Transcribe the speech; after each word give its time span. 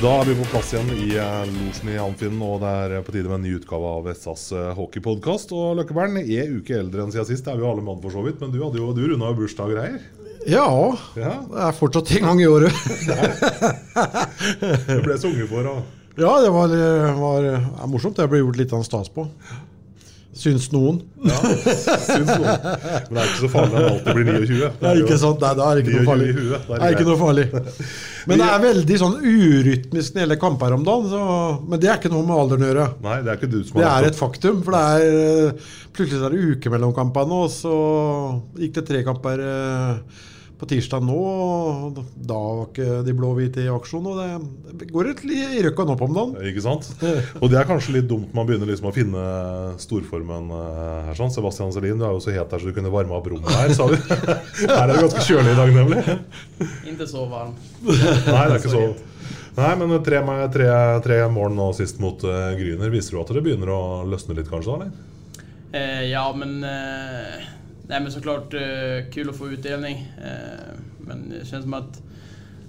Da 0.00 0.08
er 0.16 0.30
vi 0.30 0.34
på 0.38 0.46
plass 0.48 0.70
igjen 0.72 0.88
i 0.96 1.10
eh, 1.20 1.50
losjen 1.52 1.90
i 1.92 1.98
Amfinn, 2.00 2.38
og 2.40 2.62
det 2.62 2.68
er 2.70 3.02
på 3.04 3.12
tide 3.12 3.28
med 3.28 3.36
en 3.36 3.42
ny 3.44 3.50
utgave 3.58 3.84
av 3.98 4.06
SAS 4.16 4.46
eh, 4.56 4.70
hockeypodkast. 4.78 5.50
Og 5.52 5.74
Løkkebern 5.76 6.16
er 6.22 6.48
uke 6.54 6.72
eldre 6.78 7.04
enn 7.04 7.12
siden 7.12 7.26
sist, 7.28 7.44
det 7.44 7.52
er 7.52 7.58
vi 7.60 7.66
alle 7.68 7.84
mann 7.84 8.00
for 8.00 8.08
så 8.14 8.22
vidt. 8.24 8.38
Men 8.40 8.48
du 8.54 8.56
hadde 8.62 8.80
jo, 8.80 8.94
du 8.96 9.02
runda 9.10 9.28
jo 9.28 9.36
bursdag 9.42 9.68
og 9.68 9.76
greier. 9.76 10.00
Ja, 10.48 10.64
Ja, 11.20 11.34
det 11.50 11.60
er 11.66 11.76
fortsatt 11.76 12.14
en 12.16 12.24
gang 12.30 12.40
i 12.40 12.48
året. 12.48 12.72
Du 14.88 15.04
ble 15.04 15.18
sunget 15.20 15.52
for. 15.52 15.68
Og... 15.68 15.84
Ja, 16.16 16.32
det 16.46 16.50
var, 16.54 16.72
var 17.20 17.36
det 17.44 17.52
er 17.60 17.92
morsomt. 17.92 18.16
Det 18.16 18.24
ble 18.32 18.40
gjort 18.40 18.56
litt 18.62 18.72
av 18.72 18.80
en 18.80 18.88
stas 18.88 19.12
på. 19.12 19.28
Syns 20.30 20.68
noen. 20.70 21.00
Ja, 21.26 21.36
syns 21.42 22.28
noen. 22.30 22.44
Men 22.46 23.16
det 23.16 23.22
er 23.22 23.30
ikke 23.32 23.40
så 23.40 23.48
farlig 23.50 23.72
når 23.74 23.80
det 23.82 23.88
alltid 23.90 24.14
blir 24.14 24.28
29. 24.30 24.68
Det 24.80 24.88
er 24.90 25.00
ikke 25.02 25.16
sant, 25.18 25.42
Nei, 25.42 25.50
da 25.58 25.64
er 25.66 25.74
det 25.74 25.82
ikke 25.82 25.96
noe 25.96 26.06
farlig. 26.06 26.28
huet, 26.36 26.52
det 26.68 26.68
Det 26.70 26.86
er 26.86 26.94
ikke 26.94 27.06
noe 27.08 27.18
farlig. 27.20 27.46
Men 28.30 28.42
det 28.44 28.46
er 28.46 28.62
veldig 28.64 28.98
sånn 29.02 29.16
urytmisk 29.18 30.14
når 30.14 30.20
det 30.20 30.24
gjelder 30.24 30.40
kamper 30.44 30.76
om 30.76 30.86
dagen. 30.86 31.10
Så, 31.10 31.20
men 31.66 31.82
det 31.82 31.90
er 31.90 31.98
ikke 31.98 32.12
noe 32.14 32.28
med 32.28 32.38
alderen 32.44 32.62
å 32.66 32.70
gjøre. 32.70 32.86
Nei, 33.08 33.18
det 33.26 33.32
er 33.34 33.40
ikke 33.40 33.50
du 33.50 33.58
som 33.66 33.80
Det 33.82 33.88
har 33.90 34.06
er 34.06 34.10
et 34.12 34.20
faktum. 34.22 34.62
For 34.66 34.76
det 34.78 34.84
er 34.94 35.20
eh, 35.50 35.68
plutselig 35.98 36.22
er 36.30 36.36
det 36.36 36.54
uke 36.54 36.74
mellom 36.76 36.94
kampene, 36.96 37.42
og 37.44 37.50
så 37.50 37.74
gikk 38.62 38.78
det 38.78 38.86
tre 38.92 39.02
kamper 39.10 39.42
eh, 39.50 40.26
på 40.60 40.68
tirsdag 40.68 41.04
nå. 41.06 41.16
og 41.16 42.00
Da 42.14 42.36
var 42.36 42.68
ikke 42.68 43.00
de 43.06 43.14
blå-hvite 43.16 43.64
i 43.64 43.70
aksjon. 43.72 44.06
Og 44.10 44.20
det 44.80 44.90
går 44.92 45.12
et 45.14 45.24
i 45.30 45.62
røkkan 45.64 45.92
opp 45.94 46.04
om 46.06 46.16
dagen. 46.16 46.36
Ikke 46.50 46.64
sant? 46.64 46.88
Og 47.40 47.48
det 47.50 47.60
er 47.60 47.68
kanskje 47.68 47.96
litt 47.98 48.08
dumt 48.10 48.34
man 48.36 48.48
begynner 48.48 48.68
liksom 48.70 48.90
å 48.90 48.94
finne 48.94 49.24
storformen 49.80 50.52
eh, 50.56 51.10
her. 51.10 51.18
sånn. 51.18 51.32
Sebastian 51.34 51.72
Selin, 51.74 52.00
du 52.00 52.06
er 52.06 52.16
jo 52.16 52.22
så 52.22 52.34
het 52.34 52.52
her 52.52 52.62
så 52.62 52.70
du 52.70 52.76
kunne 52.76 52.92
varme 52.92 53.16
opp 53.16 53.30
rommet 53.32 53.52
her, 53.56 53.72
sa 53.76 53.88
du. 53.90 53.96
Her 54.70 54.84
er 54.84 54.92
det 54.92 55.02
ganske 55.02 55.22
kjølig 55.24 55.54
i 55.54 55.58
dag, 55.58 55.70
nemlig. 55.74 56.18
Inte 56.90 57.06
så 57.08 57.24
varm. 57.30 57.54
Nei, 57.84 57.94
det 57.96 58.42
er 58.44 58.58
ikke 58.58 58.74
så 58.74 58.88
Nei, 59.56 59.70
men 59.80 59.96
tre, 60.06 60.20
tre, 60.54 60.66
tre 61.04 61.16
mål 61.32 61.54
nå 61.56 61.70
sist 61.76 61.98
mot 62.00 62.22
uh, 62.24 62.52
Gryner. 62.56 62.92
Viser 62.92 63.16
du 63.16 63.22
at 63.24 63.32
det 63.34 63.42
begynner 63.44 63.72
å 63.74 63.80
løsne 64.08 64.36
litt, 64.38 64.48
kanskje? 64.48 64.76
da, 64.76 64.86
eller? 64.86 65.08
Eh, 65.72 66.04
ja, 66.10 66.24
men... 66.36 66.64
Eh, 66.64 67.48
nej, 67.90 68.00
men 68.00 68.12
såklart 68.12 68.54
eh, 68.54 69.10
kul 69.12 69.30
att 69.30 69.36
få 69.36 69.48
utdelning. 69.48 70.12
Eh, 70.24 70.74
men 70.98 71.30
det 71.30 71.46
känns 71.46 71.62
som 71.62 71.74
att 71.74 72.02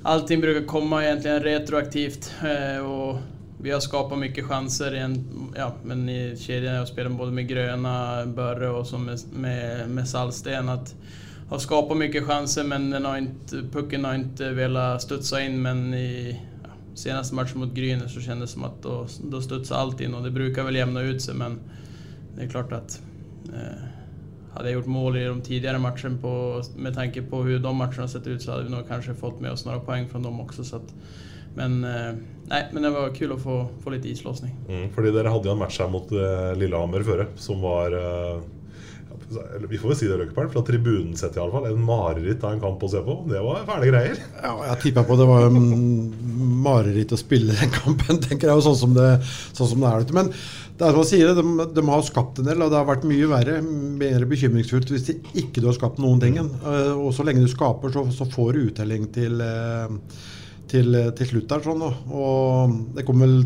allting 0.04 0.42
brukar 0.42 0.68
komma 0.68 1.04
egentligen 1.04 1.44
retroaktivt. 1.44 2.34
Eh, 2.44 2.86
och 2.86 3.18
vi 3.62 3.72
har 3.72 3.80
skapat 3.80 4.20
mycket 4.20 4.46
chanser 4.46 5.16
ja, 5.56 5.74
men 5.84 6.10
i 6.10 6.38
kedjan. 6.38 6.76
Jag 6.76 6.88
spelar 6.88 7.10
både 7.10 7.32
med 7.32 7.48
Gröna, 7.48 8.26
Börre 8.26 8.70
och 8.70 8.88
så 8.88 8.98
med, 8.98 9.20
med, 9.34 9.90
med 9.90 10.10
Salsten. 10.10 10.70
Att 10.70 10.96
har 11.50 11.60
skapat 11.60 11.98
mycket 11.98 12.24
chanser 12.24 12.64
men 12.64 13.36
pucken 13.72 14.06
har 14.06 14.16
inte 14.16 14.50
velat 14.50 15.02
studsa 15.02 15.42
in. 15.42 15.62
Men 15.62 15.94
i 15.94 16.40
ja, 16.64 16.70
senaste 16.96 17.36
matchen 17.36 17.60
mot 17.60 17.74
Gryner 17.74 18.08
så 18.08 18.22
kändes 18.22 18.50
det 18.50 18.54
som 18.54 18.64
att 18.64 18.84
då, 18.84 19.08
då 19.24 19.42
studsade 19.42 19.80
allt 19.80 20.02
in 20.02 20.14
och 20.14 20.24
det 20.24 20.32
brukar 20.32 20.64
väl 20.64 20.76
jämna 20.76 21.02
ut 21.02 21.22
sig 21.22 21.36
men 21.36 21.60
det 22.36 22.44
är 22.44 22.48
klart 22.48 22.72
att 22.72 23.02
eh, 23.54 24.01
hade 24.54 24.70
jag 24.70 24.74
gjort 24.74 24.86
mål 24.86 25.18
i 25.18 25.26
de 25.26 25.42
tidigare 25.42 25.80
matcherna 25.80 26.18
på, 26.22 26.64
med 26.76 26.96
tanke 26.96 27.22
på 27.22 27.44
hur 27.44 27.60
de 27.60 27.76
matcherna 27.76 28.08
sett 28.08 28.28
ut 28.28 28.42
så 28.42 28.52
hade 28.52 28.64
vi 28.64 28.70
nog 28.70 28.88
kanske 28.88 29.14
fått 29.14 29.40
med 29.40 29.52
oss 29.52 29.66
några 29.66 29.80
poäng 29.80 30.10
från 30.10 30.24
dem 30.24 30.42
också. 30.42 30.64
Så 30.64 30.76
att, 30.76 30.94
men, 31.56 31.82
nei, 32.52 32.64
men 32.72 32.84
det 32.84 32.90
var 32.90 33.12
kul 33.16 33.32
å 33.36 33.40
få, 33.40 33.58
få 33.84 33.94
litt 33.96 34.06
islåsning. 34.08 34.56
Mm, 34.68 34.90
fordi 34.96 35.12
dere 35.16 35.32
hadde 35.32 35.50
jo 35.50 35.56
en 35.56 35.62
match 35.62 35.80
her 35.84 35.92
mot 35.92 36.12
uh, 36.16 36.52
Lillehammer 36.60 37.04
før, 37.08 37.26
som 37.40 37.64
var 37.64 37.96
eh, 37.96 38.42
Vi 39.70 39.80
får 39.80 39.94
vel 39.94 39.98
si 40.00 40.10
det, 40.10 40.18
Røkkepern, 40.20 40.50
fra 40.52 40.64
tribunen 40.68 41.16
sett 41.20 41.38
i 41.38 41.42
alle 41.44 41.54
fall. 41.56 41.70
En 41.70 41.84
mareritt 41.88 42.44
av 42.44 42.56
en 42.56 42.64
kamp 42.64 42.84
å 42.84 42.90
se 42.92 43.00
på. 43.06 43.16
Det 43.32 43.44
var 43.44 43.64
fæle 43.68 43.88
greier. 43.88 44.20
Ja, 44.42 44.56
jeg 44.72 44.82
tipper 44.86 45.08
på 45.08 45.16
det 45.20 45.28
var 45.30 45.48
mareritt 45.52 47.16
å 47.16 47.20
spille 47.20 47.56
den 47.56 47.72
kampen, 47.78 48.20
tenker 48.20 48.52
jeg. 48.52 48.60
jo 48.60 48.66
Sånn 48.68 48.80
som 48.82 48.98
det, 48.98 49.10
sånn 49.56 49.72
som 49.72 49.84
det 49.84 49.94
er. 49.94 50.08
Men 50.18 50.34
det 50.82 50.88
er 50.88 50.96
som 50.96 51.04
man 51.04 51.08
sier, 51.12 51.32
de, 51.38 51.66
de 51.78 51.82
har 51.86 52.02
skapt 52.08 52.40
en 52.42 52.48
del, 52.50 52.62
og 52.66 52.72
det 52.74 52.80
har 52.80 52.88
vært 52.90 53.04
mye 53.06 53.28
verre, 53.30 53.60
mer 54.02 54.24
bekymringsfullt 54.32 54.90
hvis 54.96 55.04
de 55.12 55.18
ikke 55.38 55.62
du 55.62 55.68
har 55.70 55.78
skapt 55.78 56.02
noen 56.02 56.18
ting. 56.24 56.40
Eh, 56.42 56.92
Og 56.98 57.12
så 57.14 57.22
lenge 57.28 57.44
du 57.46 57.50
skaper, 57.52 57.94
så, 57.94 58.02
så 58.16 58.26
får 58.34 58.54
du 58.58 58.64
uttelling 58.72 59.06
til, 59.14 59.38
eh, 59.46 59.94
til, 60.72 60.98
til 61.20 61.30
slutt 61.36 61.52
der. 61.54 61.62
Sånn, 61.70 61.84
og 61.86 62.74
det 62.98 63.06
kommer 63.06 63.30
vel 63.30 63.44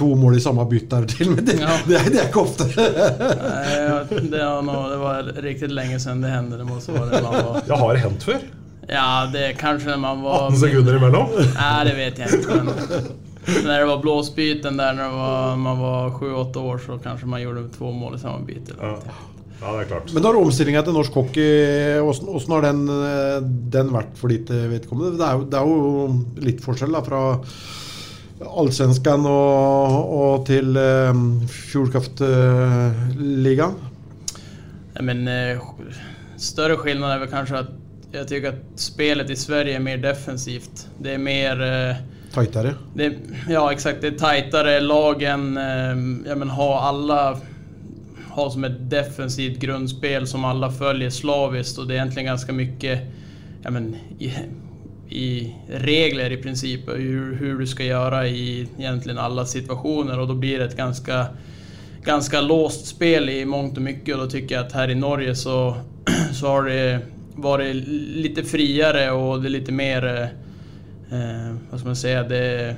to 0.00 0.06
mål 0.16 0.38
i 0.38 0.40
samme 0.40 0.64
bytt 0.70 0.86
der 0.88 1.04
til, 1.12 1.34
men 1.34 1.44
det, 1.44 1.58
Ja. 1.60 1.74
det, 1.84 1.98
er, 2.00 2.06
det 2.14 2.20
er 2.22 2.30
ikke 2.30 2.46
ofte. 2.46 2.64
Nei, 2.72 3.74
ja, 3.76 3.98
det, 4.08 4.40
var 4.40 4.62
nog, 4.64 4.86
det 4.94 5.00
var 5.02 5.28
riktig 5.44 5.68
lenge 5.76 5.98
siden 6.00 6.24
det 6.24 6.32
hendte. 6.32 6.56
Det 6.62 6.68
måste 6.70 6.96
det 6.96 7.20
var... 7.26 7.58
Ja, 7.68 7.76
har 7.82 7.92
det 7.98 8.06
hendt 8.06 8.24
før? 8.30 8.40
Ja, 8.88 9.04
det 9.30 9.42
er 9.50 9.52
kanskje. 9.60 9.98
man 10.00 10.24
var... 10.24 10.48
18 10.48 10.62
sekunder 10.64 10.96
imellom? 10.98 11.36
Nei, 11.52 11.76
det 11.90 11.92
vet 12.00 12.24
jeg 12.24 12.40
ikke. 12.40 12.56
Men 12.64 13.12
när 13.64 13.80
det 13.80 13.86
var 13.86 13.98
blåsbyten 13.98 14.76
där 14.76 14.92
när 14.92 15.10
var, 15.10 15.56
man 15.56 15.78
var 15.78 16.10
7-8 16.10 16.58
år 16.58 16.78
så 16.78 16.98
kanske 16.98 17.26
man 17.26 17.42
gjorde 17.42 17.68
två 17.68 17.92
mål 17.92 18.14
i 18.14 18.18
samma 18.18 18.38
byte. 18.38 18.72
eller 18.72 18.82
Ja. 18.88 18.98
ja, 19.60 19.72
det 19.76 19.82
er 19.82 19.86
klart. 19.88 20.12
Men 20.12 20.22
når 20.22 20.36
omstillinga 20.42 20.82
til 20.82 20.92
norsk 20.92 21.12
hockey, 21.14 21.98
åssen 22.00 22.28
åssen 22.28 22.52
har 22.52 22.62
den, 22.62 22.86
den 23.70 23.92
vært 23.94 24.16
for 24.18 24.28
ditt 24.32 24.50
vedkommende? 24.50 25.16
Det 25.18 25.24
er, 25.26 25.32
jo, 25.38 25.44
det 25.50 25.58
er 25.58 25.66
jo 25.66 26.08
litt 26.42 26.60
forskjell 26.64 26.92
da, 26.94 27.02
fra 27.06 27.22
Allsvenskan 28.42 29.26
og, 29.30 29.92
og 30.16 30.46
til 30.48 30.76
eh, 30.76 31.14
Fjordkraftligaen. 31.70 33.74
Ja, 34.94 35.02
Men 35.02 35.28
eh, 35.28 35.58
större 36.36 36.76
skillnad 36.76 37.12
är 37.12 37.18
väl 37.18 37.28
kanske 37.28 37.58
att 37.58 37.70
jag 38.12 38.28
tycker 38.28 38.48
att 38.48 38.54
spelet 38.74 39.30
i 39.30 39.36
Sverige 39.36 39.76
är 39.76 39.80
mer 39.80 39.96
defensivt. 39.96 40.88
Det 40.98 41.14
är 41.14 41.18
mer... 41.18 41.62
Eh, 41.62 41.96
Tightere. 42.34 42.74
det, 42.94 43.14
ja, 43.48 43.72
exakt. 43.72 44.00
Det 44.00 44.06
är 44.06 44.18
tajtare. 44.18 44.80
Lagen 44.80 45.56
eh, 45.56 46.28
ja, 46.28 46.34
men 46.34 46.50
har 46.50 46.78
alla 46.78 47.38
har 48.30 48.50
som 48.50 48.64
ett 48.64 48.90
defensivt 48.90 49.58
grundspel 49.58 50.26
som 50.26 50.44
alla 50.44 50.70
följer 50.70 51.10
slaviskt 51.10 51.78
och 51.78 51.86
det 51.86 51.94
är 51.94 51.96
egentligen 51.96 52.26
ganska 52.26 52.52
mycket 52.52 53.00
ja, 53.62 53.70
men, 53.70 53.96
i, 54.18 54.32
i 55.08 55.54
regler 55.68 56.30
i 56.32 56.36
princip 56.36 56.88
hur, 56.88 57.36
hur 57.36 57.58
du 57.58 57.66
ska 57.66 57.84
göra 57.84 58.26
i 58.26 58.68
egentligen 58.78 59.18
alla 59.18 59.46
situationer 59.46 60.20
och 60.20 60.28
då 60.28 60.34
blir 60.34 60.58
det 60.58 60.64
ett 60.64 60.76
ganska 60.76 61.26
ganska 62.04 62.40
låst 62.40 62.86
spel 62.86 63.28
i 63.28 63.44
mångt 63.44 63.76
och 63.76 63.82
mycket 63.82 64.14
och 64.14 64.20
då 64.20 64.30
tycker 64.30 64.54
jag 64.54 64.66
att 64.66 64.72
här 64.72 64.90
i 64.90 64.94
Norge 64.94 65.34
så, 65.34 65.76
så 66.32 66.46
har 66.46 66.62
det 66.62 67.00
varit 67.34 67.76
lite 68.16 68.42
friare 68.42 69.10
och 69.10 69.42
det 69.42 69.48
är 69.48 69.50
lite 69.50 69.72
mer, 69.72 70.32
eh, 71.12 71.54
vad 71.70 71.80
ska 71.80 71.88
man 71.88 71.96
säga, 71.96 72.22
det, 72.22 72.76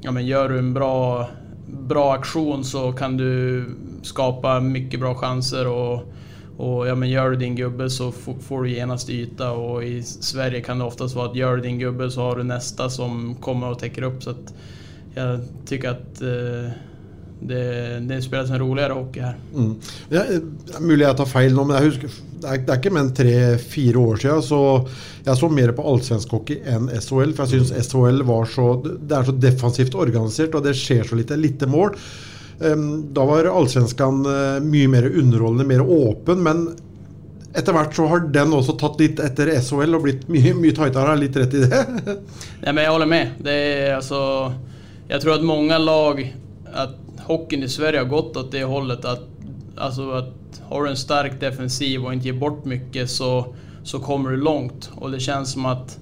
ja 0.00 0.10
men 0.10 0.26
gör 0.26 0.48
du 0.48 0.58
en 0.58 0.74
bra, 0.74 1.28
bra 1.66 2.14
aktion 2.14 2.64
så 2.64 2.92
kan 2.92 3.16
du 3.16 3.64
skapa 4.02 4.60
mycket 4.60 5.00
bra 5.00 5.14
chanser 5.14 5.66
och, 5.66 6.12
och 6.56 6.88
ja, 6.88 6.94
men 6.94 7.10
gör 7.10 7.30
du 7.30 7.36
din 7.36 7.56
gubbe 7.56 7.90
så 7.90 8.12
får 8.12 8.62
du 8.62 8.70
genast 8.70 9.10
yta 9.10 9.50
och 9.50 9.84
i 9.84 10.02
Sverige 10.02 10.60
kan 10.60 10.78
det 10.78 10.84
oftast 10.84 11.14
vara 11.14 11.30
att 11.30 11.36
gör 11.36 11.56
du 11.56 11.62
din 11.62 11.78
gubbe 11.78 12.10
så 12.10 12.20
har 12.20 12.36
du 12.36 12.42
nästa 12.42 12.90
som 12.90 13.34
kommer 13.34 13.70
och 13.70 13.78
täcker 13.78 14.02
upp. 14.02 14.22
Så 14.22 14.34
jag 15.14 15.40
tycker 15.66 15.90
att 15.90 16.22
eh, 16.22 16.72
det, 17.40 18.00
det 18.00 18.22
spilles 18.22 18.50
en 18.50 18.58
roligere 18.58 18.92
hockey 18.92 19.20
her. 19.20 19.36
Mm. 19.54 19.74
Ja, 20.08 20.22
er 20.24 20.80
mulig 20.80 21.04
jeg 21.04 21.16
tar 21.18 21.28
feil 21.30 21.54
nå, 21.54 21.64
men 21.64 21.76
jeg 21.76 21.90
husker, 21.90 22.16
det, 22.46 22.52
er, 22.52 22.62
det 22.62 22.72
er 22.72 22.80
ikke 22.80 22.94
mer 22.94 23.04
enn 23.04 23.14
tre-fire 23.16 24.02
år 24.12 24.20
siden 24.22 24.42
så 24.46 24.60
jeg 25.26 25.38
så 25.40 25.48
mer 25.50 25.72
på 25.74 25.84
allsvensk 25.90 26.34
hockey 26.36 26.60
enn 26.70 26.86
SHL. 26.92 27.34
For 27.34 27.44
jeg 27.44 27.64
syns 27.64 27.88
SHL 27.88 28.22
var 28.28 28.46
så 28.46 28.68
Det 28.84 29.16
er 29.16 29.26
så 29.26 29.34
defensivt 29.42 29.96
organisert, 29.98 30.54
og 30.54 30.62
det 30.66 30.76
skjer 30.78 31.08
så 31.08 31.18
lite. 31.18 31.38
Lite 31.40 31.66
mål. 31.70 31.96
Da 32.56 33.24
var 33.28 33.50
allsvenskan 33.50 34.22
uh, 34.24 34.58
mye 34.64 34.88
mer 34.88 35.08
underholdende, 35.10 35.66
mer 35.68 35.82
åpen, 35.82 36.44
men 36.46 36.68
etter 37.56 37.74
hvert 37.74 37.96
så 37.96 38.06
har 38.08 38.24
den 38.32 38.54
også 38.54 38.76
tatt 38.80 39.00
litt 39.00 39.20
etter 39.24 39.50
SHL 39.58 39.98
og 39.98 40.06
blitt 40.06 40.26
mye, 40.30 40.54
mye 40.56 40.76
tightere. 40.76 41.18
Litt 41.18 41.36
rett 41.40 41.56
i 41.56 41.64
det? 41.66 41.82
Nej, 42.62 42.70
men 42.70 42.82
jeg 42.84 42.92
holder 42.94 43.10
med. 43.10 43.38
Det 43.42 43.56
er, 43.66 43.96
altså, 43.96 44.20
jeg 45.10 45.24
tror 45.24 45.38
at 45.38 45.48
mange 45.48 45.80
lag, 45.82 46.22
at 46.70 46.96
Hockeyen 47.26 47.66
i 47.66 47.72
Sverige 47.72 48.04
har 48.04 48.12
gått 48.12 48.36
åt 48.38 48.52
det 48.52 48.62
holdet 48.70 49.04
att, 49.04 49.26
alltså 49.78 50.10
att 50.10 50.62
har 50.68 50.84
du 50.84 50.90
en 50.90 50.96
stark 50.96 51.40
defensiv 51.40 52.04
och 52.04 52.12
inte 52.12 52.26
ger 52.26 52.38
bort 52.38 52.64
mycket 52.64 53.10
så, 53.10 53.54
så 53.82 53.98
kommer 53.98 54.30
du 54.30 54.36
långt. 54.36 54.90
Och 54.94 55.10
det 55.10 55.20
känns 55.20 55.52
som 55.52 55.66
att 55.66 55.98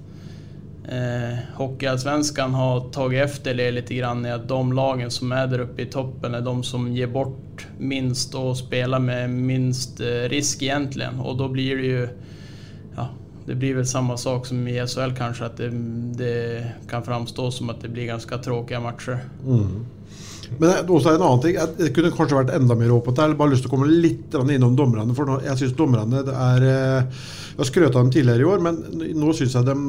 eh, 0.87 1.37
Hockeyallsvenskan 1.55 2.53
har 2.53 2.89
tagit 2.89 3.23
efter 3.23 3.53
det 3.53 3.71
lite 3.71 3.95
grann 3.95 4.25
i 4.25 4.31
att 4.31 4.47
de 4.47 4.73
lagen 4.73 5.11
som 5.11 5.31
är 5.31 5.47
där 5.47 5.59
uppe 5.59 5.81
i 5.81 5.85
toppen 5.85 6.35
är 6.35 6.41
de 6.41 6.63
som 6.63 6.93
ger 6.93 7.07
bort 7.07 7.67
minst 7.77 8.35
och 8.35 8.57
spelar 8.57 8.99
med 8.99 9.29
minst 9.29 9.99
eh, 9.99 10.05
risk 10.05 10.61
egentligen. 10.61 11.19
Och 11.19 11.37
då 11.37 11.47
blir 11.47 11.75
det 11.75 11.87
ju 11.87 12.07
det 13.45 13.55
blir 13.55 13.75
väl 13.75 13.85
samma 13.85 14.17
sak 14.17 14.45
som 14.45 14.67
i 14.67 14.87
SHL 14.87 15.15
kanske, 15.17 15.45
att 15.45 15.57
det, 15.57 15.69
det 16.15 16.67
kan 16.89 17.03
framstå 17.03 17.51
som 17.51 17.69
att 17.69 17.81
det 17.81 17.89
blir 17.89 18.05
ganska 18.05 18.37
tråkiga 18.37 18.79
matcher. 18.79 19.19
Mm. 19.45 19.85
Men 20.57 20.69
det 20.69 20.73
er 20.77 20.91
også 20.91 21.13
en 21.15 21.23
annen 21.25 21.41
ting. 21.43 21.57
Det 21.79 21.91
kunne 21.95 22.11
kanskje 22.13 22.37
vært 22.37 22.53
enda 22.55 22.77
mer 22.77 22.93
åpent. 22.95 23.17
Jeg 23.19 23.31
har 23.31 23.37
bare 23.39 23.53
lyst 23.53 23.65
til 23.65 23.71
å 23.71 23.73
komme 23.75 23.89
litt 23.89 24.35
innom 24.35 24.75
dommerne. 24.77 25.15
For 25.17 25.31
jeg 25.45 25.59
syns 25.61 25.75
dommerne 25.77 26.21
er 26.21 26.67
eh, 26.69 27.23
Jeg 27.55 27.61
har 27.61 27.69
skrøt 27.69 27.95
av 27.95 28.01
dem 28.03 28.11
tidligere 28.13 28.43
i 28.43 28.49
år, 28.51 28.63
men 28.65 28.79
nå 29.15 29.33
syns 29.37 29.55
jeg 29.55 29.67
dem, 29.67 29.83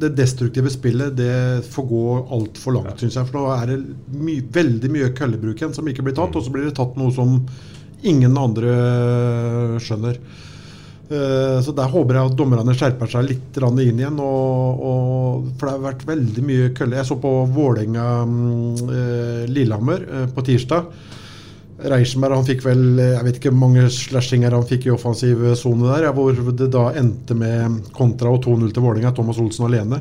det 0.00 0.12
destruktive 0.18 0.72
spillet 0.72 1.16
det 1.18 1.34
får 1.72 1.88
gå 1.88 2.04
altfor 2.36 2.76
langt, 2.76 3.02
synes 3.02 3.18
jeg. 3.18 3.28
For 3.30 3.40
nå 3.40 3.44
er 3.56 3.72
det 3.72 3.80
my, 4.22 4.38
veldig 4.54 4.92
mye 4.92 5.12
køllebruk 5.16 5.60
igjen 5.60 5.76
som 5.76 5.88
ikke 5.88 6.04
blir 6.06 6.16
tatt, 6.18 6.36
og 6.36 6.44
så 6.44 6.52
blir 6.52 6.68
det 6.68 6.76
tatt 6.78 6.98
noe 7.00 7.14
som 7.16 7.38
ingen 8.02 8.36
andre 8.38 8.76
skjønner. 9.82 10.18
Eh, 11.10 11.58
Så 11.64 11.72
der 11.76 11.88
håper 11.92 12.14
jeg 12.14 12.24
at 12.30 12.38
dommerne 12.38 12.74
skjerper 12.76 13.06
seg 13.10 13.22
litt 13.30 13.52
inn 13.62 13.98
igjen. 14.00 14.18
Og, 14.20 14.80
og, 14.90 15.06
for 15.58 15.64
det 15.66 15.74
har 15.74 15.88
vært 15.88 16.08
veldig 16.08 16.42
mye 16.46 16.74
kølle. 16.76 16.98
Jeg 17.00 17.08
så 17.08 17.16
på 17.20 17.32
Vålerenga-Lillehammer 17.56 20.00
på 20.34 20.40
tirsdag. 20.46 20.82
Reichenberg 21.82 22.36
han 22.36 22.46
fikk 22.46 22.60
vel 22.62 22.82
jeg 23.00 23.24
vet 23.26 23.38
ikke 23.40 23.50
mange 23.54 23.88
slashinger 23.90 24.54
han 24.54 24.66
fikk 24.68 24.86
i 24.86 24.92
offensiv 24.94 25.54
sone 25.58 25.88
der, 25.88 26.12
hvor 26.14 26.32
det 26.36 26.68
da 26.74 26.84
endte 26.98 27.34
med 27.38 27.58
kontra 27.96 28.28
og 28.30 28.44
2-0 28.44 28.72
til 28.74 28.82
Vålerenga. 28.84 29.14
Thomas 29.16 29.40
Olsen 29.42 29.66
alene. 29.66 29.98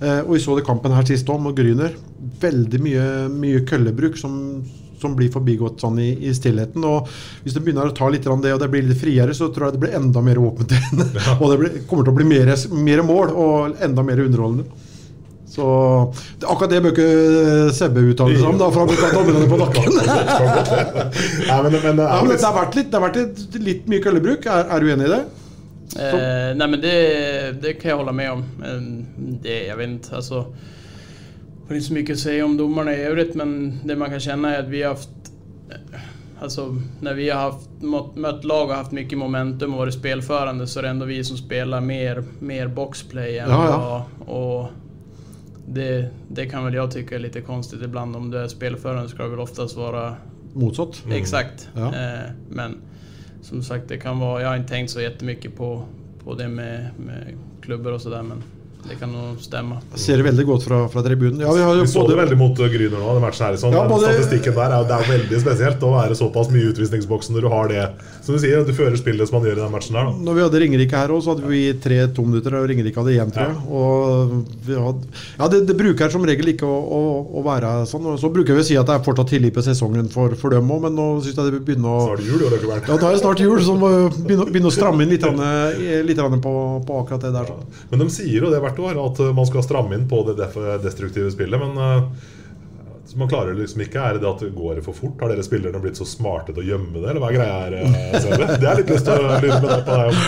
Eh, 0.00 0.20
og 0.22 0.32
vi 0.36 0.40
så 0.44 0.52
det 0.58 0.66
kampen 0.68 0.92
her 0.94 1.04
sist 1.08 1.28
om, 1.32 1.46
og 1.50 1.56
Gryner. 1.58 1.92
Veldig 2.42 2.80
mye, 2.84 3.06
mye 3.32 3.60
køllebruk 3.66 4.14
som, 4.20 4.32
som 5.00 5.16
blir 5.18 5.30
forbigått 5.32 5.82
sånn 5.82 6.00
i, 6.02 6.10
i 6.28 6.34
stillheten. 6.36 6.84
Og 6.86 7.10
hvis 7.44 7.56
det 7.56 7.62
begynner 7.64 7.90
å 7.90 7.96
ta 7.96 8.08
litt 8.12 8.26
av 8.26 8.40
det, 8.42 8.54
og 8.54 8.62
det 8.62 8.70
blir 8.72 8.86
litt 8.86 9.00
friere, 9.00 9.34
så 9.36 9.50
tror 9.52 9.68
jeg 9.68 9.76
det 9.76 9.84
blir 9.86 9.96
enda 9.98 10.22
mer 10.24 10.40
åpent 10.42 10.74
igjen. 10.76 11.06
og 11.40 11.46
det 11.52 11.60
blir, 11.62 11.78
kommer 11.90 12.06
til 12.06 12.14
å 12.14 12.18
bli 12.18 12.28
mer, 12.32 12.52
mer 12.88 13.06
mål 13.06 13.32
og 13.32 13.86
enda 13.86 14.04
mer 14.06 14.24
underholdende. 14.26 14.84
Så 15.56 15.66
det, 16.36 16.44
Akkurat 16.44 16.68
det 16.68 16.82
bør 16.84 16.90
ikke 16.92 17.70
Sebbe 17.72 18.02
uttale 18.10 18.34
seg 18.36 18.48
om, 18.50 18.58
da, 18.60 18.66
for 18.74 18.82
han 18.82 18.90
blir 18.90 18.98
tatt 19.00 19.14
dommerne 19.16 19.46
på 19.48 19.60
nakken. 19.62 19.94
Nei, 21.48 21.58
men, 21.64 21.78
men, 21.80 22.02
Ja, 22.04 22.20
men 22.20 22.34
det 22.34 22.44
har 22.44 22.56
vært 22.58 22.76
litt, 22.76 22.90
det 22.92 22.98
har 22.98 23.06
vært 23.06 23.18
litt, 23.22 23.58
litt 23.64 23.90
mye 23.90 24.04
køllebruk. 24.04 24.48
Er, 24.52 24.68
er 24.76 24.84
du 24.84 24.92
enig 24.92 25.08
i 25.08 25.12
det? 25.14 25.24
Eh, 25.96 26.50
nei, 26.58 26.66
men 26.68 26.80
det, 26.82 26.96
det 27.62 27.76
kan 27.80 27.92
jeg 27.92 28.00
holde 28.02 28.16
med 28.16 28.32
om. 28.34 28.42
Det, 29.42 29.60
jeg 29.70 29.78
vet 29.78 29.94
inte, 29.94 30.16
alltså... 30.20 30.46
Det 31.68 31.74
är 31.74 31.76
inte 31.76 31.86
så 31.88 31.92
mycket 31.94 32.12
att 32.14 32.20
säga 32.20 32.44
om 32.44 32.56
domarna 32.56 32.92
i 32.92 33.02
övrigt, 33.02 33.34
men 33.34 33.80
det 33.84 33.96
man 33.96 34.10
kan 34.10 34.20
känna 34.20 34.56
är 34.56 34.60
att 34.62 34.68
vi 34.68 34.82
har 34.82 34.90
haft... 34.90 35.08
eh, 35.70 36.00
Alltså, 36.40 36.76
när 37.00 37.14
vi 37.14 37.30
har 37.30 37.40
haft, 37.40 37.68
mött, 38.14 38.44
lag 38.44 38.68
och 38.68 38.74
haft 38.74 38.92
mycket 38.92 39.18
momentum 39.18 39.72
och 39.72 39.78
varit 39.78 39.94
spelförande 39.94 40.66
så 40.66 40.78
är 40.78 40.82
det 40.82 40.88
ändå 40.88 41.06
vi 41.06 41.24
som 41.24 41.36
spelar 41.36 41.80
mer, 41.80 42.24
mer 42.38 42.68
boxplay 42.68 43.38
än 43.38 43.50
Ja, 43.50 44.06
ja. 44.18 44.24
Och 44.32 44.68
det, 45.68 46.08
det 46.28 46.46
kan 46.46 46.64
väl 46.64 46.74
jag 46.74 46.90
tycka 46.90 47.14
är 47.14 47.18
lite 47.18 47.40
konstigt 47.40 47.82
ibland. 47.82 48.16
Om 48.16 48.30
du 48.30 48.38
är 48.38 48.48
spelförande 48.48 49.08
ska 49.08 49.22
det 49.22 49.28
väl 49.28 49.40
oftast 49.40 49.76
vara 49.76 50.16
Motsatt. 50.52 51.04
Exakt. 51.12 51.68
Ja. 51.74 51.86
Eh, 51.86 52.30
men 52.50 52.76
som 53.42 53.62
sagt, 53.62 53.88
det 53.88 53.98
kan 53.98 54.18
vara, 54.18 54.42
jag 54.42 54.48
har 54.48 54.56
inte 54.56 54.68
tänkt 54.68 54.90
så 54.90 55.00
jättemycket 55.00 55.56
på, 55.56 55.82
på 56.24 56.34
det 56.34 56.48
med, 56.48 56.90
med 57.06 57.34
klubbor 57.62 57.92
och 57.92 58.00
sådär, 58.00 58.22
men 58.22 58.42
det 58.88 58.98
kan 59.00 59.12
jo 59.12 59.24
stemme. 59.42 59.78
Jeg 59.94 60.02
ser 60.02 60.20
det 60.20 60.26
veldig 60.28 60.46
godt 60.48 60.66
fra, 60.66 60.80
fra 60.92 61.02
tribunen. 61.04 61.40
Ja, 61.44 61.52
vi 61.56 61.64
har 61.64 61.78
jo 61.78 61.84
Vi 61.86 61.90
så 61.92 62.04
det 62.08 62.16
veldig 62.18 62.38
mot 62.40 62.60
uh, 62.60 62.68
Gryner 62.72 63.00
nå. 63.00 63.14
Den 63.16 63.24
matchen 63.24 63.46
her, 63.46 63.58
sånn. 63.60 63.74
Ja, 63.76 63.84
både- 63.90 64.12
Statistikken 64.12 64.56
der 64.56 64.74
er, 64.76 64.86
det 64.88 64.96
er 64.96 65.10
veldig 65.10 65.40
spesielt 65.42 65.82
å 65.86 65.92
være 65.96 66.18
såpass 66.18 66.50
mye 66.52 66.64
i 66.64 66.70
utvisningsboksen 66.72 67.36
når 67.36 67.46
du 67.46 67.50
har 67.52 67.70
det. 67.72 67.84
Som 68.26 68.36
du 68.36 68.42
sier, 68.42 68.64
du 68.66 68.72
fører 68.76 68.98
spillet 69.00 69.28
som 69.28 69.38
man 69.38 69.48
gjør 69.48 69.60
i 69.60 69.62
den 69.64 69.74
matchen 69.74 69.98
der. 69.98 70.10
Da. 70.10 70.24
Når 70.28 70.38
vi 70.38 70.44
hadde 70.46 70.62
Ringerike 70.64 71.02
her 71.02 71.14
òg, 71.14 71.22
så 71.24 71.34
hadde 71.34 71.50
vi 71.50 71.62
tre 71.82 72.00
to 72.16 72.26
minutter, 72.26 72.58
og 72.60 72.68
Ringerike 72.70 73.02
hadde 73.02 73.16
én, 73.16 73.32
tror 73.34 73.50
jeg. 73.50 73.58
Og 73.70 74.36
vi 74.66 74.78
hadde, 74.86 75.12
ja, 75.38 75.50
det, 75.52 75.62
det 75.70 75.78
bruker 75.78 76.12
som 76.14 76.26
regel 76.26 76.52
ikke 76.54 76.68
å, 76.68 76.78
å, 76.98 77.00
å 77.40 77.44
være 77.46 77.72
sånn. 77.90 78.08
Så 78.20 78.30
bruker 78.34 78.56
vi 78.56 78.64
å 78.64 78.68
si 78.70 78.78
at 78.80 78.88
det 78.88 78.98
er 78.98 79.04
fortsatt 79.06 79.32
tidlig 79.34 79.52
på 79.56 79.64
sesongen 79.66 80.10
for, 80.12 80.34
for 80.40 80.54
dem 80.54 80.70
òg, 80.72 80.86
men 80.86 80.96
nå 80.98 81.08
syns 81.24 81.36
jeg 81.38 81.54
det 81.54 81.62
begynner 81.66 81.92
å 81.92 82.04
Snart 82.06 82.22
det 82.22 82.28
jul, 82.30 82.40
jo, 82.44 82.50
Løkkeberg. 82.54 82.90
Ja, 82.90 82.98
da 83.00 83.10
er 83.10 83.16
det 83.16 83.22
snart 83.22 83.42
jul, 83.42 83.58
så 83.66 83.74
må 83.78 83.90
vi 83.92 84.24
begynne, 84.30 84.48
begynne 84.50 84.70
å 84.70 84.74
stramme 84.74 85.06
inn 85.06 85.12
litt, 85.14 85.26
litt 86.06 86.22
på, 86.46 86.54
på 86.86 87.00
akkurat 87.02 87.26
det 87.26 87.32
der. 87.34 87.50
Sånn. 87.50 87.66
Men 87.90 88.02
de 88.04 88.08
sier 88.12 88.46
jo 88.46 88.52
det 88.52 88.60
hvert 88.84 88.98
år, 88.98 89.12
at 89.12 89.20
uh, 89.20 89.34
man 89.36 89.48
skal 89.48 89.64
stramme 89.64 89.96
inn 89.96 90.08
på 90.08 90.22
det 90.28 90.36
destruktive 90.84 91.30
spillet. 91.32 91.60
Men 91.60 91.78
uh, 91.78 92.34
man 93.16 93.30
klarer 93.30 93.54
liksom 93.56 93.80
ikke. 93.86 94.02
Er 94.02 94.16
det 94.16 94.24
det 94.24 94.30
at 94.30 94.44
det 94.44 94.52
går 94.56 94.80
for 94.84 94.96
fort? 94.96 95.20
Har 95.22 95.32
dere 95.32 95.46
spillerne 95.46 95.80
blitt 95.82 96.00
så 96.00 96.06
smarte 96.08 96.52
til 96.52 96.64
å 96.64 96.68
gjemme 96.74 97.00
det, 97.00 97.08
eller 97.10 97.22
hva 97.22 97.32
er 97.32 97.38
greia 97.38 97.58
her? 97.64 97.76
uh, 97.82 98.54
Det 98.60 98.70
er 98.70 98.80
litt 98.82 98.94
lyst 98.94 99.08
til 99.08 99.26
å 99.26 99.34
lytte 99.42 99.60
med 99.60 99.68
deg 99.72 99.84
på 99.88 100.00
deg 100.00 100.24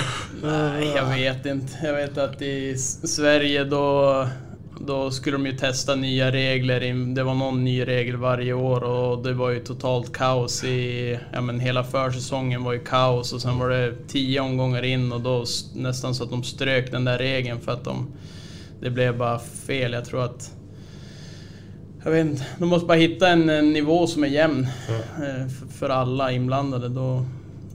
Jeg 0.88 1.06
vet 1.12 1.48
ikke. 1.52 1.80
Jeg 1.82 1.96
vet 1.96 2.20
at 2.28 2.44
i 2.46 2.58
Sverige 2.78 3.64
da 3.68 3.86
då 4.80 5.10
skulle 5.10 5.36
de 5.36 5.46
ju 5.46 5.56
testa 5.56 5.94
nya 5.94 6.30
regler. 6.30 7.14
Det 7.14 7.22
var 7.22 7.34
någon 7.34 7.64
ny 7.64 7.84
regel 7.84 8.16
varje 8.16 8.52
år 8.52 8.84
och 8.84 9.22
det 9.22 9.32
var 9.32 9.50
ju 9.50 9.60
totalt 9.60 10.12
kaos 10.12 10.64
i... 10.64 11.18
Ja 11.32 11.40
men 11.40 11.60
hela 11.60 11.84
försäsongen 11.84 12.64
var 12.64 12.72
ju 12.72 12.78
kaos 12.78 13.32
och 13.32 13.42
sen 13.42 13.58
var 13.58 13.68
det 13.68 13.94
tio 14.08 14.40
omgångar 14.40 14.84
in 14.84 15.12
och 15.12 15.20
då 15.20 15.40
nesten 15.40 15.82
nästan 15.82 16.14
så 16.14 16.24
att 16.24 16.30
de 16.30 16.42
strök 16.42 16.90
den 16.90 17.04
där 17.04 17.18
regeln 17.18 17.60
för 17.60 17.72
att 17.72 17.84
de... 17.84 18.06
Det 18.80 18.90
blev 18.90 19.18
bara 19.18 19.38
fel. 19.38 19.92
Jag 19.92 20.04
tror 20.04 20.24
att... 20.24 20.54
Jag 22.04 22.10
vet 22.10 22.26
inte. 22.26 22.46
De 22.58 22.68
måste 22.68 22.86
bara 22.86 22.98
hitta 22.98 23.28
en, 23.28 23.48
en 23.48 23.72
nivå 23.72 24.06
som 24.06 24.24
är 24.24 24.28
jämn 24.28 24.66
eh, 24.88 25.48
för, 25.48 25.66
för 25.78 25.88
alla 25.88 26.32
inblandade. 26.32 26.88
Då, 26.88 27.24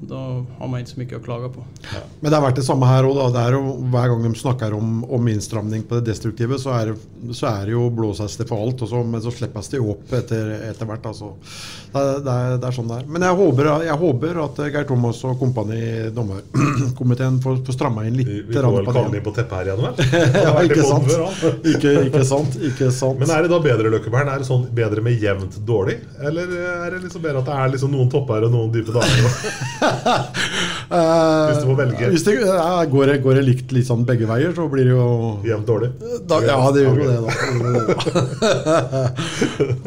då 0.10 0.20
har 0.60 0.68
man 0.68 0.82
ikke 0.84 0.92
så 0.94 1.00
mye 1.02 1.18
å 1.20 1.24
klage 1.24 1.50
på. 1.56 1.64
Men 2.22 2.30
det 2.32 2.38
har 2.38 2.46
vært 2.48 2.60
det 2.62 2.66
samme 2.68 2.88
her 2.90 3.04
òg. 3.08 3.20
Er 3.44 3.58
hver 3.94 4.10
gang 4.14 4.24
de 4.26 4.34
snakker 4.40 4.74
om, 4.78 5.04
om 5.06 5.28
innstramning 5.32 5.84
på 5.88 6.00
det 6.00 6.08
destruktive, 6.12 6.58
så 6.62 6.74
er, 6.80 6.92
det- 6.94 7.36
så 7.38 7.48
er 7.52 7.66
det 7.70 7.76
jo 7.76 7.90
blåses 7.94 8.38
det 8.38 8.48
for 8.50 8.60
alt. 8.64 8.82
også, 8.84 9.04
men 9.08 9.22
så 9.22 9.32
slippes 9.32 9.70
det 9.72 9.80
jo 9.80 9.92
opp 9.96 10.12
etter, 10.14 10.52
etter 10.70 10.86
hvert. 10.90 11.06
Altså. 11.12 11.34
Det, 11.94 12.02
er, 12.02 12.20
det, 12.26 12.34
er, 12.34 12.58
det 12.58 12.68
er 12.70 12.76
sånn 12.78 12.88
det 12.90 12.98
er. 13.02 13.08
Men 13.08 13.22
jeg 13.28 13.38
håper, 13.40 13.70
jeg 13.86 13.98
håper 14.02 14.40
at 14.44 14.62
Geir 14.74 14.88
Thomas 14.90 15.24
og 15.30 15.38
kompani, 15.40 15.82
dommerkomiteen, 16.16 17.40
får, 17.44 17.62
får 17.68 17.78
stramma 17.78 18.06
inn 18.08 18.18
litt. 18.20 18.28
Vi 18.28 18.42
vi 18.50 18.58
får 18.58 18.80
vel 18.80 19.12
den 19.14 19.24
på 19.24 19.34
teppet 19.36 19.58
her 19.60 19.72
igjen, 19.72 19.84
vel? 19.86 19.94
Ja, 20.44 20.54
ikke 20.66 20.84
sant. 20.88 21.10
før. 21.12 21.60
Ikke, 21.74 21.92
ikke 22.10 22.24
sant. 22.28 22.56
Ikke 22.64 22.90
sant. 22.94 23.20
Men 23.22 23.30
er 23.34 23.46
det 23.46 23.52
da 23.54 23.60
bedre 23.64 23.92
Løkkebern? 23.94 24.30
Er 24.34 24.42
det 24.42 24.48
sånn 24.48 24.66
bedre 24.76 25.02
med 25.06 25.22
jevnt 25.22 25.56
dårlig? 25.68 26.00
Eller 26.20 26.50
er 26.88 26.96
det 26.98 27.04
liksom 27.06 27.24
bedre 27.24 27.42
at 27.44 27.48
det 27.50 27.56
er 27.62 27.72
liksom 27.76 27.94
noen 27.94 28.10
topper 28.12 28.46
og 28.48 28.52
noen 28.54 28.72
dype 28.74 28.92
daler? 30.02 31.50
Hvis 31.50 31.62
du 31.64 31.68
må 31.70 31.76
velge. 31.78 32.04
Eh, 32.04 32.12
Hvis 32.14 32.26
det, 32.28 32.34
ja, 32.42 32.84
går, 32.90 33.06
det, 33.10 33.16
går 33.24 33.40
det 33.40 33.44
likt 33.48 33.74
litt 33.76 33.88
sånn 33.88 34.04
begge 34.08 34.28
veier, 34.30 34.54
så 34.56 34.68
blir 34.72 34.86
det 34.88 34.94
jo 34.94 35.08
Jevnt 35.48 35.70
dårlig? 35.70 35.90
da, 36.30 36.40
Ja, 36.46 36.58
det 36.76 36.84
gjør 36.86 37.02
jo 37.02 37.08
det, 37.10 37.20
da. 37.24 37.32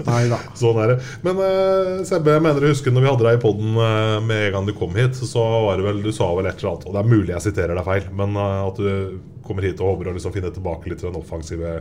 Nei 0.11 0.23
da. 0.33 0.41
Sånn 0.59 0.81
er 0.83 0.95
det. 0.95 0.99
Men 1.27 1.41
uh, 1.43 2.03
Sebbe, 2.09 2.37
jeg 2.37 2.45
mener 2.47 2.67
å 2.67 2.73
huske 2.73 2.93
når 2.93 3.07
vi 3.07 3.13
hadde 3.13 3.29
deg 3.29 3.39
i 3.39 3.43
poden 3.45 3.77
med 3.77 4.37
en 4.49 4.53
gang 4.57 4.69
du 4.69 4.75
kom 4.77 4.97
hit, 4.99 5.19
så 5.19 5.45
var 5.69 5.79
det 5.81 5.87
vel, 5.87 6.03
du 6.05 6.13
sa 6.15 6.31
vel 6.37 6.49
et 6.51 6.59
eller 6.59 6.73
annet 6.75 6.89
Og 6.89 6.97
det 6.97 7.03
er 7.03 7.13
mulig 7.13 7.33
jeg 7.35 7.47
siterer 7.49 7.79
deg 7.79 7.87
feil, 7.87 8.11
men 8.19 8.37
uh, 8.39 8.67
at 8.67 8.83
du 8.83 8.91
kommer 9.47 9.67
hit 9.67 9.79
og 9.79 9.95
håper 9.95 10.11
å 10.11 10.17
liksom 10.17 10.35
finne 10.35 10.51
tilbake 10.55 10.91
litt 10.91 10.99
til 11.03 11.13
den 11.13 11.21
offensive 11.21 11.79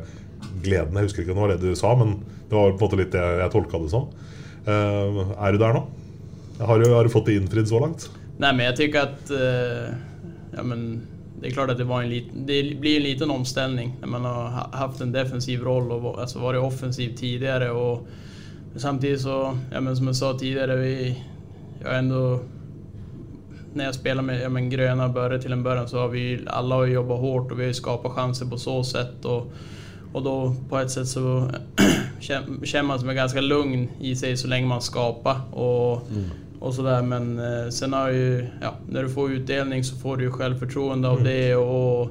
gleden. 0.62 0.98
Jeg 1.00 1.10
husker 1.10 1.24
ikke 1.24 1.34
om 1.34 1.40
det 1.42 1.46
var 1.48 1.54
det 1.56 1.74
du 1.74 1.78
sa, 1.80 1.96
men 1.98 2.20
det 2.46 2.54
var 2.54 2.74
på 2.74 2.78
en 2.78 2.84
måte 2.86 3.00
litt 3.00 3.14
det 3.16 3.24
jeg 3.42 3.54
tolka 3.54 3.82
det 3.82 3.94
som. 3.94 4.10
Uh, 4.66 5.34
er 5.40 5.54
du 5.56 5.62
der 5.62 5.78
nå? 5.78 5.86
Har 6.60 6.80
du, 6.80 6.94
har 6.94 7.04
du 7.04 7.10
fått 7.10 7.26
det 7.26 7.36
innfridd 7.36 7.68
så 7.68 7.80
langt? 7.80 8.10
Nej, 8.38 8.56
men 8.56 8.66
jag 8.66 8.76
tycker 8.76 9.00
att 9.02 9.30
eh, 9.30 9.94
ja, 10.56 10.64
men 10.64 11.02
det 11.42 11.48
är 11.48 11.52
klart 11.52 11.70
att 11.70 11.78
det, 11.78 11.84
var 11.84 12.02
en 12.02 12.10
liten, 12.10 12.46
det 12.46 12.80
blir 12.80 12.98
en 12.98 13.04
liten 13.04 13.32
omställning 13.32 13.96
när 14.02 14.08
man 14.08 14.26
har 14.26 14.34
ha- 14.34 14.70
haft 14.74 15.02
en 15.02 15.12
defensiv 15.12 15.62
roll 15.62 16.02
va- 16.02 16.16
alltså 16.20 16.40
varit 16.40 16.62
offensiv 16.62 17.16
tidigare. 17.16 17.72
Och 17.72 18.08
samtidigt 18.76 19.22
så, 19.22 19.58
ja, 19.72 19.82
men 19.82 19.96
som 19.98 20.08
jag 20.08 20.16
sa 20.16 20.38
tidigare, 20.40 20.76
vi, 20.76 21.24
jag 21.84 21.98
ändå 21.98 22.40
när 23.74 23.86
jag 23.86 23.96
spelar 23.96 24.24
med 24.24 24.42
ja, 24.42 24.50
men 24.50 24.70
gröna 24.70 25.10
börre 25.10 25.42
till 25.42 25.52
en 25.52 25.64
början 25.64 25.88
så 25.90 26.00
har 26.00 26.08
vi 26.08 26.40
alla 26.48 26.76
har 26.76 26.86
jobbat 26.86 27.52
och 27.52 27.60
vi 27.60 27.66
har 27.66 27.74
skapat 27.74 28.12
chanser 28.12 28.46
på 28.46 28.58
så 28.58 28.84
sätt. 28.84 29.26
Och, 29.26 29.52
och 30.14 30.24
då 30.24 30.56
på 30.70 30.78
ett 30.78 30.92
sätt 30.92 31.08
så 31.08 31.52
känner 32.20 32.84
man 32.84 33.00
sig 33.00 33.16
ganska 33.16 33.42
lugn 33.42 33.90
i 34.00 34.16
sig 34.16 34.38
så 34.38 34.48
länge 34.48 34.68
man 34.68 34.82
skapar. 34.82 35.42
Och, 35.52 36.08
och 36.60 36.74
sådär. 36.74 37.02
Men 37.02 37.40
eh, 37.40 37.70
sen 37.70 37.94
har 37.94 38.10
ju, 38.10 38.48
ja, 38.62 38.74
när 38.90 39.04
du 39.04 39.10
får 39.10 39.32
utdelning 39.32 39.84
så 39.84 39.96
får 39.96 40.18
du 40.18 40.24
ju 40.24 40.32
självförtroende 40.32 41.08
av 41.08 41.24
det. 41.24 41.56
Och, 41.56 42.10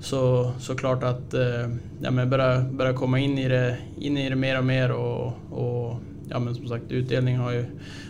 så, 0.00 0.52
så 0.58 0.74
klart 0.74 1.02
att 1.02 1.34
eh, 1.34 1.68
ja, 2.00 2.10
men 2.10 2.30
börja, 2.30 2.60
börja 2.60 2.92
komma 2.92 3.18
in 3.18 3.38
i, 3.38 3.48
det, 3.48 3.76
in 3.98 4.16
i 4.16 4.28
det 4.28 4.36
mer 4.36 4.58
och 4.58 4.64
mer. 4.64 4.92
Och, 4.92 5.26
och 5.50 5.96
ja, 6.28 6.38
men 6.38 6.54
som 6.54 6.68
sagt, 6.68 6.84
utdelningen 6.88 7.40
har 7.40 7.52
ju 7.52 7.64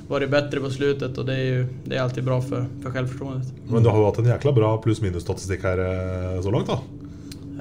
varit 0.08 0.30
bättre 0.30 0.60
på 0.60 0.70
slutet 0.70 1.18
och 1.18 1.26
det 1.26 1.34
är 1.34 1.44
ju 1.44 1.66
det 1.84 1.96
är 1.96 2.02
alltid 2.02 2.24
bra 2.24 2.42
för, 2.42 2.66
för 2.82 2.90
självförtroendet. 2.90 3.52
Men 3.66 3.82
du 3.82 3.88
har 3.88 3.98
jo 3.98 4.04
hatt 4.04 4.18
en 4.18 4.24
jækla 4.24 4.52
bra 4.52 4.82
pluss-minus-statistikk 4.82 5.62
her 5.62 5.78
eh, 5.78 6.42
så 6.42 6.50
langt, 6.50 6.66
da. 6.66 6.80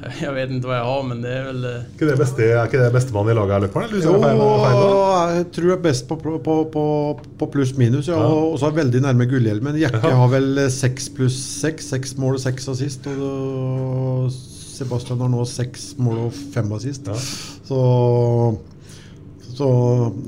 Jag 0.26 0.34
vet 0.36 0.52
ikke 0.52 0.68
hva 0.70 0.78
jeg 0.80 0.88
har, 0.90 1.04
men 1.10 1.22
det 1.24 1.32
er 1.34 1.44
vel 1.50 1.66
Er 1.70 1.82
Ikke 1.94 2.08
det 2.10 2.18
beste, 2.20 2.48
er 2.50 2.66
ikke 2.70 2.82
det 2.84 2.92
bestemann 2.96 3.30
i 3.32 3.36
laget 3.38 3.54
her? 3.54 3.84
Eller 3.84 4.04
Jo, 4.04 4.14
jeg 4.14 4.24
feil, 4.24 4.42
feil 4.64 5.38
jeg 5.38 5.46
tror 5.56 5.68
jeg 5.70 5.78
er 5.78 5.84
best 5.88 6.08
på, 6.10 6.18
på, 6.22 6.56
på, 6.74 6.86
på 7.40 7.50
pluss-minus. 7.54 8.08
Ja, 8.12 8.18
Ja. 8.20 8.32
og 8.52 8.58
så 8.60 8.68
er 8.68 8.74
jeg 8.74 8.80
veldig 8.86 9.02
nærme 9.06 9.28
gullhjelmen. 9.32 9.80
Jekke 9.82 10.02
Ja. 10.04 10.16
har 10.20 10.28
vel 10.34 10.64
seks 10.74 11.10
pluss 11.16 11.38
seks. 11.62 11.90
Seks 11.94 12.16
mål 12.18 12.36
og 12.40 12.44
seks 12.44 12.68
assist. 12.74 13.08
Og 13.08 14.30
Sebastian 14.74 15.22
har 15.22 15.30
nå 15.30 15.46
seks 15.48 15.94
mål 16.02 16.26
og 16.28 16.34
fem 16.54 16.72
assist. 16.76 17.08
Så 17.68 17.80
så 19.54 19.68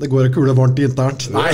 det 0.00 0.08
går 0.12 0.28
ei 0.28 0.32
kule 0.34 0.52
varmt 0.56 0.78
internt. 0.78 1.26
Nei! 1.34 1.50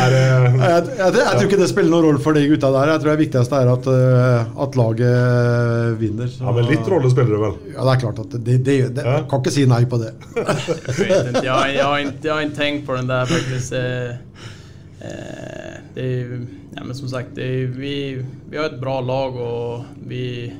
Jeg, 0.00 0.12
jeg, 0.60 0.86
jeg, 0.98 1.12
tror 1.14 1.46
ikke 1.46 1.58
det 1.60 1.68
spiller 1.70 1.90
noen 1.92 2.06
rolle 2.08 2.22
for 2.24 2.36
de 2.36 2.42
gutta 2.50 2.70
der. 2.74 2.92
Jeg 2.94 3.02
tror 3.02 3.12
det 3.12 3.20
viktigste 3.24 3.60
er 3.60 3.70
at, 3.72 3.88
eh, 3.94 4.62
at 4.64 4.78
laget 4.80 5.98
vinner. 6.00 6.30
Så- 6.30 6.44
Ja, 6.44 6.52
men 6.56 6.68
litt 6.70 6.88
rolle 6.90 7.10
spiller 7.12 7.36
det 7.36 7.42
vel? 7.44 7.54
Ja, 7.74 7.84
det 7.86 7.92
er 7.94 8.00
klart 8.04 8.18
at 8.24 8.30
det, 8.30 8.56
det, 8.64 8.78
det, 8.96 9.04
Jeg 9.04 9.26
kan 9.30 9.40
ikke 9.42 9.54
si 9.54 9.66
nei 9.70 9.84
på 9.86 9.98
det. 10.02 10.12
Jag 10.36 10.96
vet 10.98 11.26
inte, 11.26 11.44
jag, 11.44 11.52
har- 11.54 11.68
ikke 11.68 11.84
tenkt 11.84 12.00
inte, 12.00 12.28
jag 12.28 12.34
har 12.34 12.42
inte 12.42 12.56
tänkt 12.56 12.86
på 12.86 12.96
den 12.96 13.06
der, 13.06 13.26
faktisk. 13.26 13.72
Eh, 13.72 14.10
eh, 15.00 15.76
det 15.94 16.00
är 16.20 16.46
ja, 16.76 16.84
men 16.84 16.94
som 16.94 17.08
sagt, 17.08 17.28
det 17.34 17.66
vi, 17.66 18.24
vi 18.50 18.56
har 18.56 18.64
et 18.64 18.80
bra 18.80 19.00
lag 19.00 19.36
og 19.36 19.84
vi, 20.06 20.52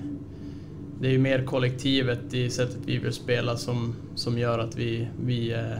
det 1.01 1.09
är 1.09 1.13
ju 1.13 1.19
mer 1.19 1.45
kollektivet 1.45 2.35
i 2.35 2.51
sättet 2.51 2.79
vi 2.87 2.99
vill 2.99 3.13
spela 3.13 3.57
som, 3.57 3.95
som 4.15 4.39
gör 4.39 4.59
att 4.59 4.77
vi, 4.77 5.09
vi 5.25 5.53
eh, 5.53 5.79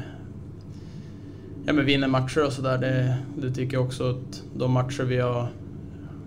ja, 1.67 1.73
men 1.73 1.85
vinner 1.85 2.09
matcher 2.09 2.47
och 2.47 2.53
sådär. 2.53 2.79
Det, 2.79 3.17
det 3.37 3.55
tycker 3.55 3.77
jag 3.77 3.85
också 3.85 4.11
att 4.11 4.43
de 4.55 4.73
matcher 4.73 5.03
vi 5.03 5.19
har 5.19 5.49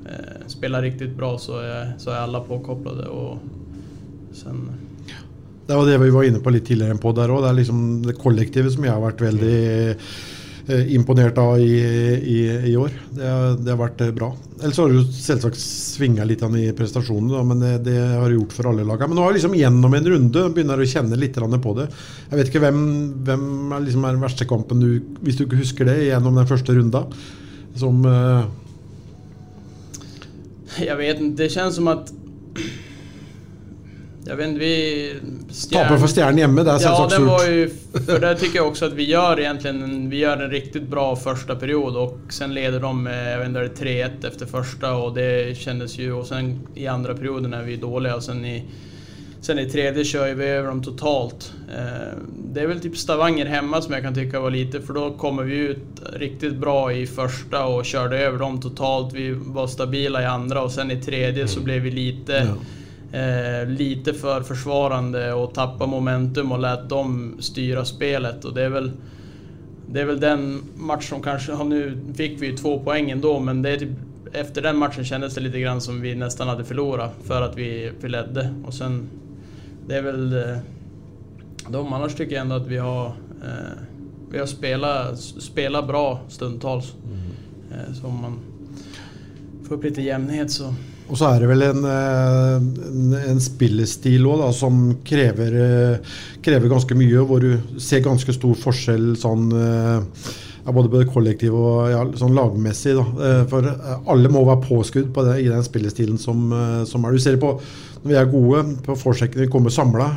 eh, 0.06 0.48
spelat 0.48 0.82
riktigt 0.82 1.16
bra 1.16 1.38
så 1.38 1.60
är, 1.60 1.94
så 1.98 2.10
är 2.12 2.16
alla 2.16 2.40
påkopplade. 2.40 3.06
Och 3.06 3.38
sen, 4.34 4.70
Det 5.68 5.76
var 5.76 5.86
det 5.86 5.98
vi 5.98 6.10
var 6.10 6.24
inne 6.24 6.40
på 6.40 6.50
litt 6.50 6.66
tidligere 6.66 6.98
på 6.98 7.12
der 7.16 7.32
òg. 7.32 7.42
Det 7.42 7.50
er 7.50 7.56
liksom 7.56 7.84
det 8.04 8.14
kollektivet 8.20 8.74
som 8.74 8.84
jeg 8.84 8.94
har 8.94 9.02
vært 9.02 9.22
veldig 9.24 9.60
eh, 9.90 10.10
imponert 10.96 11.38
av 11.38 11.60
i, 11.60 11.76
i, 12.24 12.40
i 12.72 12.76
år. 12.80 12.94
Det, 13.12 13.32
det 13.60 13.74
har 13.74 13.80
vært 13.82 14.02
eh, 14.06 14.14
bra. 14.16 14.30
Ellers 14.62 14.80
har 14.80 14.88
det 14.92 15.02
jo 15.02 15.04
selvsagt 15.12 15.60
svinga 15.60 16.24
litt 16.28 16.44
i 16.44 16.70
prestasjonene, 16.78 17.42
men 17.50 17.60
det, 17.64 17.74
det 17.90 17.98
har 18.00 18.24
det 18.30 18.38
gjort 18.38 18.56
for 18.56 18.70
alle 18.72 18.86
lagene. 18.88 19.12
Men 19.12 19.20
nå 19.20 19.26
jeg 19.34 19.42
liksom 19.42 19.58
gjennom 19.60 19.98
en 19.98 20.10
runde 20.14 20.46
begynner 20.56 20.80
å 20.80 20.88
kjenne 20.88 21.20
litt 21.20 21.36
på 21.36 21.76
det. 21.80 21.90
Jeg 22.30 22.40
vet 22.40 22.52
ikke 22.52 22.64
hvem, 22.64 22.82
hvem 23.28 23.46
er 23.76 23.86
liksom 23.90 24.08
er 24.08 24.16
den 24.16 24.24
verste 24.24 24.48
kampen 24.48 24.84
du, 24.84 24.90
hvis 25.26 25.40
du 25.40 25.46
ikke 25.46 25.60
husker 25.60 25.92
det, 25.92 26.00
gjennom 26.08 26.40
den 26.40 26.50
første 26.50 26.78
runda. 26.78 27.06
Som 27.76 28.06
uh... 28.08 28.48
Jeg 30.80 30.96
vet 30.98 31.20
ikke. 31.20 31.38
det 31.44 31.52
kjennes 31.54 31.76
som 31.82 31.92
att... 31.92 32.14
Jag 34.26 34.36
vet 34.36 34.48
inte, 34.48 34.60
vi... 34.60 35.16
taper 35.72 35.98
for 35.98 36.08
Stjernen 36.08 36.38
hjemme, 36.38 36.64
det 36.64 36.72
er 36.72 36.80
Ja, 36.82 37.08
den 37.12 37.26
var 37.26 37.46
ju... 37.46 37.70
För 38.06 38.20
där 38.20 38.36
tycker 38.36 38.56
jag 38.58 38.68
också 38.68 38.86
att 38.86 38.94
vi 38.94 39.04
gör 39.04 39.40
egentligen 39.40 40.10
vi 40.10 40.18
gör 40.18 40.38
en 40.38 40.50
riktigt 40.50 40.88
bra 40.88 41.16
första 41.16 41.56
period 41.56 41.98
och 41.98 42.20
sen 42.30 42.54
leder 42.54 42.80
de 42.80 43.04
med, 43.04 43.34
jag 43.34 43.40
vet 43.40 43.48
inte, 43.48 43.84
3-1 43.84 44.28
efter 44.28 44.46
första 44.46 44.96
och 44.96 45.14
det 45.14 45.58
kändes 45.58 45.98
ju... 45.98 46.14
Och 46.14 46.28
sen 46.28 46.60
i 46.76 46.88
andra 46.88 47.14
perioden 47.14 47.54
är 47.54 47.64
vi 47.64 47.76
dåliga 47.76 48.16
och 48.16 48.24
sen 48.24 48.46
i... 48.46 48.64
Sen 49.42 49.60
i 49.60 49.70
tredje 49.70 50.04
kör 50.04 50.34
vi 50.34 50.46
över 50.46 50.68
dem 50.68 50.84
totalt. 50.84 51.54
Eh, 51.78 52.18
Det 52.54 52.62
är 52.62 52.68
väl 52.68 52.80
typ 52.80 52.98
Stavanger 52.98 53.46
hemma 53.46 53.82
som 53.82 53.94
jag 53.94 54.04
kan 54.04 54.16
tycka 54.16 54.40
var 54.40 54.52
lite, 54.52 54.82
för 54.82 54.94
då 54.94 55.12
kommer 55.12 55.44
vi 55.44 55.56
ut 55.56 56.02
riktigt 56.14 56.56
bra 56.56 56.94
i 56.94 57.08
första 57.08 57.66
och 57.66 57.86
körde 57.86 58.20
över 58.20 58.40
dem 58.40 58.62
totalt. 58.62 59.14
Vi 59.14 59.32
var 59.32 59.68
stabila 59.68 60.22
i 60.22 60.26
andra 60.26 60.62
och 60.62 60.72
sen 60.72 60.92
i 60.92 61.02
tredje 61.02 61.48
så 61.48 61.60
blev 61.60 61.82
vi 61.82 61.92
lite... 61.92 62.48
Eh, 63.14 63.68
lite 63.70 64.14
för 64.14 64.42
försvarande 64.42 65.34
och 65.34 65.54
tappade 65.54 65.90
momentum 65.90 66.52
och 66.52 66.60
lät 66.60 66.90
dem 66.90 67.36
styra 67.40 67.86
spelet. 67.86 68.46
Och 68.46 68.54
det 68.54 68.64
är 68.64 68.70
väl, 68.70 68.92
det 69.92 70.02
är 70.02 70.06
väl 70.06 70.20
den 70.20 70.62
match 70.76 71.10
som 71.10 71.22
kanske... 71.22 71.52
ja, 71.52 71.64
Nu 71.64 71.98
fick 72.16 72.42
vi 72.42 72.46
ju 72.48 72.58
två 72.58 72.80
poäng 72.80 73.12
ändå, 73.12 73.40
men 73.40 73.62
det 73.62 73.70
är 73.70 73.78
typ, 73.78 73.90
efter 74.32 74.62
den 74.62 74.78
matchen 74.78 75.06
kändes 75.06 75.36
det 75.36 75.42
lite 75.42 75.60
grann 75.60 75.82
som 75.82 76.02
vi 76.02 76.16
nästan 76.16 76.48
hade 76.48 76.64
förlorat 76.64 77.14
för 77.24 77.42
att 77.42 77.58
vi, 77.58 77.92
vi 78.02 78.10
ledde. 78.10 78.54
Och 78.66 78.74
sen... 78.74 79.10
Det 79.88 79.96
är 79.96 80.02
väl... 80.02 80.34
eh, 80.34 80.58
De 81.70 81.94
annars 81.94 82.16
tycker 82.16 82.36
jag 82.36 82.42
ändå 82.42 82.56
att 82.56 82.68
vi 82.68 82.78
har... 82.78 83.06
Eh, 83.44 83.78
vi 84.32 84.40
har 84.40 84.46
spelat, 84.46 85.20
spelat 85.20 85.88
bra 85.88 86.20
stundtals. 86.30 86.94
Eh, 87.72 87.94
så 87.94 88.08
om 88.08 88.22
man 88.22 88.40
får 89.68 89.76
upp 89.76 89.84
lite 89.84 90.02
jämnhet 90.02 90.52
så... 90.52 90.74
Og 91.10 91.20
så 91.20 91.30
er 91.30 91.44
det 91.44 91.50
vel 91.52 91.66
en, 91.68 91.84
eh, 91.90 92.54
en, 92.90 93.18
en 93.34 93.44
spillestil 93.44 94.26
òg, 94.30 94.46
som 94.56 94.86
krever, 95.06 95.60
eh, 95.60 96.16
krever 96.44 96.72
ganske 96.72 96.98
mye. 96.98 97.26
Hvor 97.28 97.44
du 97.44 97.78
ser 97.82 98.06
ganske 98.06 98.36
stor 98.36 98.56
forskjell 98.64 99.14
sånn 99.20 99.52
eh, 99.60 100.32
ja, 100.64 100.72
både 100.72 100.90
på 100.90 101.02
det 101.02 101.12
kollektive 101.12 101.60
og 101.60 101.92
ja, 101.92 102.04
sånn 102.20 102.36
lagmessig. 102.38 102.96
Da. 102.98 103.06
Eh, 103.28 103.42
For 103.52 103.68
eh, 103.68 103.96
alle 104.12 104.32
må 104.32 104.46
være 104.48 104.64
påskudd 104.68 105.12
på 105.16 105.26
det, 105.28 105.40
i 105.44 105.50
den 105.52 105.66
spillestilen 105.66 106.20
som, 106.22 106.46
eh, 106.56 106.84
som 106.90 107.04
er. 107.06 107.16
Du 107.16 107.24
ser 107.24 107.40
på 107.42 107.56
når 108.04 108.12
vi 108.12 108.20
er 108.20 108.32
gode 108.32 108.64
på 108.84 108.98
forsjekkene, 109.00 109.46
vi 109.46 109.52
kommer 109.52 109.72
samla 109.72 110.10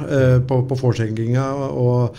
på, 0.49 0.57
på 0.67 0.79
forsjekkinga. 0.81 1.45
og 1.71 2.17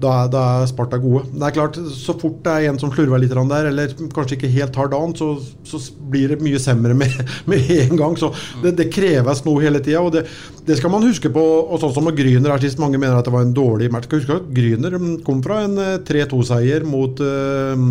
da, 0.00 0.12
da 0.30 0.42
er 0.60 0.68
Sparta 0.68 0.98
gode. 1.00 1.24
Det 1.32 1.46
er 1.46 1.54
klart, 1.56 1.78
Så 1.96 2.14
fort 2.20 2.42
det 2.44 2.52
er 2.52 2.68
en 2.70 2.80
som 2.80 2.92
slurver 2.92 3.20
litt 3.22 3.32
der, 3.32 3.70
eller 3.70 3.94
kanskje 4.14 4.36
ikke 4.36 4.52
helt 4.52 4.76
har 4.76 4.90
dagen, 4.92 5.14
så, 5.16 5.30
så 5.64 5.80
blir 6.10 6.34
det 6.34 6.42
mye 6.44 6.60
semre 6.62 6.94
med, 6.94 7.14
med 7.50 7.70
en 7.78 7.96
gang. 7.96 8.16
Så 8.20 8.32
det, 8.62 8.76
det 8.80 8.90
kreves 8.92 9.44
noe 9.46 9.64
hele 9.64 9.80
tida. 9.80 10.04
Og 10.04 10.12
det, 10.14 10.26
det 10.66 10.78
skal 10.80 10.92
man 10.92 11.06
huske 11.06 11.32
på. 11.32 11.44
og 11.66 11.80
sånn 11.82 11.94
som 11.96 12.12
Gryner 12.16 12.54
her 12.54 12.62
sist, 12.62 12.80
Mange 12.82 13.00
mener 13.00 13.18
at 13.18 13.26
det 13.26 13.34
var 13.34 13.46
en 13.46 13.56
dårlig 13.56 13.90
match. 13.92 14.08
Skal 14.10 14.22
huske 14.22 14.40
at 14.40 14.48
Gryner 14.54 14.98
mm, 15.00 15.12
kom 15.26 15.42
fra 15.44 15.62
en 15.66 15.76
eh, 15.82 15.98
3-2-seier 16.06 16.86
mot 16.86 17.20
uh, 17.24 17.86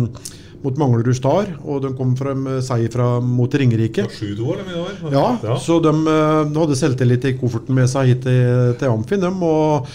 mot 0.66 0.78
Manglerud 0.80 1.14
Star, 1.14 1.50
og 1.62 1.82
de 1.84 1.92
kom 1.94 2.14
fra 2.18 2.32
en 2.34 2.60
seier 2.64 2.90
fra, 2.90 3.16
mot 3.22 3.52
Ringerike. 3.52 4.06
7-2 4.10 4.46
eller 4.54 4.64
mye 4.66 4.84
det? 4.88 5.12
Ja, 5.14 5.58
så 5.62 5.78
de 5.84 5.92
eh, 5.92 6.54
hadde 6.56 6.78
selvtillit 6.80 7.28
i 7.28 7.34
kofferten 7.38 7.76
med 7.76 7.90
seg 7.92 8.10
hit 8.10 8.24
til, 8.26 8.72
til 8.80 8.90
Amfin. 8.90 9.22
dem, 9.22 9.42
og 9.46 9.86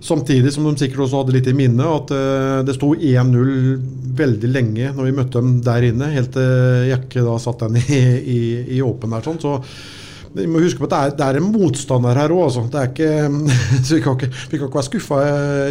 Samtidig 0.00 0.52
som 0.54 0.66
de 0.68 0.76
sikkert 0.78 1.06
også 1.06 1.22
hadde 1.22 1.34
litt 1.34 1.48
i 1.50 1.56
minne 1.58 1.86
at 1.90 2.12
eh, 2.14 2.58
det 2.66 2.76
sto 2.76 2.92
1-0 2.94 3.48
veldig 4.18 4.50
lenge 4.50 4.92
når 4.94 5.08
vi 5.08 5.14
møtte 5.16 5.40
dem 5.42 5.56
der 5.66 5.88
inne, 5.90 6.10
helt 6.14 6.30
til 6.36 6.90
Jakke 6.92 7.24
da 7.26 7.38
satt 7.42 7.64
den 7.66 7.80
i, 7.82 8.02
i, 8.36 8.40
i 8.78 8.82
åpen 8.84 9.14
der. 9.14 9.26
sånn, 9.26 9.40
så 9.42 9.58
vi 10.36 10.46
må 10.50 10.62
huske 10.62 10.80
på 10.82 10.88
at 10.88 10.92
det 10.92 10.98
er, 10.98 11.14
det 11.18 11.26
er 11.26 11.38
en 11.40 11.48
motstander 11.52 12.18
her 12.18 12.34
òg, 12.34 12.48
altså. 12.48 12.64
Så 13.86 13.96
vi 13.96 14.02
kan 14.04 14.16
ikke, 14.18 14.30
vi 14.50 14.58
kan 14.58 14.68
ikke 14.68 14.78
være 14.78 14.88
skuffa 14.88 15.20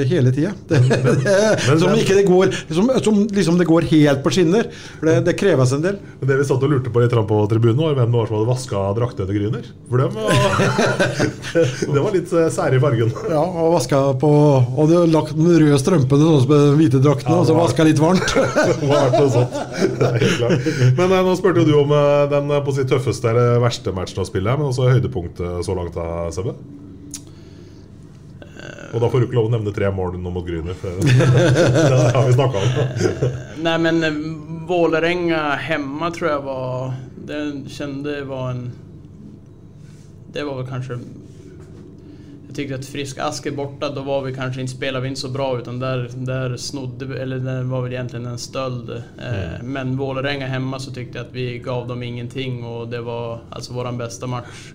hele 0.09 0.33
tida. 0.35 0.53
Som 1.81 1.93
ikke 1.97 2.17
det 2.17 2.25
går 2.27 2.53
som, 2.71 2.89
som 3.03 3.19
liksom 3.33 3.57
det 3.59 3.67
går 3.69 3.87
helt 3.91 4.23
på 4.23 4.33
skinner. 4.33 4.69
For 4.99 5.09
det, 5.09 5.17
det 5.27 5.35
kreves 5.39 5.73
en 5.75 5.83
del. 5.83 5.99
Men 6.19 6.31
det 6.31 6.39
vi 6.41 6.47
satt 6.47 6.63
og 6.63 6.71
lurte 6.73 6.93
på 6.93 7.03
litt 7.03 7.15
på 7.27 7.39
tribunen, 7.51 7.81
var 7.81 7.97
hvem 7.97 8.13
det 8.13 8.19
var 8.19 8.29
som 8.29 8.37
hadde 8.37 8.49
vaska 8.49 8.83
draktene 8.97 9.29
til 9.29 9.39
Gryner. 9.39 9.69
For 9.89 10.01
dem 10.01 10.15
var, 10.15 10.27
Det 11.97 12.03
var 12.03 12.15
litt 12.15 12.33
eh, 12.33 12.49
sære 12.53 12.79
i 12.79 12.83
fargen. 12.83 13.13
Ja, 13.31 13.41
og 13.43 13.75
vaska 13.77 14.01
på 14.21 14.31
Og 14.31 14.81
hadde 14.83 15.03
lagt 15.11 15.35
den 15.37 15.49
røde 15.51 15.79
strømpen 15.81 16.23
sånn 16.23 16.41
som 16.43 16.53
med 16.53 16.77
hvite 16.79 17.01
draktene, 17.03 17.35
Ja, 17.35 17.41
og 17.43 17.49
så 17.49 17.57
vaska 17.57 17.85
litt 17.87 18.01
varmt. 18.01 18.25
Det 18.27 18.89
var 18.89 19.11
vært 19.11 19.33
sånt. 19.33 19.57
Men 20.97 21.11
eh, 21.11 21.23
nå 21.27 21.35
spurte 21.39 21.63
jo 21.63 21.67
du 21.67 21.73
om 21.81 21.93
eh, 21.95 22.25
den 22.31 22.51
eh, 22.53 22.63
på 22.65 22.75
sitt 22.75 22.89
tøffeste 22.91 23.31
eller 23.31 23.61
verste 23.63 23.93
matchen 23.95 24.23
å 24.23 24.27
spille, 24.27 24.56
men 24.57 24.67
også 24.71 24.89
høydepunktet 24.91 25.65
så 25.65 25.77
langt, 25.77 25.95
da, 25.95 26.27
Sebbe? 26.35 26.57
Og 28.93 29.01
da 29.03 29.09
får 29.11 29.19
du 29.19 29.27
ikke 29.27 29.37
lov 29.37 29.49
å 29.49 29.53
nevne 29.53 29.73
tre 29.75 29.89
mål 29.93 30.15
nå 30.21 30.31
mot 30.33 30.45
Grüner. 30.47 30.77
Nei, 31.91 32.33
om. 32.47 32.67
Nej 33.65 33.77
men 33.83 34.03
eh, 34.07 34.19
Vålerenga 34.67 35.41
hjemme 35.67 36.11
tror 36.15 36.29
jeg 36.31 36.43
var... 36.47 36.97
Det 37.27 37.39
kände 37.75 38.21
var 38.27 38.51
en... 38.53 38.61
Det 40.33 40.45
var 40.47 40.61
vel 40.61 40.69
kanske... 40.69 40.99
Tyckte 42.57 42.75
att 42.75 42.85
Frisk 42.85 43.17
Asker 43.17 43.51
borta, 43.51 43.89
då 43.89 44.01
var 44.01 44.21
vi 44.21 44.33
kanske 44.33 44.61
inte, 44.61 44.73
spelade 44.73 45.01
vi 45.03 45.07
inte 45.09 45.21
så 45.21 45.29
bra 45.29 45.59
utan 45.59 45.79
där, 45.79 46.09
där 46.15 46.57
snodde 46.57 47.05
vi, 47.05 47.15
eller 47.17 47.39
det 47.39 47.63
var 47.63 47.81
väl 47.81 47.93
egentligen 47.93 48.25
en 48.25 48.37
stöld. 48.37 48.89
Eh, 48.89 49.63
Men 49.63 49.97
Vålerenga 49.97 50.47
hemma 50.47 50.79
så 50.79 50.91
tyckte 50.91 51.17
jag 51.17 51.27
att 51.27 51.33
vi 51.33 51.59
gav 51.59 51.87
dem 51.87 52.03
ingenting 52.03 52.65
och 52.65 52.87
det 52.87 53.01
var 53.01 53.39
alltså 53.49 53.73
våran 53.73 53.97
bästa 53.97 54.27
match. 54.27 54.73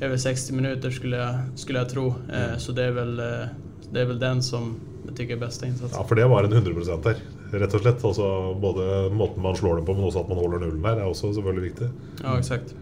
Över 0.00 0.16
60 0.16 0.52
minuter 0.52 0.90
skulle 0.90 1.16
jag, 1.16 1.34
skulle 1.54 1.78
jag 1.78 1.88
tro. 1.88 2.06
Eh, 2.08 2.58
Så 2.58 2.72
det 2.72 2.84
är, 2.84 2.90
väl, 2.90 3.18
eh, 3.18 3.24
det 3.92 4.00
är 4.00 4.04
väl 4.04 4.18
den 4.18 4.42
som 4.42 4.76
jag 5.06 5.16
tycker 5.16 5.36
är 5.36 5.40
bästa 5.40 5.66
insatsen. 5.66 5.98
Ja, 6.00 6.06
for 6.08 6.14
det 6.14 6.26
var 6.26 6.44
en 6.44 6.52
100% 6.52 7.02
der, 7.02 7.16
rett 7.58 7.74
og 7.74 7.80
slett. 7.80 8.04
Altså, 8.04 8.54
både 8.60 9.10
måten 9.10 9.42
man 9.42 9.56
slår 9.56 9.76
dem 9.76 9.86
på, 9.86 9.94
men 9.94 10.04
også 10.04 10.20
at 10.20 10.28
man 10.28 10.38
håller 10.38 10.58
nullen 10.58 10.82
der, 10.82 10.96
er 10.96 11.04
også 11.10 11.32
selvfølgelig 11.34 11.62
viktig. 11.70 11.88
Ja, 12.22 12.38
exakt. 12.38 12.74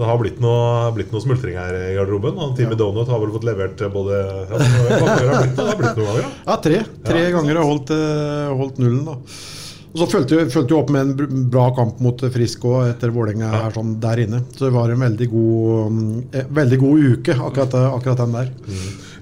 Det 0.00 0.06
har 0.08 0.16
blitt 0.16 0.38
noe, 0.40 0.88
blitt 0.96 1.10
noe 1.12 1.20
smultring 1.20 1.58
her 1.60 1.74
i 1.76 1.94
garderoben. 1.98 2.38
Og 2.40 2.54
Team 2.56 2.72
Donut 2.72 3.10
har 3.12 3.20
vel 3.20 3.32
fått 3.34 3.44
levert 3.44 3.82
både 3.92 4.16
ja, 4.16 4.56
har 4.56 5.40
blitt, 5.42 5.56
det 5.58 5.66
har 5.66 5.76
blitt 5.76 5.98
noen 5.98 6.06
ganger? 6.08 6.22
da? 6.24 6.30
Ja, 6.46 6.56
tre. 6.64 6.78
Tre 7.04 7.24
Ja, 7.26 7.32
ganger 7.36 7.60
har 7.60 7.68
holdt, 7.68 7.92
eh, 7.92 8.52
holdt 8.62 8.80
nullen, 8.80 9.02
da. 9.04 9.18
Og 9.90 9.98
så 9.98 10.06
fulgte 10.06 10.38
vi 10.46 10.74
opp 10.78 10.90
med 10.94 11.02
en 11.02 11.46
bra 11.50 11.66
kamp 11.74 11.98
mot 12.00 12.20
Frisk 12.32 12.64
òg, 12.70 12.92
etter 12.92 13.10
Vålerenga 13.12 13.50
er 13.66 13.74
sånn 13.74 13.96
der 14.00 14.22
inne. 14.22 14.40
Så 14.54 14.68
det 14.68 14.74
var 14.76 14.92
en 14.94 15.02
veldig 15.02 15.28
god, 15.32 15.90
mm, 15.90 16.12
eh, 16.32 16.52
veldig 16.60 16.78
god 16.80 17.08
uke, 17.16 17.34
akkurat, 17.34 17.74
akkurat 17.90 18.22
den 18.22 18.36
der. 18.38 18.52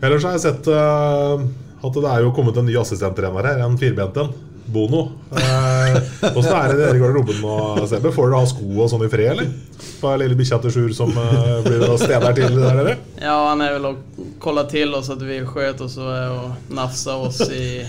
Ellers 0.05 0.29
har 0.29 0.37
jeg 0.37 0.45
sett 0.45 0.69
uh, 0.71 1.41
at 1.83 1.97
det 2.05 2.11
er 2.13 2.23
jo 2.23 2.35
kommet 2.37 2.61
en 2.61 2.69
ny 2.69 2.77
assistenttrener 2.79 3.49
her, 3.49 3.65
en 3.65 3.79
firbent 3.81 4.21
en. 4.23 4.31
Bono. 4.73 5.01
Eh, 5.33 5.99
Hvordan 6.21 6.57
er 6.59 6.75
det 6.77 6.89
i 6.95 7.01
garderoben 7.01 7.39
nå, 7.43 7.55
Sebbe? 7.91 8.13
Får 8.15 8.31
dere 8.31 8.41
ha 8.43 8.49
sko 8.51 8.67
og 8.85 8.91
sånn 8.93 9.05
i 9.07 9.11
fred, 9.13 9.31
eller? 9.35 9.53
På 10.01 10.13
lille 10.21 10.37
bikkja 10.39 10.59
til 10.65 10.75
Sjur 10.75 10.95
som 10.97 11.13
eh, 11.19 11.55
blir 11.67 11.85
steder 12.01 12.37
til 12.37 12.59
der 12.59 12.81
dere? 12.83 12.97
Ja, 13.23 13.37
han 13.51 13.63
er 13.65 13.77
vel 13.79 13.89
å 13.91 13.95
kolla 14.43 14.67
til 14.71 14.95
oss 14.99 15.09
at 15.15 15.23
vi 15.25 15.41
skjøter 15.47 15.87
oss 15.89 15.97
og 16.03 16.75
nafser 16.77 17.25
oss 17.29 17.41
i, 17.49 17.83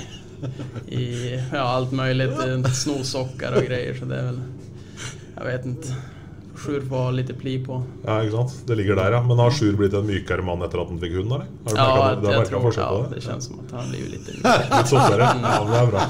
i 0.96 1.04
ja, 1.36 1.66
alt 1.66 1.92
mulig. 1.96 2.30
Snosockar 2.84 3.60
og 3.60 3.68
greier. 3.68 3.98
Så 4.00 4.08
det 4.10 4.22
er 4.22 4.32
vel 4.32 4.40
Jeg 5.40 5.50
vet 5.52 5.70
inte. 5.74 6.00
Sjur 6.60 6.82
får 6.90 7.12
litt 7.16 7.30
lite 7.30 7.40
pli 7.40 7.54
på. 7.64 7.78
Ja, 8.06 8.18
ikke 8.24 8.34
sant? 8.36 8.54
Det 8.68 8.76
ligger 8.80 8.96
der, 9.00 9.14
ja. 9.16 9.20
Men 9.24 9.40
har 9.40 9.52
Sjur 9.56 9.76
blitt 9.80 9.94
en 9.96 10.06
mykere 10.08 10.44
mann 10.44 10.62
etter 10.66 10.82
at 10.82 10.90
han 10.92 11.00
fikk 11.00 11.14
hund? 11.20 11.32
eller? 11.36 11.46
Har 11.66 11.72
du 11.72 11.78
Ja, 11.80 11.86
merket- 11.86 12.26
har 12.26 12.40
merket 12.40 12.52
tror 12.52 12.78
ja, 12.80 12.90
det? 13.10 13.16
det 13.16 13.24
kjennes 13.26 13.48
som 13.48 13.60
at 13.64 13.72
han 13.78 13.90
blir 13.94 14.10
litt 14.12 14.28
Litt 14.74 14.90
softere? 14.92 15.30
Ja, 15.30 15.34
men 15.40 15.72
det 15.72 15.80
er 15.80 15.92
bra. 15.94 16.04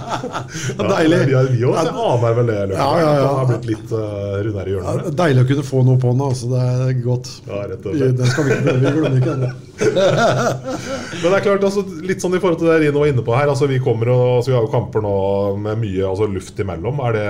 Ja, 0.80 0.88
Deilig. 0.96 1.20
Vi, 1.30 1.34
har- 1.38 1.52
vi 1.54 1.64
også 1.70 1.94
aner 2.10 2.34
vel 2.40 2.48
det. 2.54 2.58
Ja, 2.74 2.90
ja, 3.04 3.12
ja. 3.20 3.28
Han 3.28 3.40
har 3.42 3.50
blitt 3.54 3.68
litt 3.74 3.92
uh, 3.94 4.00
rundere 4.48 4.70
i 4.70 4.74
Ja, 4.74 4.78
hjørnet. 4.80 5.06
det 5.10 5.16
deilig 5.24 5.44
å 5.46 5.50
kunne 5.54 5.68
få 5.70 5.84
noe 5.90 6.02
på 6.02 6.14
den, 6.16 6.26
altså. 6.30 6.50
Det 6.56 6.64
er 6.66 7.02
godt. 7.06 7.32
Ja, 7.50 7.62
rett 7.74 7.86
og 7.86 8.00
slett. 8.00 8.18
Den 8.24 8.32
skal 8.34 8.44
vi 8.50 8.58
ikke 8.58 8.78
vi 8.80 8.94
glemmer 8.96 9.20
ikke 9.20 9.36
den. 9.44 9.66
Men 9.80 11.26
det 11.32 11.36
er 11.38 11.44
klart, 11.46 11.64
altså, 11.68 11.84
litt 12.06 12.24
sånn 12.24 12.36
i 12.36 12.42
forhold 12.42 12.60
til 12.62 12.70
det 12.72 12.80
Rino 12.84 13.02
var 13.04 13.12
inne 13.12 13.24
på 13.26 13.36
her. 13.38 13.52
Altså, 13.52 13.68
vi 13.70 13.80
kommer 13.84 14.12
og, 14.14 14.24
altså, 14.40 14.52
vi 14.52 14.58
har 14.58 14.66
jo 14.66 14.72
kamper 14.74 15.04
nå 15.06 15.14
med 15.62 15.80
mye 15.84 16.08
altså, 16.10 16.28
luft 16.32 16.60
imellom. 16.64 17.00
Er 17.10 17.16
det 17.20 17.30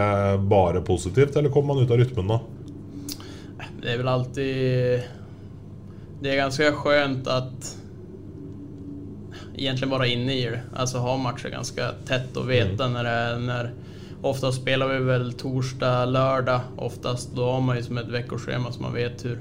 bare 0.50 0.82
positivt, 0.86 1.36
eller 1.40 1.54
kommer 1.54 1.76
man 1.76 1.84
ut 1.86 1.94
av 1.94 2.02
rytmen 2.02 2.32
da? 2.36 2.40
Det 3.82 3.94
är 3.94 3.98
väl 3.98 4.08
alltid... 4.08 5.02
Det 6.22 6.30
är 6.30 6.36
ganska 6.36 6.72
skönt 6.72 7.28
att 7.28 7.78
egentligen 9.56 9.90
vara 9.90 10.08
inne 10.08 10.34
i 10.34 10.46
det. 10.46 10.62
Alltså 10.76 10.98
ha 10.98 11.18
matcher 11.18 11.50
ganska 11.50 11.92
tätt 12.06 12.38
och 12.38 12.50
veta 12.50 12.88
när 12.88 13.04
det 13.04 13.10
är... 13.10 13.40
När, 13.40 13.72
oftast 14.22 14.62
spelar 14.62 14.88
vi 14.88 15.00
väl 15.00 15.34
torsdag, 15.34 16.06
lördag. 16.06 16.62
Oftast 16.78 17.36
då 17.36 17.52
har 17.52 17.62
man 17.62 17.78
ju 17.78 17.84
som 17.84 17.98
ett 17.98 18.08
veckoschema 18.08 18.72
så 18.72 18.82
man 18.82 18.94
vet 18.94 19.26
hur, 19.26 19.40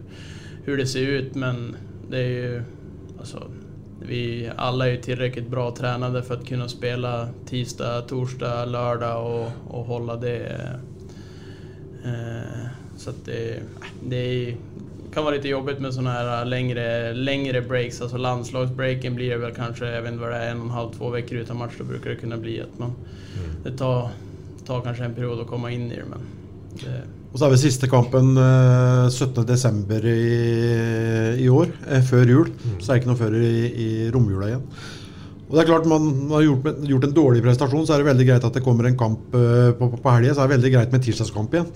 hur 0.64 0.76
det 0.76 0.86
ser 0.86 1.06
ut. 1.06 1.34
Men 1.34 1.76
det 2.10 2.18
är 2.18 2.28
ju... 2.28 2.62
Alltså, 3.18 3.42
vi 4.00 4.50
alla 4.56 4.86
är 4.86 4.90
ju 4.90 4.96
tillräckligt 4.96 5.48
bra 5.48 5.74
tränade 5.76 6.22
för 6.22 6.34
att 6.34 6.46
kunna 6.46 6.68
spela 6.68 7.28
tisdag, 7.46 8.00
torsdag, 8.00 8.64
lördag 8.64 9.26
och, 9.26 9.78
och 9.78 9.84
hålla 9.84 10.16
det... 10.16 10.70
Eh, 12.04 12.77
så 12.98 13.12
det, 13.24 13.60
det 14.04 14.54
kan 15.14 15.24
vara 15.24 15.34
lite 15.34 15.48
jobbigt 15.48 15.78
med 15.80 15.94
sådana 15.94 16.10
här 16.10 16.44
längre, 16.44 17.14
längre 17.14 17.62
breaks. 17.62 18.00
Alltså 18.00 18.16
landslagsbreaken 18.16 19.14
blir 19.14 19.30
det 19.30 19.36
väl 19.36 19.54
kanske, 19.54 19.86
jag 19.86 20.02
vet 20.02 20.12
inte 20.12 20.22
vad 20.22 20.30
det 20.30 20.36
är, 20.36 20.50
en 20.50 20.58
och 20.58 20.64
en 20.64 20.70
halv, 20.70 20.90
två 20.98 21.10
veckor 21.10 21.38
utan 21.38 21.56
match. 21.56 21.72
Då 21.78 21.84
brukar 21.84 22.10
det 22.10 22.16
kunna 22.16 22.36
bli 22.36 22.60
att 22.60 22.78
man, 22.78 22.92
det 23.64 23.76
tar, 23.76 24.08
tar 24.66 24.80
kanske 24.80 25.04
en 25.04 25.14
period 25.14 25.40
att 25.40 25.46
komma 25.46 25.70
in 25.70 25.92
i 25.92 25.96
det. 25.96 26.04
Men 26.10 26.20
det, 26.72 27.02
Og 27.28 27.36
så 27.36 27.44
er 27.44 27.52
vi 27.52 27.58
siste 27.60 27.88
kampen 27.92 28.30
eh, 28.40 29.08
17.12. 29.12 30.06
I, 30.08 31.42
i 31.44 31.48
år, 31.52 31.68
eh, 31.88 32.04
før 32.04 32.30
jul. 32.32 32.52
Så 32.80 32.92
er 32.92 32.94
det 32.94 33.02
ikke 33.02 33.10
noe 33.10 33.20
før 33.20 33.36
i, 33.36 33.50
i 33.68 33.88
romjula 34.14 34.48
igjen. 34.48 34.64
Og 35.48 35.56
det 35.56 35.62
er 35.62 35.68
klart 35.68 35.88
Man 35.88 36.08
har 36.32 36.44
gjort, 36.44 36.66
gjort 36.88 37.06
en 37.08 37.14
dårlig 37.16 37.42
prestasjon, 37.44 37.86
så 37.88 37.94
er 37.94 38.02
det 38.02 38.08
veldig 38.10 38.26
greit 38.28 38.44
at 38.48 38.56
det 38.56 38.64
kommer 38.64 38.88
en 38.88 38.98
kamp 39.00 39.36
eh, 39.36 39.70
på, 39.76 39.90
på, 39.92 40.00
på 40.04 40.14
helga. 40.14 40.34
Så 40.34 40.44
er 40.44 40.48
det 40.48 40.56
veldig 40.56 40.72
greit 40.76 40.96
med 40.96 41.04
tirsdagskamp 41.04 41.56
igjen. 41.56 41.68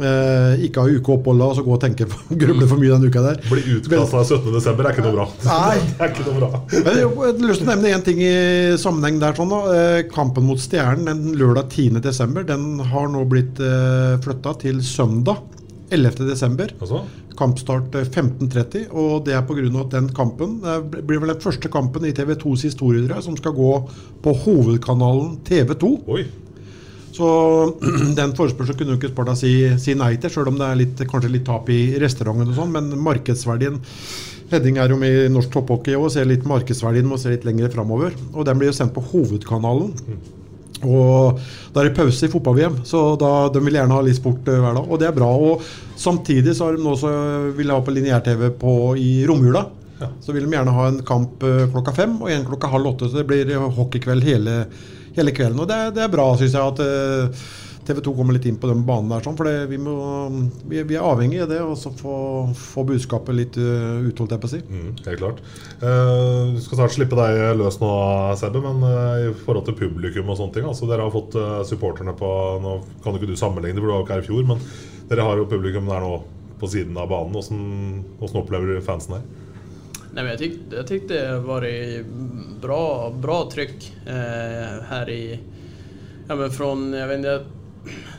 Eh, 0.00 0.64
ikke 0.66 0.80
ha 0.84 0.94
uke 0.96 1.12
opphold 1.16 1.42
og 1.44 1.54
så 1.58 1.64
gå 1.66 1.74
og 1.74 1.80
tenke 1.82 2.06
gruble 2.42 2.68
for 2.70 2.80
mye 2.80 2.94
den 2.94 3.10
uka 3.10 3.24
der. 3.24 3.40
Bli 3.50 3.76
utkasta 3.76 4.22
17.12. 4.24 4.70
er 4.80 4.90
ikke 4.94 5.04
noe 5.06 5.16
bra. 5.18 5.28
Nei. 5.44 5.76
Det 6.00 6.06
er 6.06 6.14
ikke 6.14 6.26
noe 6.28 6.38
bra. 6.40 6.50
Men 6.72 6.98
jeg 7.00 7.12
har 7.18 7.40
lyst 7.50 7.62
til 7.62 7.68
å 7.68 7.70
nevne 7.74 7.94
én 7.98 8.04
ting 8.06 8.22
i 8.24 8.34
sammenheng 8.80 9.20
der. 9.22 9.36
sånn. 9.36 9.54
Eh, 9.74 10.00
Kampen 10.12 10.46
mot 10.48 10.60
Stjernen 10.62 11.08
den 11.10 11.38
lørdag 11.40 11.72
10.12. 11.76 12.44
Den 12.48 12.68
har 12.92 13.10
nå 13.12 13.24
blitt 13.28 13.60
eh, 13.60 14.16
flytta 14.24 14.56
til 14.64 14.80
søndag 14.86 15.42
11.12. 15.90 16.76
Altså? 16.80 17.02
Kampstart 17.38 17.94
eh, 17.98 18.06
15.30. 18.08 18.88
Og 18.96 19.24
det 19.26 19.34
er 19.36 19.44
pga. 19.46 19.66
at 19.82 19.96
den 19.96 20.10
kampen 20.16 20.60
eh, 20.64 20.80
blir 21.00 21.20
vel 21.22 21.34
den 21.34 21.42
første 21.42 21.68
kampen 21.72 22.06
i 22.08 22.14
TV2s 22.16 22.64
historie 22.68 23.22
som 23.24 23.36
skal 23.38 23.56
gå 23.56 23.72
på 24.24 24.36
hovedkanalen 24.44 25.40
TV2. 25.48 25.92
Oi. 26.08 26.24
Så 27.20 27.30
den 28.18 28.34
forespørselen 28.38 28.80
kunne 28.80 28.96
jo 28.96 29.00
ikke 29.00 29.12
Sparta 29.12 29.36
si, 29.38 29.52
si 29.82 29.94
nei 29.98 30.14
til, 30.20 30.32
sjøl 30.32 30.50
om 30.52 30.58
det 30.60 30.66
er 30.66 30.80
litt, 30.80 31.06
kanskje 31.10 31.32
litt 31.34 31.46
tap 31.48 31.68
i 31.72 31.80
restauranten 32.00 32.50
og 32.50 32.58
sånn. 32.58 32.74
Men 32.76 32.92
markedsverdien 33.04 33.80
Hedding 34.50 34.80
er 34.82 34.90
jo 34.90 34.96
med 34.98 35.14
i 35.14 35.30
norsk 35.30 35.52
topphockey 35.54 35.94
og 35.94 36.08
ser 36.10 36.26
litt 36.26 36.42
markedsverdien 36.48 37.06
må 37.06 37.14
se 37.22 37.30
litt 37.30 37.44
lenger 37.46 37.70
framover. 37.70 38.16
Og 38.32 38.46
den 38.48 38.58
blir 38.58 38.72
jo 38.72 38.74
sendt 38.74 38.96
på 38.96 39.04
hovedkanalen. 39.12 39.92
Og 40.80 41.38
da 41.74 41.82
er 41.82 41.90
det 41.90 41.96
pause 41.98 42.26
i 42.26 42.32
fotball-VM, 42.32 42.80
så 42.88 43.12
da, 43.20 43.50
de 43.52 43.60
vil 43.62 43.76
gjerne 43.76 43.94
ha 43.94 44.04
litt 44.04 44.18
sport 44.18 44.48
eh, 44.48 44.58
hver 44.58 44.78
dag. 44.78 44.88
Og 44.88 44.98
det 44.98 45.06
er 45.10 45.14
bra. 45.14 45.28
Og 45.30 45.62
samtidig 46.00 46.56
så 46.56 46.66
har 46.66 46.78
de 46.78 46.82
nå 46.82 46.96
så 46.98 47.12
vil 47.56 47.70
ha 47.70 47.78
på 47.84 47.94
lineær-TV 47.94 48.48
i 48.98 49.12
romjula. 49.28 49.66
Så 50.24 50.32
vil 50.32 50.46
de 50.46 50.54
gjerne 50.56 50.72
ha 50.72 50.86
en 50.88 51.02
kamp 51.06 51.44
eh, 51.44 51.66
klokka 51.70 51.92
fem 51.96 52.16
og 52.22 52.32
en 52.32 52.46
klokka 52.48 52.72
halv 52.72 52.94
åtte. 52.94 53.10
Så 53.10 53.20
det 53.20 53.28
blir 53.28 53.52
eh, 53.52 53.68
hockeykveld 53.78 54.24
hele, 54.24 54.56
hele 55.20 55.36
kvelden. 55.36 55.62
Og 55.62 55.68
det, 55.70 55.80
det 55.96 56.06
er 56.06 56.12
bra, 56.12 56.30
syns 56.40 56.56
jeg, 56.56 56.74
at 56.74 57.60
TV 57.90 58.00
2 58.04 58.12
kommer 58.14 58.36
litt 58.36 58.46
inn 58.46 58.58
på 58.60 58.68
den 58.70 58.82
banen 58.86 59.10
der. 59.10 59.22
Sånn, 59.24 59.36
for 59.38 59.48
vi, 59.48 59.78
vi, 60.70 60.82
vi 60.86 60.96
er 60.98 61.06
avhengig 61.06 61.40
av 61.44 61.50
det, 61.50 61.60
og 61.64 61.76
så 61.80 61.92
få, 61.96 62.14
få 62.56 62.84
budskapet 62.88 63.36
litt 63.36 63.58
uh, 63.60 64.04
ut, 64.04 64.20
jeg 64.20 64.42
på 64.42 64.50
å 64.50 64.52
si. 64.52 64.60
Mm, 64.68 64.90
helt 65.06 65.22
klart. 65.22 65.40
Eh, 65.80 66.52
Vi 66.54 66.64
skal 66.64 66.82
snart 66.82 66.94
slippe 66.94 67.18
deg 67.18 67.40
løs 67.58 67.80
nå, 67.82 67.90
Sebbe. 68.40 68.62
Men 68.64 68.84
eh, 68.86 69.30
i 69.30 69.32
forhold 69.46 69.66
til 69.68 69.78
publikum 69.78 70.30
og 70.30 70.38
sånne 70.38 70.56
ting 70.58 70.68
altså 70.68 70.88
Dere 70.90 71.06
har 71.06 71.14
fått 71.14 71.36
eh, 71.40 71.60
supporterne 71.68 72.14
på 72.18 72.30
Nå 72.62 72.76
kan 73.02 73.14
jo 73.14 73.20
ikke 73.20 73.32
du 73.32 73.38
sammenligne 73.40 73.80
for 73.80 73.88
du 73.88 73.94
var 73.94 74.04
ikke 74.04 74.18
her 74.18 74.24
i 74.26 74.28
fjor. 74.28 74.46
Men 74.52 74.62
dere 75.10 75.26
har 75.26 75.40
jo 75.40 75.48
publikum 75.50 75.88
der 75.90 76.04
nå 76.04 76.14
på 76.60 76.68
siden 76.70 76.98
av 77.00 77.08
banen. 77.10 77.32
Hvordan, 77.34 78.04
hvordan 78.20 78.42
opplever 78.42 78.74
du 78.74 78.84
fansen 78.84 79.18
her? 79.18 79.24
Nej, 80.12 80.24
men 80.24 80.26
jag, 80.26 80.38
tyck, 80.38 80.52
jag 80.70 80.86
tyckte 80.86 81.26
det 81.26 81.38
varit 81.38 82.06
bra, 82.62 83.10
bra 83.10 83.50
tryck 83.52 83.96
eh, 84.06 84.82
här 84.88 85.10
i... 85.10 85.38
Ja, 86.28 86.36
men 86.36 86.50
från, 86.50 86.92
jag 86.92 87.08
vet 87.08 87.16
inte, 87.16 87.28
jag 87.28 87.42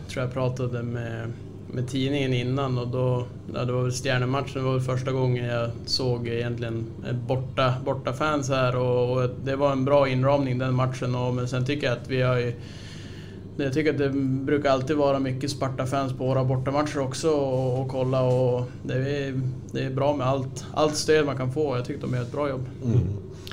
tror 0.09 0.23
jag 0.23 0.33
pratade 0.33 0.83
med, 0.83 1.31
med 1.71 1.87
tidningen 1.87 2.33
innan 2.33 2.77
och 2.77 2.87
då, 2.87 3.25
ja, 3.53 3.65
det 3.65 3.73
var 3.73 3.83
väl 3.83 3.91
Stjärnematchen, 3.91 4.53
det 4.53 4.59
var 4.59 4.73
väl 4.73 4.81
första 4.81 5.11
gången 5.11 5.45
jag 5.45 5.69
såg 5.85 6.27
egentligen 6.27 6.85
borta, 7.27 7.73
borta 7.85 8.13
fans 8.13 8.49
här 8.49 8.75
och, 8.75 9.17
och 9.17 9.29
det 9.43 9.55
var 9.55 9.71
en 9.71 9.85
bra 9.85 10.07
inramning 10.07 10.57
den 10.57 10.73
matchen 10.73 11.15
och, 11.15 11.33
men 11.33 11.47
sen 11.47 11.65
tycker 11.65 11.87
jag 11.87 11.97
att 11.97 12.09
vi 12.09 12.21
har 12.21 12.37
ju 12.37 12.53
jag 13.57 13.73
tycker 13.73 13.91
att 13.91 13.97
det 13.97 14.09
brukar 14.45 14.69
alltid 14.69 14.95
vara 14.97 15.19
mycket 15.19 15.51
Sparta-fans 15.51 16.13
på 16.13 16.25
våra 16.25 16.43
bortamatcher 16.43 16.99
också 16.99 17.29
och, 17.29 17.79
och 17.81 17.87
kolla 17.89 18.21
och 18.21 18.63
det 18.83 18.93
är, 18.93 19.41
det 19.71 19.83
är 19.83 19.89
bra 19.89 20.15
med 20.15 20.27
allt, 20.27 20.65
allt 20.73 20.95
stöd 20.95 21.25
man 21.25 21.37
kan 21.37 21.51
få. 21.53 21.77
Jag 21.77 21.85
tycker 21.85 22.01
de 22.01 22.13
gör 22.13 22.21
ett 22.21 22.31
bra 22.31 22.49
jobb. 22.49 22.65
Mm. 22.85 22.99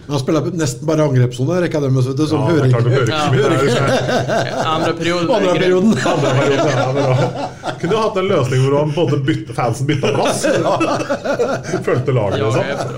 Han 0.08 0.18
spiller 0.18 0.40
nesten 0.40 0.86
bare 0.86 1.02
angrepssone, 1.04 1.60
rekker 1.60 1.80
dem, 1.80 1.96
vet 1.96 2.16
du, 2.16 2.26
som 2.26 2.40
Ja, 2.40 2.48
det 2.48 2.52
er 2.52 2.72
hører 3.34 3.64
ikke 3.64 3.74
jo 3.76 3.88
Andra 4.64 4.92
perioden. 4.92 5.30
Andra 5.30 5.52
perioden. 5.54 5.90
Andre 6.06 6.30
perioden, 6.38 6.70
ja, 6.76 6.92
bra. 6.92 7.16
Kunne 7.80 7.92
du 7.92 7.96
hatt 7.98 8.16
en 8.16 8.28
løsning 8.30 8.62
hvor 8.64 8.78
han 8.78 8.94
både 8.96 9.18
bytte, 9.26 9.52
fansen 9.54 9.86
bytta 9.86 10.14
plass? 10.14 10.46
Fulgte 11.84 12.12
laget, 12.16 12.38
Ja, 12.38 12.46
liksom. 12.46 12.88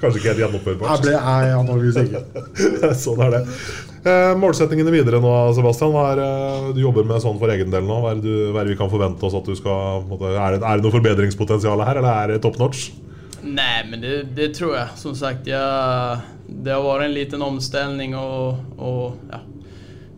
Kanskje 0.00 0.18
ikke 0.18 0.28
helt 0.32 0.42
gjennomførbart. 0.46 1.04
nei, 1.04 1.52
antakeligvis 1.52 1.96
ikke. 2.06 2.94
sånn 2.96 3.20
er 3.26 3.36
det. 3.36 3.42
Eh, 4.06 4.32
målsettingene 4.38 4.92
videre 4.94 5.18
nå, 5.18 5.32
Sebastian. 5.56 5.96
Er, 5.98 6.20
eh, 6.22 6.66
du 6.76 6.78
jobber 6.84 7.06
med 7.08 7.18
sånn 7.24 7.40
for 7.40 7.50
egen 7.50 7.72
del 7.72 7.82
nå. 7.88 7.96
Hva 8.04 8.12
er 8.14 8.20
det, 8.22 8.68
vi 8.68 8.76
kan 8.78 8.92
forvente 8.92 9.26
oss 9.26 9.34
at 9.34 9.48
du 9.48 9.56
skal 9.58 10.04
måtte, 10.06 10.30
er, 10.30 10.54
det, 10.54 10.60
det 10.62 10.84
noe 10.84 10.94
forbedringspotensial 10.94 11.82
her, 11.82 11.98
eller 11.98 12.12
er 12.12 12.32
det 12.34 12.42
top 12.44 12.60
notch? 12.62 12.92
Nei, 13.42 13.82
men 13.90 14.04
det, 14.04 14.12
det 14.38 14.52
tror 14.54 14.76
jeg. 14.76 14.94
Som 15.00 15.16
sagt, 15.18 15.50
jag, 15.50 16.22
det 16.46 16.74
har 16.74 16.86
vært 16.86 17.08
en 17.08 17.16
liten 17.16 17.42
omstilling 17.42 18.14
og, 18.20 18.62
og 18.78 19.32
ja, 19.32 19.42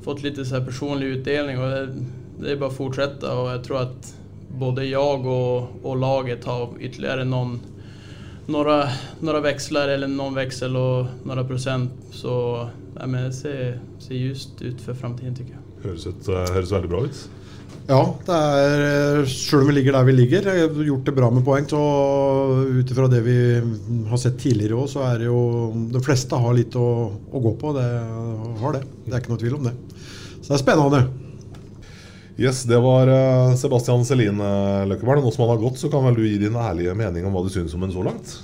fått 0.05 0.20
litt 0.27 0.40
så 0.44 0.61
personlig 0.64 1.14
utdelning. 1.16 1.57
og 1.57 1.72
det, 1.72 2.05
det 2.42 2.53
er 2.53 2.61
bare 2.61 2.74
å 2.74 2.79
fortsette. 2.83 3.24
Og 3.40 3.48
jeg 3.55 3.64
tror 3.64 3.87
at 3.87 4.12
både 4.61 4.85
jeg 4.85 5.24
og, 5.24 5.81
og 5.81 5.96
laget 5.96 6.44
har 6.44 6.77
ytterligere 6.77 7.24
någon, 7.24 7.57
några, 8.49 8.89
några 9.21 9.41
växlar 9.41 9.89
eller 9.89 10.09
någon 10.09 10.35
växel 10.35 10.77
och 10.77 11.07
några 11.25 11.45
procent. 11.45 11.91
Så 12.11 12.69
ja, 13.01 13.07
det 13.07 13.33
ser, 13.33 13.81
ser 13.99 14.15
ljust 14.15 14.63
ut 14.63 14.81
för 14.81 14.95
framtiden 14.95 15.35
tycker 15.35 15.53
jag. 15.53 15.89
Høres, 15.89 16.07
ut, 16.07 16.29
eh, 16.29 16.55
høres 16.55 16.73
veldig 16.73 16.91
bra 16.91 17.05
ut. 17.05 17.29
Ja, 17.89 18.01
det 18.27 18.37
er, 18.37 19.23
selv 19.29 19.63
om 19.63 19.69
vi 19.71 19.75
ligger 19.79 19.95
der 19.97 20.05
vi 20.05 20.13
ligger, 20.13 20.49
har 20.49 20.83
gjort 20.85 21.07
det 21.07 21.15
bra 21.17 21.31
med 21.33 21.45
poeng, 21.45 21.69
så 21.69 21.81
ut 22.69 22.91
ifra 22.91 23.07
det 23.09 23.21
vi 23.25 23.37
har 24.11 24.21
sett 24.21 24.37
tidligere 24.41 24.77
òg, 24.77 24.91
så 24.93 25.07
er 25.09 25.23
det 25.23 25.31
jo 25.31 25.39
De 25.93 26.03
fleste 26.05 26.37
har 26.37 26.57
litt 26.57 26.77
å, 26.77 26.89
å 27.09 27.45
gå 27.45 27.55
på. 27.61 27.73
Det 27.77 27.87
har 28.61 28.77
det. 28.77 28.85
Det 29.07 29.15
er 29.15 29.23
ikke 29.23 29.33
noe 29.33 29.45
tvil 29.45 29.57
om 29.61 29.71
det. 29.71 29.77
Så 30.41 30.51
det 30.51 30.59
er 30.59 30.65
spennende. 30.65 31.03
Yes, 32.38 32.62
Det 32.70 32.79
var 32.79 33.11
eh, 33.11 33.57
Sebastian 33.59 34.05
Selin 34.07 34.38
Løkkeberg. 34.38 35.24
Nå 35.24 35.33
som 35.35 35.44
han 35.44 35.57
har 35.57 35.64
gått, 35.64 35.81
så 35.81 35.90
kan 35.90 36.07
vel 36.07 36.20
du 36.20 36.22
gi 36.22 36.38
din 36.38 36.55
ærlige 36.55 36.94
mening 36.94 37.27
om 37.27 37.35
hva 37.35 37.42
du 37.42 37.51
syns 37.51 37.74
om 37.74 37.83
ham 37.83 37.94
så 37.94 38.05
langt? 38.07 38.38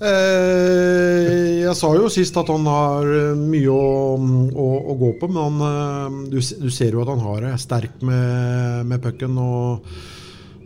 Eh, 0.00 1.60
jeg 1.60 1.76
sa 1.76 1.90
jo 1.92 2.08
sist 2.08 2.36
at 2.40 2.48
han 2.48 2.64
har 2.64 3.04
eh, 3.04 3.36
mye 3.36 3.68
å, 3.68 4.16
å, 4.16 4.68
å 4.92 4.94
gå 4.96 5.10
på, 5.20 5.28
men 5.28 5.42
han, 5.44 5.58
eh, 5.66 6.14
du, 6.32 6.38
du 6.40 6.70
ser 6.72 6.96
jo 6.96 7.02
at 7.04 7.10
han 7.12 7.20
har 7.20 7.44
det 7.44 7.58
sterk 7.60 8.00
med, 8.00 8.88
med 8.88 9.02
pucken. 9.04 9.36
Og, 9.36 9.90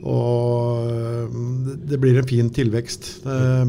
og 0.05 0.89
eh, 0.91 1.37
det- 1.89 1.99
blir 2.01 2.19
en 2.21 2.27
fin 2.29 2.51
tilvekst. 2.51 3.07
Eh, 3.25 3.65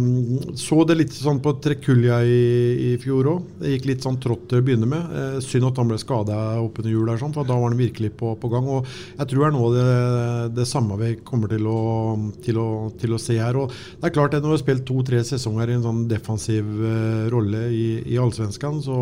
Så 0.60 0.86
det 0.88 0.98
litt 0.98 1.14
sånn 1.16 1.40
på 1.40 1.54
Trekulja 1.64 2.18
i, 2.28 2.94
i 2.94 2.98
fjor 3.00 3.30
òg. 3.32 3.44
Det 3.62 3.72
gikk 3.76 3.86
litt 3.88 4.04
sånn 4.04 4.20
trått 4.20 4.48
til 4.50 4.60
å 4.60 4.66
begynne 4.66 4.90
med. 4.90 5.14
Eh, 5.16 5.38
Synd 5.46 5.70
at 5.70 5.78
han 5.80 5.88
ble 5.88 5.98
skada 6.02 6.36
oppunder 6.60 6.92
jul, 6.92 7.06
der, 7.08 7.18
sånn, 7.22 7.34
for 7.36 7.48
da 7.48 7.56
var 7.56 7.70
han 7.72 7.80
virkelig 7.80 8.12
på, 8.20 8.34
på 8.42 8.52
gang. 8.52 8.68
Og 8.68 8.86
jeg 9.18 9.28
tror 9.32 9.46
det 9.46 9.48
er 9.48 9.56
noe 9.56 9.70
av 9.70 9.78
det, 9.78 10.56
det 10.60 10.68
samme 10.68 10.98
vi 11.00 11.14
kommer 11.24 11.52
til 11.56 11.66
å, 11.72 11.80
til, 12.44 12.60
å, 12.60 12.68
til 13.00 13.16
å 13.16 13.22
se 13.22 13.38
her. 13.40 13.56
Og 13.62 13.72
det 13.72 14.10
er 14.10 14.16
klart 14.18 14.34
at 14.36 14.44
Når 14.44 14.52
du 14.52 14.58
har 14.58 14.64
spilt 14.66 14.86
to-tre 14.90 15.24
sesonger 15.24 15.72
i 15.72 15.78
en 15.80 15.86
sånn 15.88 16.04
defensiv 16.12 16.66
eh, 16.66 17.26
rolle 17.32 17.70
i, 17.72 17.88
i 18.14 18.20
Allsvenskan, 18.22 18.82
så 18.84 19.00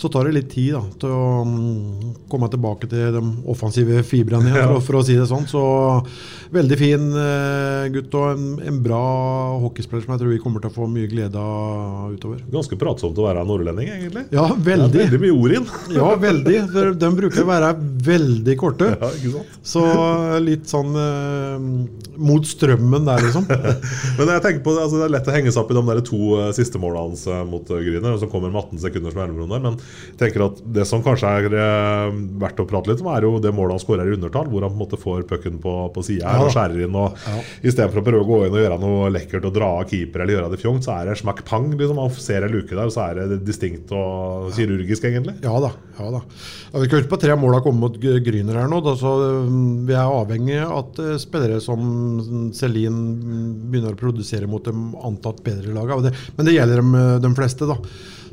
så 0.00 0.08
tar 0.08 0.24
det 0.24 0.38
litt 0.38 0.48
tid 0.48 0.72
da, 0.72 0.80
til 1.02 1.12
å 1.12 1.24
mm, 1.44 2.12
komme 2.32 2.48
tilbake 2.48 2.88
til 2.88 3.12
de 3.12 3.20
offensive 3.52 4.00
fibrene 4.08 4.48
igjen, 4.48 4.70
for, 4.72 4.84
for 4.86 5.00
å 5.00 5.02
si 5.04 5.16
det 5.18 5.26
sånn. 5.28 5.44
Så 5.50 5.60
veldig 6.54 6.78
fin 6.80 7.04
eh, 7.20 7.88
gutt 7.92 8.14
og 8.16 8.30
en, 8.32 8.46
en 8.70 8.78
bra 8.80 9.00
hockeyspiller 9.60 10.06
som 10.06 10.14
jeg 10.14 10.22
tror 10.22 10.32
vi 10.32 10.40
kommer 10.40 10.64
til 10.64 10.72
å 10.72 10.76
få 10.78 10.88
mye 10.88 11.10
glede 11.10 11.42
av 11.42 12.14
utover. 12.14 12.40
Ganske 12.50 12.78
pratsomt 12.80 13.20
å 13.20 13.26
være 13.26 13.44
nordlending, 13.44 13.90
egentlig. 13.92 14.24
Ja, 14.32 14.46
veldig. 14.56 14.88
Det 14.94 15.04
er 15.04 15.12
veldig. 15.12 15.20
mye 15.26 15.36
ord 15.36 15.56
inn. 15.58 15.68
Ja, 16.00 16.08
veldig. 16.16 16.56
For 16.70 16.96
de 16.96 17.08
bruker 17.18 17.42
å 17.42 17.48
være 17.50 17.70
veldig 18.06 18.56
korte. 18.60 18.88
Ja, 18.94 19.10
ikke 19.18 19.34
sant? 19.34 19.60
Så 19.66 19.84
litt 20.40 20.70
sånn 20.70 20.96
eh, 20.96 21.68
mot 22.16 22.48
strømmen 22.48 23.04
der, 23.08 23.26
liksom. 23.26 23.44
Men 24.16 24.32
jeg 24.36 24.44
tenker 24.46 24.64
på 24.64 24.78
det, 24.78 24.86
altså 24.86 25.02
det 25.02 25.10
er 25.10 25.14
lett 25.18 25.28
å 25.28 25.36
henge 25.36 25.52
seg 25.52 25.60
opp 25.64 25.74
i 25.74 25.76
de 25.76 25.84
der 25.92 26.02
to 26.08 26.22
eh, 26.38 26.50
siste 26.56 26.80
målene 26.80 27.10
hans 27.10 27.26
mot 27.50 27.68
uh, 27.68 27.82
Gryner, 27.84 28.16
som 28.22 28.32
kommer 28.32 28.48
med 28.48 28.62
18 28.64 28.84
sekunders 28.86 29.18
mellomrom 29.18 29.52
der. 29.52 29.64
Men 29.68 29.80
tenker 30.20 30.44
at 30.46 30.60
det 30.74 30.84
som 30.88 31.02
kanskje 31.04 31.30
er 31.40 31.46
eh, 31.56 32.14
verdt 32.42 32.60
å 32.62 32.66
prate 32.68 32.90
litt 32.92 33.00
om, 33.04 33.10
er 33.14 33.26
jo 33.26 33.38
det 33.42 33.52
målet 33.56 33.76
han 33.78 33.82
skårer 33.84 34.10
i 34.10 34.16
undertall, 34.16 34.48
hvor 34.52 34.62
han 34.66 34.72
på 34.74 34.78
en 34.78 34.82
måte 34.84 35.00
får 35.00 35.24
pucken 35.30 35.58
på, 35.62 35.74
på 35.94 36.04
sida 36.06 36.26
Ja. 36.30 36.42
og 36.44 36.52
skjærer 36.54 36.84
inn. 36.86 36.94
og 36.96 37.16
Ja. 37.26 37.38
Istedenfor 37.70 38.02
å 38.02 38.06
prøve 38.06 38.24
å 38.24 38.28
gå 38.28 38.40
inn 38.46 38.54
og 38.56 38.62
gjøre 38.64 38.80
noe 38.82 39.10
lekkert 39.14 39.44
og 39.48 39.54
dra 39.56 39.70
av 39.80 39.88
keeper 39.90 40.20
eller 40.24 40.36
gjøre 40.38 40.50
det 40.54 40.60
fjongt, 40.62 40.84
så 40.86 40.96
er 41.00 41.10
det 41.10 41.18
smakk 41.20 41.44
pang. 41.48 41.70
liksom 41.76 41.96
Man 41.96 42.10
ser 42.10 42.44
en 42.46 42.52
luke 42.52 42.74
der, 42.74 42.86
og 42.86 42.92
så 42.94 43.08
er 43.10 43.22
det 43.34 43.40
distinkt 43.46 43.90
og 43.92 44.52
kirurgisk, 44.56 45.04
egentlig. 45.04 45.36
Ja 45.42 45.56
da. 45.60 45.72
ja 45.98 46.10
da. 46.18 46.20
Vi 46.80 46.86
kan 46.88 47.00
høre 47.00 47.10
på 47.10 47.20
tre 47.20 47.34
mål 47.36 47.54
har 47.58 47.64
kommet 47.64 47.80
mot 47.80 47.98
Gryner 48.00 48.60
her 48.62 48.68
nå. 48.70 48.80
Da, 48.84 48.94
så 49.00 49.14
um, 49.46 49.86
vi 49.88 49.94
er 49.96 50.06
avhengig 50.06 50.60
av 50.64 50.76
at 50.84 50.98
eh, 51.02 51.16
spillere 51.20 51.60
som 51.64 52.50
Celine 52.56 53.60
begynner 53.70 53.94
å 53.96 54.00
produsere 54.00 54.48
mot 54.50 54.64
de 54.64 54.72
antatt 55.06 55.42
bedre 55.44 55.72
det- 56.02 56.14
Men 56.36 56.46
det 56.46 56.54
gjelder 56.54 56.80
de, 56.82 57.04
de 57.28 57.34
fleste, 57.34 57.66
da. 57.66 57.76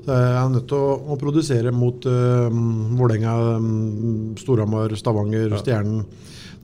Så 0.07 0.15
jeg 0.15 0.35
er 0.39 0.51
nødt 0.53 0.69
til 0.71 0.79
å, 0.79 0.91
å 1.11 1.15
produsere 1.19 1.71
mot 1.75 2.05
uh, 2.07 2.47
Vålerenga, 2.95 3.33
um, 3.59 4.35
Storhamar, 4.39 4.93
Stavanger, 4.95 5.51
Stjernen. 5.59 6.05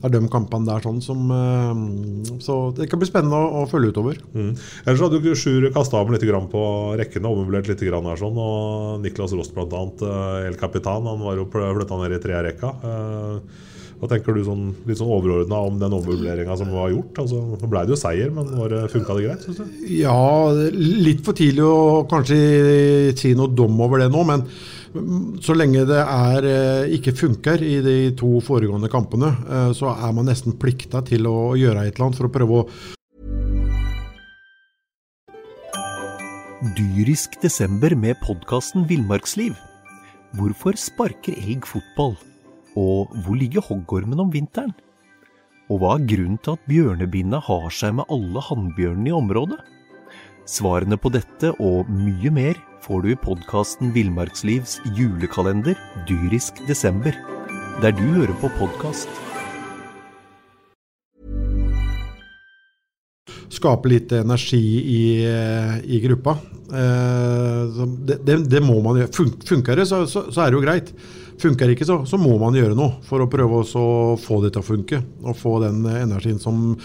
Det 0.00 0.08
er 0.08 0.14
de 0.14 0.30
kampene 0.32 0.68
der 0.68 0.84
sånn 0.84 1.02
som 1.04 1.28
uh, 1.28 1.74
Så 2.40 2.56
det 2.76 2.88
kan 2.88 3.00
bli 3.00 3.08
spennende 3.08 3.36
å, 3.36 3.60
å 3.60 3.68
følge 3.68 3.92
utover. 3.92 4.16
Mm. 4.32 4.54
Ellers 4.86 5.04
hadde 5.04 5.20
jo 5.20 5.36
Sjur 5.36 5.68
kasta 5.76 6.00
om 6.00 6.14
litt 6.14 6.24
på 6.24 6.64
rekkene, 6.96 7.28
ommøblert 7.28 7.68
litt 7.68 7.84
her 7.84 8.22
sånn. 8.22 8.40
Og 8.40 9.04
Niklas 9.04 9.36
Rost 9.36 9.52
bl.a., 9.52 9.84
El 10.48 10.56
Capitan, 10.56 11.04
han 11.04 11.20
var 11.20 11.36
jo 11.36 11.44
flytta 11.52 12.00
ned 12.00 12.16
i 12.16 12.24
trea-rekka. 12.24 12.72
Eh, 12.80 13.72
Hva 14.04 14.10
tenker 14.10 14.36
du 14.36 14.42
sånn, 14.44 14.64
litt 14.84 14.98
sånn 15.00 15.08
overordna 15.08 15.62
om 15.64 15.78
den 15.80 15.94
overvurderinga 15.96 16.52
som 16.60 16.68
var 16.76 16.90
gjort? 16.92 17.22
Altså, 17.22 17.38
Nå 17.56 17.68
ble 17.72 17.84
det 17.88 17.94
jo 17.94 17.96
seier, 17.96 18.32
men 18.36 18.50
funka 18.92 19.14
det 19.16 19.22
greit, 19.24 19.46
syns 19.46 19.62
du? 19.62 19.78
Ja, 19.96 20.52
litt 20.76 21.22
for 21.24 21.32
tidlig 21.38 21.64
å 21.64 22.02
kanskje 22.10 23.14
si 23.16 23.30
noe 23.32 23.48
dom 23.48 23.80
over 23.80 24.02
det 24.02 24.10
nå, 24.12 24.24
men 24.28 24.42
så 25.40 25.56
lenge 25.56 25.86
det 25.88 26.02
er, 26.02 26.48
eh, 26.50 26.90
ikke 26.98 27.14
funker 27.16 27.64
i 27.64 27.78
de 27.80 27.94
to 28.12 28.42
foregående 28.44 28.92
kampene, 28.92 29.32
eh, 29.48 29.70
så 29.72 29.94
er 29.96 30.12
man 30.12 30.28
nesten 30.28 30.58
plikta 30.60 31.00
til 31.00 31.24
å 31.24 31.56
gjøre 31.56 31.86
et 31.86 31.96
eller 31.96 32.10
annet 32.10 32.20
for 32.20 32.28
å 32.28 32.34
prøve 32.36 32.60
å 32.60 32.68
Dyrisk 36.76 37.40
desember 37.40 37.96
med 37.96 38.20
podkasten 38.20 38.84
Villmarksliv. 38.88 39.56
Hvorfor 40.36 40.76
sparker 40.76 41.36
elg 41.40 41.64
fotball? 41.64 42.16
Og 42.80 43.12
hvor 43.22 43.38
ligger 43.38 43.64
hoggormen 43.64 44.22
om 44.24 44.32
vinteren? 44.34 44.74
Og 45.70 45.80
hva 45.80 45.94
er 45.96 46.06
grunnen 46.10 46.40
til 46.44 46.58
at 46.58 46.66
bjørnebinna 46.68 47.40
har 47.46 47.68
seg 47.72 47.94
med 48.00 48.10
alle 48.12 48.42
hannbjørnene 48.48 49.12
i 49.12 49.16
området? 49.16 49.60
Svarene 50.50 50.98
på 51.00 51.12
dette 51.14 51.54
og 51.56 51.88
mye 51.88 52.32
mer 52.34 52.58
får 52.84 53.04
du 53.04 53.12
i 53.14 53.20
podkasten 53.20 53.94
Villmarkslivs 53.94 54.80
julekalender 54.98 55.78
Dyrisk 56.10 56.60
desember, 56.68 57.16
der 57.80 57.96
du 57.96 58.04
hører 58.18 58.34
på 58.42 58.52
podkast. 58.58 59.08
skape 63.54 63.90
litt 63.90 64.12
energi 64.12 64.60
i, 64.92 65.02
i 65.96 66.00
gruppa. 66.04 66.36
Eh, 66.68 67.82
det, 68.08 68.20
det, 68.26 68.38
det 68.50 68.62
må 68.64 68.80
man 68.84 69.00
gjøre. 69.00 69.28
Funker 69.48 69.80
det, 69.80 69.88
så, 69.90 70.04
så, 70.10 70.26
så 70.34 70.44
er 70.44 70.52
det 70.52 70.58
jo 70.58 70.64
greit. 70.64 70.92
Funker 71.42 71.66
det 71.66 71.74
ikke, 71.74 71.86
så, 71.88 71.96
så 72.06 72.18
må 72.20 72.36
man 72.38 72.54
gjøre 72.56 72.76
noe 72.78 73.00
for 73.04 73.24
å 73.24 73.28
prøve 73.30 73.62
å 73.64 73.84
få 74.20 74.40
det 74.44 74.52
til 74.54 74.62
å 74.62 74.66
funke. 74.66 75.00
Og 75.26 75.36
få 75.38 75.56
den 75.64 75.82
energien 75.90 76.38
som 76.42 76.76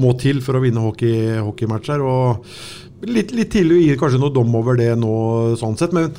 må 0.00 0.14
til 0.20 0.40
for 0.44 0.56
å 0.58 0.62
vinne 0.64 0.82
hockey, 0.82 1.36
hockeymatcher. 1.44 2.02
Og 2.02 3.08
litt, 3.08 3.34
litt 3.36 3.52
tidlig 3.52 3.76
å 3.76 3.84
gi 3.84 3.98
kanskje 4.00 4.22
noe 4.22 4.34
dom 4.34 4.54
over 4.58 4.78
det 4.80 4.94
nå, 4.98 5.12
sånn 5.60 5.76
sett. 5.80 5.94
Men 5.96 6.10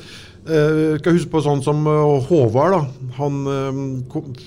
eh, 0.46 0.96
skal 1.00 1.18
huske 1.18 1.32
på 1.34 1.42
sånn 1.44 1.64
som 1.66 1.82
eh, 1.90 2.30
Håvard. 2.30 2.78
da, 2.78 3.12
Han 3.18 3.40
eh, 3.50 4.44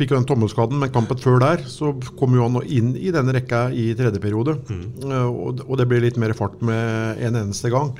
fikk 0.00 0.14
jo 0.14 0.18
den 0.18 0.28
tommelskaden, 0.28 0.80
men 0.80 0.92
kampen 0.94 1.18
før 1.20 1.38
der 1.42 1.64
så 1.68 1.92
kom 2.16 2.34
jo 2.36 2.46
han 2.46 2.58
inn 2.72 2.94
i 2.96 3.12
denne 3.14 3.34
rekka 3.36 3.66
i 3.70 3.90
tredje 3.98 4.22
periode. 4.22 4.56
Eh, 4.72 5.28
og, 5.28 5.62
og 5.66 5.78
det 5.80 5.86
ble 5.90 6.02
litt 6.06 6.18
mer 6.20 6.34
fart 6.38 6.58
med 6.64 7.22
en 7.22 7.38
eneste 7.44 7.72
gang. 7.72 7.94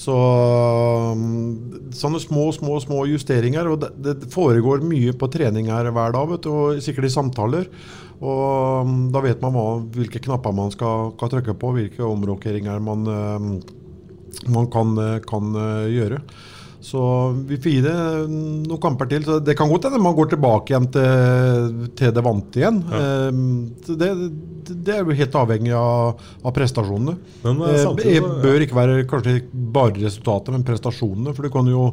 Så 0.00 0.14
um, 1.12 1.90
sånne 1.92 2.20
små, 2.22 2.46
små 2.56 2.78
små 2.80 3.02
justeringer. 3.10 3.68
Og 3.68 3.82
det, 3.82 3.90
det 4.06 4.30
foregår 4.32 4.84
mye 4.86 5.12
på 5.16 5.28
treninger 5.32 5.90
hver 5.92 6.14
dag, 6.16 6.30
vet 6.30 6.46
du, 6.46 6.52
og 6.54 6.80
sikkert 6.84 7.10
i 7.10 7.12
samtaler. 7.12 7.68
Og 8.20 8.86
um, 8.86 8.94
da 9.12 9.22
vet 9.24 9.42
man 9.44 9.52
hva, 9.56 9.66
hvilke 9.96 10.22
knapper 10.24 10.56
man 10.56 10.72
skal, 10.72 11.12
skal 11.18 11.34
trykke 11.34 11.56
på, 11.60 11.74
hvilke 11.76 12.06
omrokeringer 12.06 12.80
man, 12.84 13.04
um, 13.04 13.52
man 14.48 14.70
kan, 14.72 14.96
kan 15.28 15.52
uh, 15.56 15.90
gjøre. 15.92 16.22
Så 16.84 17.00
vi 17.48 17.58
får 17.60 17.72
gi 17.74 17.80
det 17.84 17.96
noen 18.30 18.80
kamper 18.80 19.10
til. 19.10 19.24
Så 19.26 19.40
det 19.44 19.56
kan 19.58 19.70
godt 19.70 19.88
hende 19.88 20.00
man 20.02 20.16
går 20.16 20.32
tilbake 20.34 20.72
igjen 20.72 20.88
til, 20.94 21.90
til 21.98 22.14
det 22.16 22.24
vante 22.24 22.62
igjen. 22.62 22.80
Ja. 22.90 23.30
det, 23.90 24.10
det 24.70 24.94
er 24.94 25.02
jo 25.02 25.16
helt 25.18 25.38
avhengig 25.40 25.74
av, 25.76 26.20
av 26.44 26.54
prestasjonene. 26.56 27.16
Men, 27.44 27.62
eh, 27.66 27.80
Eh, 27.80 27.84
samtidig 27.84 28.20
det 28.20 28.42
bør 28.44 28.64
ikke 28.64 28.78
være 28.78 29.06
kanskje 29.10 29.38
bare 29.52 29.96
resultatet, 30.00 30.52
men 30.54 30.66
prestasjonene. 30.66 31.34
For 31.36 31.46
du 31.46 31.52
kan 31.52 31.70
jo 31.70 31.86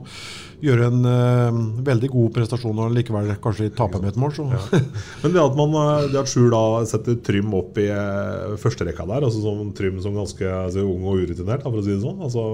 gjøre 0.64 0.88
en 0.90 1.06
uh, 1.06 1.58
veldig 1.86 2.10
god 2.10 2.32
prestasjon 2.34 2.80
og 2.82 2.96
likevel 2.96 3.30
kanskje 3.44 3.70
tape 3.78 4.02
med 4.02 4.14
et 4.14 4.20
mål. 4.20 4.34
Så. 4.34 4.48
Men 5.22 5.36
det 5.36 5.44
at, 5.44 5.58
man, 5.60 5.76
eh, 5.84 6.08
det 6.14 6.22
at 6.24 6.32
Sjur 6.32 6.50
da 6.54 6.64
setter 6.90 7.20
Trym 7.26 7.54
opp 7.58 7.78
i 7.82 7.86
eh, 7.94 8.58
førsterekka 8.62 9.06
der, 9.06 9.28
altså 9.28 9.44
som 9.44 9.70
Trym 9.78 10.02
som 10.02 10.18
ganske 10.18 10.50
altså, 10.50 10.86
ung 10.88 11.06
og 11.06 11.22
urutinert, 11.22 11.66
for 11.68 11.78
å 11.78 11.86
si 11.86 11.94
det 11.94 12.02
sånn 12.02 12.24
altså, 12.26 12.48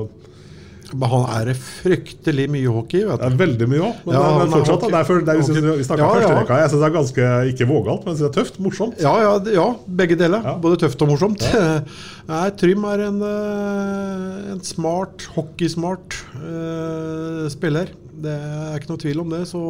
Men 0.94 1.10
han 1.12 1.26
er 1.36 1.50
det 1.52 1.56
fryktelig 1.60 2.48
mye 2.54 2.74
hockey. 2.76 3.04
Vet 3.08 3.20
du. 3.20 3.24
Det 3.24 3.30
er 3.32 3.40
veldig 3.42 3.70
mye 3.72 3.84
òg, 3.88 4.04
men, 4.06 4.18
Ja, 4.18 4.24
men 4.40 4.54
fortsatt. 4.54 4.86
Det 4.86 5.00
er, 5.00 5.08
for, 5.10 5.24
det 5.24 5.34
er, 5.34 5.46
synes, 5.48 5.64
vi 5.64 5.88
snakker 5.88 6.04
Ja, 6.04 6.10
ja. 6.10 6.20
førsterekka. 6.20 6.60
Jeg 6.62 6.74
syns 6.74 6.84
det 6.84 6.90
er 6.90 6.96
ganske 6.98 7.32
ikke 7.54 7.70
vågalt, 7.72 8.06
men 8.08 8.20
det 8.20 8.28
er 8.30 8.36
tøft. 8.38 8.62
Morsomt. 8.64 9.02
Ja, 9.04 9.16
ja, 9.24 9.34
ja, 9.56 9.68
begge 10.02 10.20
deler. 10.20 10.46
Både 10.64 10.80
tøft 10.84 11.02
og 11.06 11.14
morsomt. 11.14 11.44
Nei, 12.32 12.46
Trym 12.60 12.86
er 12.88 13.08
en, 13.10 13.20
eh, 13.28 14.54
en 14.54 14.64
smart, 14.64 15.28
hockeysmart 15.36 16.22
uh, 16.38 17.50
spiller. 17.52 17.92
Det 18.24 18.32
er 18.32 18.78
ikke 18.78 18.92
noe 18.94 19.02
tvil 19.02 19.22
om 19.24 19.34
det. 19.34 19.42
Så 19.50 19.62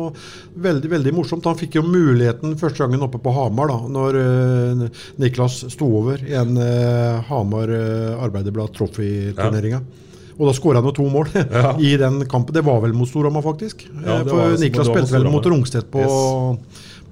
veldig 0.68 0.92
veldig 0.92 1.16
morsomt. 1.18 1.48
Han 1.50 1.58
fikk 1.60 1.80
jo 1.80 1.86
muligheten 1.88 2.58
første 2.62 2.84
gangen 2.84 3.06
oppe 3.06 3.22
på 3.24 3.34
Hamar, 3.34 3.72
da 3.74 3.94
når 3.98 4.20
uh, 4.20 5.04
Niklas 5.22 5.64
sto 5.74 5.90
over 6.02 6.22
i 6.28 6.38
en 6.38 6.58
uh, 6.60 7.24
Hamar 7.30 7.74
uh, 7.74 8.24
Arbeiderblad 8.24 8.76
Trophy-turneringa. 8.78 9.82
Og 10.38 10.48
da 10.50 10.54
skåra 10.58 10.82
han 10.82 10.88
jo 10.90 10.96
to 10.98 11.06
mål 11.14 11.30
i 11.90 11.94
den 12.02 12.24
kampen. 12.30 12.56
Det 12.56 12.64
var 12.66 12.82
vel 12.84 12.96
mot 12.98 13.10
Storhamar, 13.10 13.46
faktisk. 13.46 13.86
Ja, 14.02 14.22
For 14.26 14.58
Niklas 14.62 14.90
spilte 14.90 15.14
vel 15.18 15.30
mot 15.30 15.46
Rungstedt 15.46 15.92
på, 15.94 16.06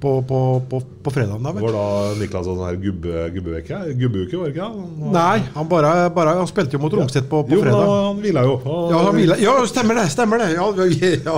på, 0.02 0.12
på, 0.28 0.38
på, 0.70 0.80
på 1.06 1.12
fredagen. 1.14 1.44
Det 1.46 1.62
var 1.64 1.76
da 1.76 1.86
Niklas 2.20 2.48
sånn 2.48 2.62
her 2.66 2.78
gubbe, 2.82 3.26
gubbeuke, 3.36 3.80
gubbeuke, 4.00 4.38
var 4.40 4.50
det 4.50 4.56
ikke? 4.56 4.70
Han- 4.72 5.12
Nei, 5.16 5.38
han, 5.56 5.68
bare, 5.70 5.92
bare, 6.16 6.34
han 6.40 6.48
spilte 6.50 6.76
jo 6.78 6.82
mot 6.82 6.94
Rungstedt 6.98 7.28
på, 7.30 7.44
på 7.46 7.54
Jo, 7.56 7.62
fredag. 7.62 7.82
han, 7.86 8.06
han 8.08 8.22
hvila 8.24 8.44
jo. 8.48 8.56
Ja, 8.92 9.02
han 9.06 9.16
hvila. 9.20 9.38
ja, 9.42 9.54
stemmer 9.70 10.00
det! 10.02 10.06
Stemmer 10.14 10.42
det! 10.42 10.50
Ja, 10.58 10.66
ja, 10.72 11.36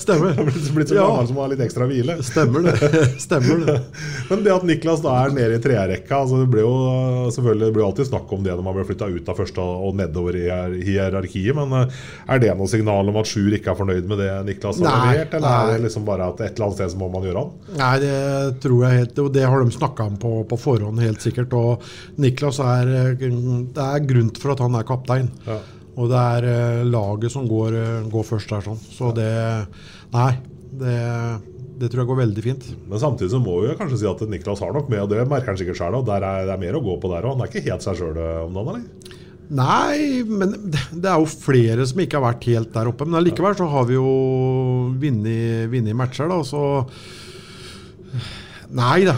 stemmer. 0.00 0.32
det 0.38 0.46
blitt, 0.48 0.70
blitt 0.78 0.92
så 0.92 0.96
Ja. 0.98 1.06
gammel 1.08 1.28
som 1.30 1.40
har 1.42 1.52
litt 1.52 1.62
ekstra 1.66 1.88
hvile. 1.90 2.18
Stemmer 2.24 2.66
det. 2.68 3.02
Stemmer 3.22 3.64
det. 3.68 3.76
Men 4.30 4.44
det 4.46 4.54
at 4.56 4.66
Niklas 4.68 5.02
da 5.04 5.14
er 5.26 5.34
nede 5.36 5.58
i 5.58 5.62
treerrekka 5.62 6.22
altså 6.22 6.40
Det 6.42 6.48
ble 6.52 6.64
jo 6.64 6.72
selvfølgelig 7.34 7.68
det 7.68 7.74
ble 7.76 7.86
alltid 7.86 8.08
snakk 8.10 8.32
om 8.34 8.42
det 8.46 8.54
når 8.56 8.64
man 8.66 8.76
ble 8.78 8.86
flytta 8.88 9.08
ut 9.12 9.28
av 9.32 9.38
første 9.38 9.60
og 9.68 9.96
nedover 9.98 10.36
i 10.38 10.46
hierarkiet. 10.88 11.54
Men 11.58 11.72
eh, 11.82 12.00
er 12.32 12.42
det 12.42 12.54
noe 12.58 12.70
signal 12.70 13.08
om 13.12 13.20
at 13.20 13.28
Sjur 13.30 13.52
ikke 13.56 13.72
er 13.74 13.78
fornøyd 13.78 14.08
med 14.10 14.22
det 14.22 14.30
Niklas 14.48 14.80
har 14.82 14.88
Nei, 14.88 15.14
levert? 15.18 15.36
Eller 15.38 15.58
er 15.58 15.72
det 15.76 15.84
liksom 15.88 16.06
bare 16.08 16.30
at 16.32 16.40
et 16.46 16.54
eller 16.56 16.68
annet 16.68 16.78
sted 16.80 16.94
så 16.94 17.00
må 17.00 17.10
man 17.12 17.26
gjøre 17.28 17.44
han? 17.44 17.54
Nei, 17.78 17.94
det 18.02 18.60
tror 18.62 18.84
jeg 18.84 19.02
helt 19.02 19.18
Og 19.24 19.32
det 19.34 19.44
har 19.46 19.64
de 19.64 19.74
snakka 19.74 20.06
om 20.10 20.16
på, 20.20 20.32
på 20.48 20.60
forhånd, 20.60 21.02
helt 21.02 21.24
sikkert. 21.24 21.54
Og 21.58 21.84
Niklas 22.20 22.60
er 22.64 22.94
eh, 22.94 23.12
Det 23.18 23.84
er 23.84 24.06
grunn 24.08 24.32
for 24.38 24.54
at 24.54 24.64
han 24.64 24.78
er 24.78 24.88
kaptein. 24.88 25.30
Ja. 25.48 25.60
Og 25.98 26.10
det 26.12 26.24
er 26.38 26.48
eh, 26.52 26.86
laget 26.86 27.34
som 27.34 27.48
går, 27.50 27.76
eh, 27.78 28.08
går 28.12 28.26
først 28.26 28.54
der, 28.54 28.66
sånn. 28.66 28.82
Så 28.94 29.12
det 29.16 29.30
Nei. 30.14 30.32
Det, 30.78 30.96
det 31.80 31.88
tror 31.88 32.02
jeg 32.02 32.08
går 32.10 32.18
veldig 32.20 32.42
fint. 32.44 32.66
Men 32.90 33.00
samtidig 33.00 33.32
så 33.32 33.40
må 33.42 33.54
vi 33.62 33.76
kanskje 33.78 34.02
si 34.02 34.08
at 34.08 34.20
Niklas 34.30 34.60
har 34.62 34.74
nok 34.76 34.90
med, 34.92 35.00
og 35.04 35.10
det 35.10 35.24
merker 35.30 35.52
han 35.52 35.58
sikkert 35.58 35.78
sjøl, 35.80 35.96
òg. 35.98 36.06
det 36.06 36.18
er 36.52 36.60
mer 36.60 36.76
å 36.76 36.82
gå 36.84 36.98
på 37.00 37.10
der 37.12 37.26
òg. 37.26 37.36
Han 37.36 37.46
er 37.46 37.50
ikke 37.50 37.64
helt 37.64 37.86
seg 37.86 37.98
sjøl 37.98 38.18
om 38.18 38.58
dagen, 38.58 38.76
eller? 38.76 39.16
Nei, 39.48 40.24
men 40.28 40.52
det 40.68 41.08
er 41.08 41.16
jo 41.16 41.28
flere 41.30 41.86
som 41.88 42.00
ikke 42.02 42.18
har 42.18 42.26
vært 42.26 42.48
helt 42.50 42.74
der 42.74 42.90
oppe. 42.90 43.06
Men 43.08 43.22
allikevel 43.22 43.56
så 43.56 43.68
har 43.72 43.86
vi 43.88 43.96
jo 43.96 44.10
vunnet 45.00 45.96
matcher, 45.96 46.28
da. 46.28 46.42
Så 46.44 46.62
Nei 48.68 49.04
da. 49.08 49.14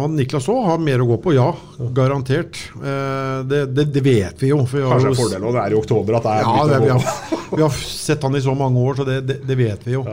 Han 0.00 0.14
Niklas 0.16 0.46
òg 0.48 0.62
har 0.64 0.78
mer 0.80 1.02
å 1.04 1.06
gå 1.10 1.18
på, 1.20 1.34
ja. 1.36 1.50
Garantert. 1.92 2.56
Eh, 2.80 3.42
det, 3.50 3.58
det, 3.76 3.84
det 3.92 4.02
vet 4.06 4.40
vi 4.40 4.48
jo. 4.48 4.62
for 4.64 4.78
vi 4.80 4.84
har 4.86 4.94
Kanskje 4.96 5.10
en 5.10 5.14
jo- 5.14 5.20
fordel, 5.20 5.48
det 5.52 5.64
er 5.64 5.74
i 5.74 5.80
oktober 5.80 6.16
at 6.16 6.24
det 6.24 6.36
er 6.38 6.46
Ja, 6.46 6.54
litt 6.54 6.72
det, 6.72 6.78
å 6.78 6.84
vi, 6.84 6.94
har, 6.94 7.50
vi 7.58 7.62
har 7.66 7.76
sett 7.84 8.24
han 8.24 8.38
i 8.38 8.40
så 8.46 8.54
mange 8.56 8.80
år, 8.80 8.96
så 9.02 9.04
det, 9.04 9.18
det, 9.44 9.58
vet 9.60 9.84
vi 9.84 9.98
jo. 9.98 10.06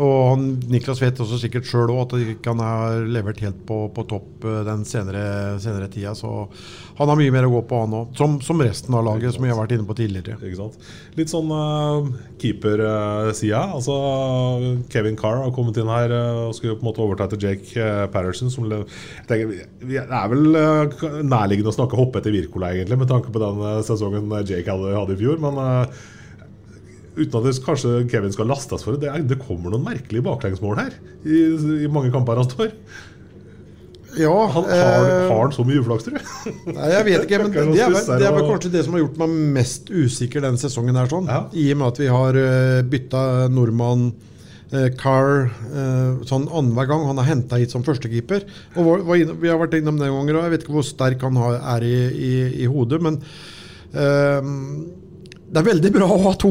Og 0.00 0.16
han, 0.32 0.46
Niklas 0.72 1.02
vet 1.02 1.20
også 1.20 1.38
sikkert 1.42 1.68
sjøl 1.68 1.92
at 1.94 2.14
han 2.14 2.32
ikke 2.34 2.54
har 2.58 3.02
levert 3.04 3.42
helt 3.44 3.60
på, 3.68 3.82
på 3.94 4.06
topp 4.08 4.46
eh, 4.48 4.62
den 4.66 4.86
senere, 4.88 5.58
senere 5.62 5.90
tida. 5.92 6.14
Så 6.16 6.30
han 7.00 7.10
har 7.10 7.18
mye 7.18 7.34
mer 7.34 7.48
å 7.48 7.52
gå 7.52 7.62
på, 7.68 7.82
han 7.84 7.96
òg. 8.00 8.14
Som, 8.18 8.38
som 8.44 8.60
resten 8.64 8.96
av 8.96 9.04
laget, 9.06 9.34
som 9.36 9.44
vi 9.44 9.52
har 9.52 9.60
vært 9.60 9.76
inne 9.76 9.88
på 9.88 9.96
tidligere. 9.98 10.38
Litt 11.18 11.32
sånn 11.32 11.52
uh, 11.52 12.08
keepersida. 12.40 13.62
altså, 13.76 13.96
Kevin 14.92 15.18
Carr 15.20 15.42
har 15.44 15.54
kommet 15.56 15.80
inn 15.80 15.90
her 15.90 16.12
eh, 16.16 16.42
og 16.48 16.56
skulle 16.56 16.78
på 16.78 16.84
en 16.84 16.90
måte 16.90 17.04
overta 17.04 17.28
etter 17.28 17.44
Jake 17.48 17.76
uh, 17.76 18.06
Patterson. 18.12 18.52
Som, 18.52 18.68
tenker, 19.28 19.66
det 19.84 20.02
er 20.04 20.30
vel 20.30 20.56
eh, 20.60 21.04
nærliggende 21.26 21.72
å 21.72 21.76
snakke 21.76 21.98
hoppe 21.98 22.20
etter 22.20 22.34
Wirkola, 22.34 22.72
egentlig, 22.74 23.00
med 23.00 23.10
tanke 23.10 23.32
på 23.32 23.42
den 23.42 23.60
eh, 23.66 23.82
sesongen 23.86 24.30
Jake 24.44 24.68
hadde, 24.70 24.94
hadde 24.96 25.16
i 25.16 25.20
fjor. 25.20 25.40
Men 25.42 25.60
eh, 25.64 26.00
uten 27.16 27.36
at 27.40 27.46
det, 27.46 27.54
kanskje 27.64 27.94
Kevin 28.10 28.34
skal 28.34 28.50
lastes 28.50 28.84
for 28.86 28.96
det, 28.96 29.04
det, 29.04 29.12
er, 29.12 29.24
det 29.26 29.40
kommer 29.42 29.72
noen 29.72 29.86
merkelige 29.86 30.24
baklengsmål 30.26 30.78
her. 30.80 30.98
I, 31.24 31.46
I 31.86 31.90
mange 31.92 32.12
kamper 32.14 32.40
han 32.40 32.50
står. 32.50 32.74
Ja, 34.18 34.46
Han, 34.54 34.64
har, 34.64 35.04
eh, 35.06 35.28
har 35.30 35.42
han 35.44 35.52
så 35.54 35.64
mye 35.66 35.82
uflaks, 35.82 36.06
tror 36.06 36.18
du? 36.18 36.24
Nei, 36.74 36.88
jeg 36.90 37.06
vet 37.06 37.26
ikke, 37.26 37.42
men 37.44 37.52
det 37.54 37.84
er, 37.84 37.94
det 37.94 38.26
er 38.26 38.34
vel 38.34 38.48
kanskje 38.48 38.72
det 38.74 38.82
som 38.86 38.96
har 38.96 39.04
gjort 39.04 39.20
meg 39.22 39.36
mest 39.58 39.92
usikker 39.92 40.42
denne 40.42 40.60
sesongen. 40.60 40.98
her 40.98 41.10
sånn. 41.10 41.30
I 41.54 41.68
og 41.74 41.80
med 41.82 41.86
at 41.92 42.02
vi 42.02 42.10
har 42.10 42.40
uh, 42.40 42.80
bytta 42.90 43.22
nordmann 43.52 44.10
eh, 44.72 44.88
Carr 44.98 45.46
eh, 45.50 46.22
sånn 46.28 46.48
annenhver 46.48 46.90
gang. 46.90 47.06
Han 47.10 47.22
er 47.22 47.28
henta 47.28 47.60
hit 47.60 47.74
som 47.74 47.84
førstekeeper. 47.86 48.46
Og 48.76 48.86
var, 48.86 49.04
var 49.08 49.36
Vi 49.42 49.50
har 49.52 49.60
vært 49.60 49.78
innom 49.78 49.98
den 50.00 50.12
ganger, 50.12 50.32
gang, 50.32 50.42
og 50.42 50.48
jeg 50.48 50.54
vet 50.56 50.66
ikke 50.66 50.76
hvor 50.78 50.86
sterk 50.86 51.26
han 51.26 51.38
har, 51.40 51.60
er 51.76 51.86
i, 51.86 51.96
i, 52.10 52.32
i 52.64 52.70
hodet, 52.70 53.00
men 53.04 53.20
eh, 53.94 54.50
det 55.50 55.58
er 55.58 55.66
veldig 55.66 55.90
bra 55.94 56.06
å 56.06 56.20
ha 56.28 56.32
to 56.38 56.50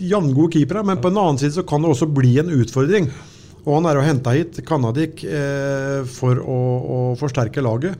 jevngode 0.00 0.54
keepere, 0.54 0.82
men 0.88 1.00
på 1.02 1.10
en 1.12 1.20
annen 1.20 1.40
side 1.40 1.58
så 1.58 1.64
kan 1.68 1.84
det 1.84 1.90
også 1.92 2.08
bli 2.08 2.38
en 2.40 2.52
utfordring. 2.54 3.10
Og 3.62 3.76
han 3.76 3.86
er 3.86 3.98
jo 3.98 4.04
henta 4.06 4.32
hit, 4.34 4.62
Kanadik, 4.66 5.20
eh, 5.22 6.00
for 6.08 6.40
å, 6.40 6.60
å 6.80 7.00
forsterke 7.20 7.62
laget. 7.62 7.98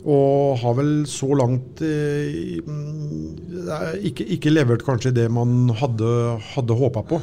Og 0.00 0.56
har 0.62 0.78
vel 0.78 0.94
så 1.10 1.28
langt 1.36 1.82
eh, 1.84 2.56
mm, 2.64 4.00
ikke, 4.08 4.24
ikke 4.38 4.54
levert 4.54 4.86
kanskje 4.86 5.12
det 5.14 5.28
man 5.30 5.68
hadde, 5.76 6.08
hadde 6.54 6.78
håpa 6.80 7.04
på. 7.12 7.20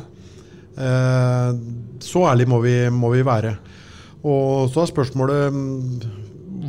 Eh, 0.78 1.50
så 2.06 2.28
ærlig 2.30 2.48
må 2.54 2.62
vi, 2.62 2.78
må 2.94 3.12
vi 3.16 3.26
være. 3.26 3.58
Og 4.28 4.70
så 4.70 4.86
er 4.86 4.94
spørsmålet 4.94 5.58
mm, 5.58 6.16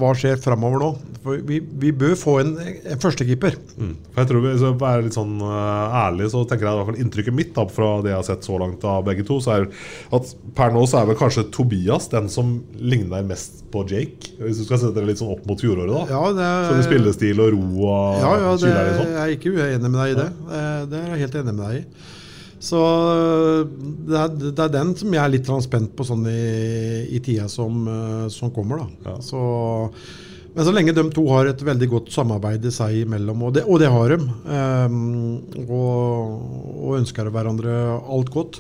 hva 0.01 0.17
skjer 0.17 0.41
framover 0.41 0.81
nå? 0.81 0.91
For 1.29 1.43
vi, 1.49 1.59
vi 1.85 1.91
bør 1.93 2.15
få 2.19 2.35
en, 2.41 2.55
en 2.65 3.01
førstekeeper. 3.03 3.55
Mm. 3.77 3.93
For 4.15 4.23
jeg 4.23 4.31
tror 4.33 4.45
vi, 4.47 4.53
så 4.63 4.73
være 4.81 5.05
litt 5.07 5.17
sånn 5.19 5.37
uh, 5.45 5.97
ærlig, 6.07 6.31
så 6.33 6.43
tenker 6.49 6.67
jeg 6.67 6.73
i 6.75 6.81
hvert 6.81 6.91
fall 6.91 7.01
inntrykket 7.05 7.37
mitt 7.37 7.53
da, 7.57 7.67
fra 7.71 7.91
det 8.05 8.15
jeg 8.15 8.19
har 8.23 8.27
sett 8.31 8.49
så 8.49 8.59
langt 8.63 8.85
av 8.89 9.05
begge 9.07 9.27
to, 9.29 9.39
så 9.45 9.55
er 9.59 9.69
at 10.17 10.35
per 10.57 10.73
nå 10.75 10.83
så 10.89 11.03
er 11.03 11.11
vel 11.13 11.19
kanskje 11.21 11.47
Tobias 11.55 12.09
den 12.13 12.31
som 12.33 12.57
ligner 12.81 13.27
mest 13.29 13.67
på 13.73 13.85
Jake. 13.91 14.33
Hvis 14.41 14.63
du 14.63 14.67
skal 14.67 14.81
sette 14.81 14.97
det 14.97 15.07
litt 15.11 15.21
sånn 15.21 15.35
opp 15.37 15.45
mot 15.47 15.61
fjoråret, 15.61 15.93
da. 15.93 16.05
Ja, 16.17 16.23
det 16.33 16.47
er- 16.49 16.71
så 16.73 16.79
i 16.81 16.87
spillestil 16.89 17.43
og 17.45 17.53
ro 17.55 17.65
og 17.93 18.23
Ja, 18.23 18.33
ja 18.47 18.55
det, 18.57 18.61
sånn. 18.65 19.13
jeg 19.13 19.25
er 19.27 19.35
ikke 19.37 19.53
uenig 19.59 19.91
med 19.91 20.01
deg 20.01 20.15
i 20.15 20.23
det. 20.23 20.31
Ja. 20.49 20.71
Det 20.89 21.03
er 21.03 21.13
jeg 21.13 21.27
helt 21.27 21.43
enig 21.43 21.55
med 21.59 21.67
deg 21.69 21.83
i. 21.83 22.15
Så 22.59 22.79
det 24.09 24.17
er, 24.19 24.33
det 24.35 24.59
er 24.65 24.73
den 24.75 24.89
som 24.99 25.13
jeg 25.15 25.23
er 25.23 25.31
litt 25.31 25.47
sånn 25.47 25.63
spent 25.63 25.93
på 25.95 26.07
sånn 26.07 26.25
i, 26.27 27.05
i 27.15 27.21
tida 27.23 27.47
som, 27.53 27.85
eh, 27.87 28.25
som 28.35 28.51
kommer. 28.55 28.83
da. 29.05 29.19
Så, 29.23 29.39
men 30.59 30.67
så 30.67 30.73
lenge 30.75 30.91
de 30.97 31.05
to 31.15 31.23
har 31.31 31.47
et 31.53 31.61
veldig 31.63 31.89
godt 31.93 32.09
samarbeid 32.11 32.67
seg 32.75 33.05
imellom, 33.05 33.47
og 33.47 33.55
det, 33.55 33.63
og 33.71 33.79
det 33.79 33.93
har 33.95 34.11
de, 34.11 34.17
um, 34.27 34.99
og, 35.71 36.79
og 36.83 36.97
ønsker 36.99 37.31
hverandre 37.31 37.75
alt 38.11 38.33
godt, 38.35 38.59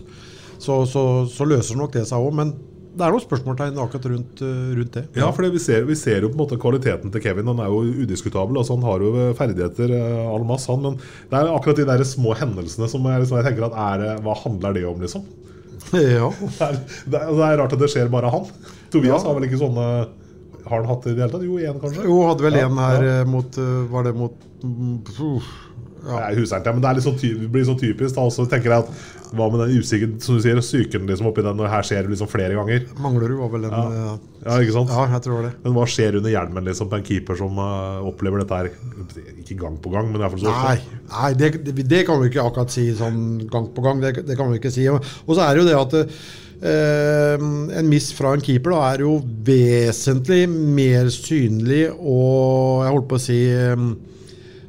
så, 0.62 0.84
så, 0.87 1.02
så 1.30 1.46
løser 1.46 1.78
nok 1.78 1.96
det 1.98 2.04
seg 2.06 2.22
òg. 2.22 2.37
Men 2.38 2.52
det 2.98 3.06
er 3.06 3.12
noen 3.14 3.22
spørsmålstegn 3.22 3.76
akkurat 3.78 4.06
rundt, 4.11 4.40
eh, 4.42 4.70
rundt 4.74 4.94
det. 4.96 5.02
Ja, 5.18 5.28
for 5.34 5.46
vi 5.54 5.61
ser, 5.62 5.84
vi 5.87 5.94
ser 5.98 6.24
jo 6.24 6.30
på 6.32 6.34
en 6.34 6.40
måte 6.40 6.56
kvaliteten 6.58 7.12
til 7.14 7.22
Kevin. 7.22 7.46
Han 7.46 7.61
er 7.62 7.68
jo 7.70 7.82
udiskutabel. 8.02 8.58
Altså 8.58 8.74
han 8.74 8.87
har 8.88 9.04
jo 9.04 9.12
ferdigheter 9.38 9.92
eh, 9.94 10.24
all 10.32 10.46
masse, 10.48 10.66
han. 10.72 10.82
Men 10.82 10.96
det 11.30 11.38
er 11.38 11.50
akkurat 11.54 11.78
de 11.78 11.87
der 11.87 12.02
små 12.08 12.34
hendelsene 12.40 12.88
som 12.90 13.06
jeg, 13.06 13.22
liksom, 13.22 13.38
jeg 13.38 13.46
tenker 13.52 13.68
at 13.68 13.76
er, 13.84 14.06
Hva 14.24 14.34
handler 14.40 14.74
det 14.74 14.87
om, 14.90 14.98
liksom? 15.04 15.28
Ja. 16.18 16.32
Det, 16.42 16.66
er, 16.66 16.80
det 17.14 17.22
er 17.22 17.58
rart 17.62 17.76
at 17.78 17.84
det 17.84 17.90
skjer 17.94 18.11
bare 18.11 18.34
han. 18.34 18.50
Tobias 18.90 19.22
Ja. 19.22 19.28
har 19.28 19.38
vel 19.38 19.46
ikke 19.46 19.62
sånne 19.62 19.87
Har 20.68 20.83
han 20.83 20.90
hatt 20.90 21.07
det 21.07 21.14
i 21.14 21.16
det 21.16 21.24
hele 21.24 21.35
tatt? 21.35 21.46
Jo, 21.48 21.59
én 21.59 21.81
kanskje? 21.83 22.04
Jo, 22.09 22.18
hadde 22.28 22.46
vel 22.46 22.59
Ja, 22.59 22.66
en 22.68 22.83
her 22.83 23.07
ja. 23.07 23.16
eh, 23.22 23.28
mot 23.28 23.59
eh, 23.59 23.74
Var 23.94 24.09
det 24.09 24.14
mot 24.18 24.48
uh, 24.64 25.50
ja. 26.09 26.18
Jeg 26.31 26.42
husker 26.42 26.61
ikke, 26.62 26.72
men 26.76 26.85
det 26.85 27.14
ty 27.20 27.31
det 27.37 27.48
blir 27.52 27.64
så 27.66 27.74
typisk. 27.78 28.14
Da. 28.14 28.26
Så 28.31 28.46
tenker 28.48 28.72
jeg 28.72 28.85
at 28.87 29.07
Hva 29.28 29.50
med 29.52 29.61
den 29.61 29.74
usikken, 29.76 30.14
som 30.24 30.38
du 30.38 30.40
sier, 30.40 30.57
psyken 30.62 31.04
liksom 31.04 31.26
oppi 31.28 31.42
den 31.44 31.59
når 31.59 31.68
her 31.68 31.85
skjer 31.85 32.07
det 32.07 32.14
liksom 32.14 32.31
flere 32.33 32.54
ganger? 32.57 32.87
Manglerud 33.02 33.37
var 33.42 33.50
vel 33.52 33.66
en 33.68 33.74
Ja. 33.74 33.83
eh, 33.88 34.14
Ja, 34.46 34.57
ikke 34.62 34.72
sant? 34.72 34.88
Ja, 34.94 35.04
jeg 35.12 35.22
tror 35.26 35.42
det. 35.44 35.52
Men 35.64 35.74
hva 35.76 35.85
skjer 35.90 36.16
under 36.16 36.33
hjelmen 36.33 36.64
liksom 36.64 36.88
på 36.88 36.96
en 36.96 37.04
keeper 37.04 37.37
som 37.37 37.59
uh, 37.61 38.00
opplever 38.09 38.40
dette 38.40 38.57
her 38.57 38.70
Ikke 39.42 39.59
gang 39.59 39.76
på 39.83 39.92
gang, 39.92 40.09
men 40.09 40.16
i 40.16 40.24
hvert 40.24 40.33
fall 40.37 40.46
så 40.46 40.54
Nei, 40.54 40.78
nei 41.12 41.33
det, 41.35 41.52
det, 41.66 41.88
det 41.90 42.04
kan 42.09 42.22
vi 42.22 42.31
ikke 42.33 42.46
akkurat 42.46 42.72
si 42.72 42.88
sånn 42.96 43.48
gang 43.50 43.68
på 43.74 43.85
gang. 43.85 44.00
Det, 44.00 44.24
det 44.24 44.38
kan 44.38 44.48
vi 44.52 44.62
ikke 44.62 44.72
si. 44.72 44.88
Og, 44.88 45.02
så 45.35 45.42
er 45.44 45.59
det 45.59 45.64
jo 45.64 45.68
det 45.68 45.76
at 45.83 45.98
en 46.59 47.87
miss 47.87 48.09
fra 48.16 48.33
en 48.35 48.42
keeper 48.42 48.75
da, 48.75 48.81
er 48.90 49.05
jo 49.05 49.12
vesentlig 49.47 50.49
mer 50.51 51.07
synlig 51.14 51.85
og 51.94 52.83
Jeg 52.83 52.94
holdt 52.97 53.09
på 53.12 53.18
å 53.18 53.23
si 53.23 53.38
eh, 53.53 53.85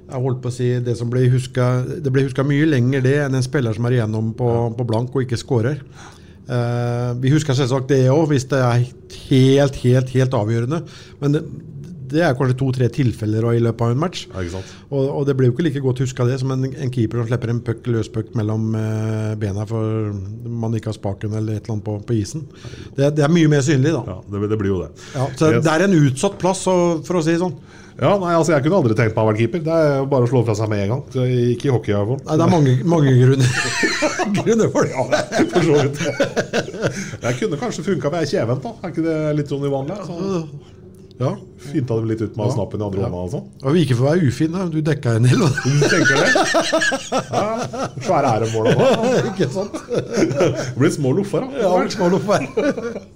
jeg 0.10 0.22
holdt 0.26 0.42
på 0.44 0.52
å 0.52 0.54
si 0.54 0.70
Det 0.86 0.96
som 0.98 1.10
ble 1.10 1.26
huska 1.34 1.72
Det 2.06 2.14
ble 2.14 2.28
huska 2.28 2.46
mye 2.46 2.70
lenger 2.70 3.04
det 3.06 3.18
enn 3.24 3.40
en 3.40 3.46
spiller 3.46 3.74
som 3.74 3.90
er 3.90 3.98
igjennom 3.98 4.32
på, 4.38 4.52
på 4.78 4.88
blank 4.90 5.16
og 5.16 5.26
ikke 5.26 5.40
skårer. 5.40 5.82
Uh, 6.50 7.14
vi 7.22 7.30
husker 7.30 7.54
selvsagt 7.54 7.92
det 7.92 8.08
òg, 8.10 8.24
hvis 8.32 8.48
det 8.50 8.58
er 8.58 8.80
helt, 9.30 9.76
helt, 9.84 10.14
helt 10.16 10.34
avgjørende. 10.34 10.80
Men 11.22 11.36
det, 11.36 11.44
det 12.12 12.22
er 12.26 12.36
kanskje 12.38 12.58
to-tre 12.60 12.88
tilfeller 12.94 13.48
i 13.56 13.62
løpet 13.64 13.86
av 13.86 13.94
en 13.94 14.02
match. 14.02 14.26
Ja? 14.34 14.62
Og, 14.90 15.04
og 15.20 15.26
det 15.30 15.36
blir 15.40 15.50
jo 15.50 15.56
ikke 15.56 15.66
like 15.68 15.84
godt 15.86 16.02
huska 16.04 16.26
det 16.30 16.40
som 16.42 16.52
en, 16.56 16.66
en 16.70 16.94
keeper 16.94 17.22
som 17.22 17.30
slipper 17.30 17.54
en 17.54 17.62
puck, 17.66 17.86
løspuck 17.90 18.32
mellom 18.40 18.70
eh, 18.80 19.34
bena 19.42 19.66
for 19.70 20.14
man 20.50 20.76
ikke 20.78 20.92
har 20.94 20.98
spaken 21.00 21.36
eller 21.40 21.58
et 21.60 21.64
eller 21.66 21.78
annet 21.78 21.88
på, 21.88 21.98
på 22.10 22.18
isen. 22.20 22.46
Det, 22.98 23.12
det 23.18 23.26
er 23.28 23.34
mye 23.34 23.50
mer 23.52 23.66
synlig, 23.66 23.94
da. 23.96 24.04
Ja, 24.16 24.20
det, 24.34 24.48
det 24.54 24.60
blir 24.62 24.74
jo 24.76 24.82
det. 24.86 24.92
Ja, 25.16 25.30
så 25.40 25.54
Yes. 25.54 25.64
det 25.66 25.72
er 25.76 25.86
en 25.88 25.98
utsatt 26.04 26.36
plass, 26.42 26.66
for 26.68 27.20
å 27.20 27.22
si 27.26 27.34
det 27.36 27.42
sånn. 27.42 27.56
Ja, 28.00 28.14
nei, 28.16 28.30
altså 28.32 28.54
Jeg 28.54 28.64
kunne 28.64 28.78
aldri 28.80 28.96
tenkt 28.96 29.12
meg 29.12 29.26
å 29.26 29.28
være 29.28 29.40
keeper. 29.42 29.60
Det 29.66 29.74
er 29.76 29.90
jo 30.00 30.06
bare 30.08 30.24
å 30.24 30.30
slå 30.32 30.40
fra 30.48 30.54
seg 30.56 30.70
med 30.72 30.86
en 30.86 30.92
gang. 30.94 31.02
Så 31.12 31.26
Ikke 31.52 31.68
i 31.68 31.72
hockey, 31.74 31.92
i 31.92 31.98
hvert 31.98 32.08
fall. 32.14 32.22
Nei, 32.30 32.38
det 32.40 32.46
er 32.46 32.54
mange, 32.54 32.76
mange 32.94 33.12
grunner, 33.20 33.50
grunner 34.46 34.70
for 34.72 34.88
det. 34.88 35.24
For 35.52 35.68
så 35.68 35.82
vidt. 35.82 36.00
Jeg 37.26 37.40
kunne 37.42 37.60
kanskje 37.60 37.84
funka 37.90 38.12
ved 38.14 38.24
ei 38.24 38.30
kjevent, 38.32 38.64
da. 38.64 38.72
Er 38.88 38.94
ikke 38.94 39.04
det 39.04 39.18
litt 39.42 39.52
sånn 39.52 39.66
uvanlig? 39.68 39.98
Så 40.08 40.16
Ja. 41.20 41.34
Finta 41.60 41.96
dem 42.00 42.06
litt 42.08 42.22
ut 42.24 42.38
med 42.40 42.48
Ja. 42.48 42.54
snappen 42.56 42.80
i 42.80 42.86
andre 42.86 43.02
Ja. 43.02 43.08
hånda 43.10 43.24
og 43.26 43.32
sånn. 43.34 43.46
Og 43.68 43.76
ikke 43.76 43.96
for 44.00 44.06
å 44.06 44.12
være 44.14 44.28
ufin, 44.30 44.52
da. 44.56 44.66
du 44.72 44.82
dekka 44.82 45.16
en 45.18 45.24
del. 45.24 45.40
Du 45.40 45.88
tenker 45.92 46.16
det? 46.16 46.30
Ja, 47.12 47.44
Svære 48.00 48.30
æremål 48.40 48.70
sånn. 48.72 49.28
ikke 49.34 49.50
sant? 49.52 49.74
Det 49.90 50.78
blir 50.80 50.94
små 50.96 51.12
loffer, 51.18 51.44
da. 51.44 51.48
Ja, 51.60 51.88
små 51.92 52.10
loffer. 52.16 52.48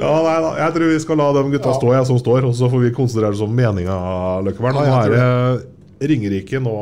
Ja, 0.00 0.12
nei, 0.22 0.36
da. 0.44 0.50
Jeg 0.66 0.74
tror 0.74 0.86
vi 0.92 0.98
skal 1.00 1.16
la 1.16 1.32
de 1.32 1.42
gutta 1.56 1.72
stå, 1.76 1.92
jeg 1.96 2.06
som 2.06 2.18
står, 2.20 2.44
og 2.50 2.54
så 2.56 2.68
får 2.70 2.80
vi 2.84 2.90
konsentrere 2.96 3.32
oss 3.32 3.40
om 3.44 3.52
meninga, 3.56 3.96
Løkkeberg. 4.44 4.74
Ja, 4.74 4.84
Nå 4.84 5.00
er 5.00 5.08
det 5.16 5.64
Ringerike 6.00 6.56
nå 6.64 6.72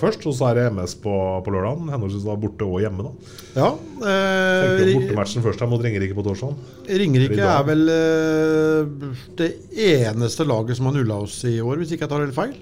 først, 0.00 0.24
og 0.26 0.34
så 0.34 0.48
er 0.48 0.58
det 0.58 0.64
MS 0.74 0.96
på, 1.04 1.12
på 1.46 1.52
lørdag. 1.54 1.84
Henholdsvis 1.92 2.24
da 2.26 2.34
borte 2.42 2.66
og 2.66 2.80
hjemme, 2.82 3.06
da. 3.06 3.36
Ja. 3.54 3.68
Eh, 4.02 4.82
bortematchen 4.96 5.44
først 5.44 5.62
her 5.62 5.70
mot 5.70 5.84
Ringerike 5.84 6.16
på 6.16 6.24
torsdag? 6.26 6.56
Ringerike 6.90 7.38
er 7.46 7.68
vel 7.68 7.86
eh, 7.94 9.14
det 9.38 9.50
eneste 9.86 10.46
laget 10.48 10.78
som 10.78 10.90
har 10.90 10.98
nulla 10.98 11.20
oss 11.22 11.38
i 11.46 11.60
år, 11.62 11.78
hvis 11.78 11.94
ikke 11.94 12.08
jeg 12.08 12.14
tar 12.16 12.26
helt 12.26 12.36
feil. 12.36 12.56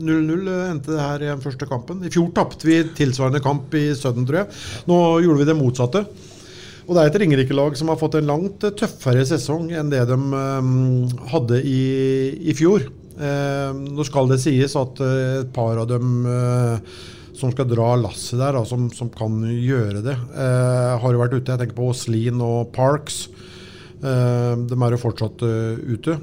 0-0 0.00 0.50
endte 0.70 0.94
det 0.94 1.02
her 1.02 1.22
i 1.22 1.30
den 1.30 1.42
første 1.44 1.68
kampen. 1.70 2.02
I 2.02 2.10
fjor 2.10 2.30
tapte 2.34 2.66
vi 2.66 2.82
tilsvarende 2.96 3.42
kamp 3.44 3.74
i 3.78 3.90
Sudden, 3.94 4.26
tror 4.26 4.42
jeg. 4.42 4.60
Nå 4.90 5.00
gjorde 5.22 5.44
vi 5.44 5.50
det 5.52 5.58
motsatte. 5.58 6.04
Og 6.88 6.96
det 6.96 7.02
er 7.02 7.10
et 7.12 7.20
Ringerike-lag 7.22 7.76
som 7.78 7.92
har 7.92 7.98
fått 8.00 8.16
en 8.18 8.26
langt 8.26 8.64
eh, 8.66 8.74
tøffere 8.74 9.22
sesong 9.28 9.70
enn 9.70 9.92
det 9.92 10.02
de 10.10 10.16
um, 10.18 11.04
hadde 11.30 11.60
i, 11.62 11.82
i 12.50 12.56
fjor. 12.58 12.88
Eh, 13.18 13.70
nå 13.74 14.06
skal 14.06 14.30
det 14.30 14.40
sies 14.42 14.76
at 14.78 15.00
eh, 15.04 15.40
et 15.42 15.50
par 15.54 15.80
av 15.80 15.88
dem 15.90 16.26
eh, 16.30 16.98
som 17.40 17.52
skal 17.52 17.68
dra 17.70 17.94
lasset 17.98 18.38
der, 18.38 18.56
da, 18.58 18.64
som, 18.68 18.88
som 18.94 19.10
kan 19.12 19.40
gjøre 19.48 20.02
det, 20.04 20.14
eh, 20.14 20.92
har 21.00 21.14
jo 21.14 21.22
vært 21.22 21.38
ute. 21.38 21.48
Jeg 21.50 21.62
tenker 21.62 21.78
på 21.78 21.90
Oslin 21.92 22.42
og 22.44 22.70
Parks. 22.76 23.24
Eh, 24.00 24.52
de 24.68 24.76
er 24.76 24.96
jo 24.96 25.00
fortsatt 25.00 25.44
eh, 25.46 25.80
ute. 25.96 26.18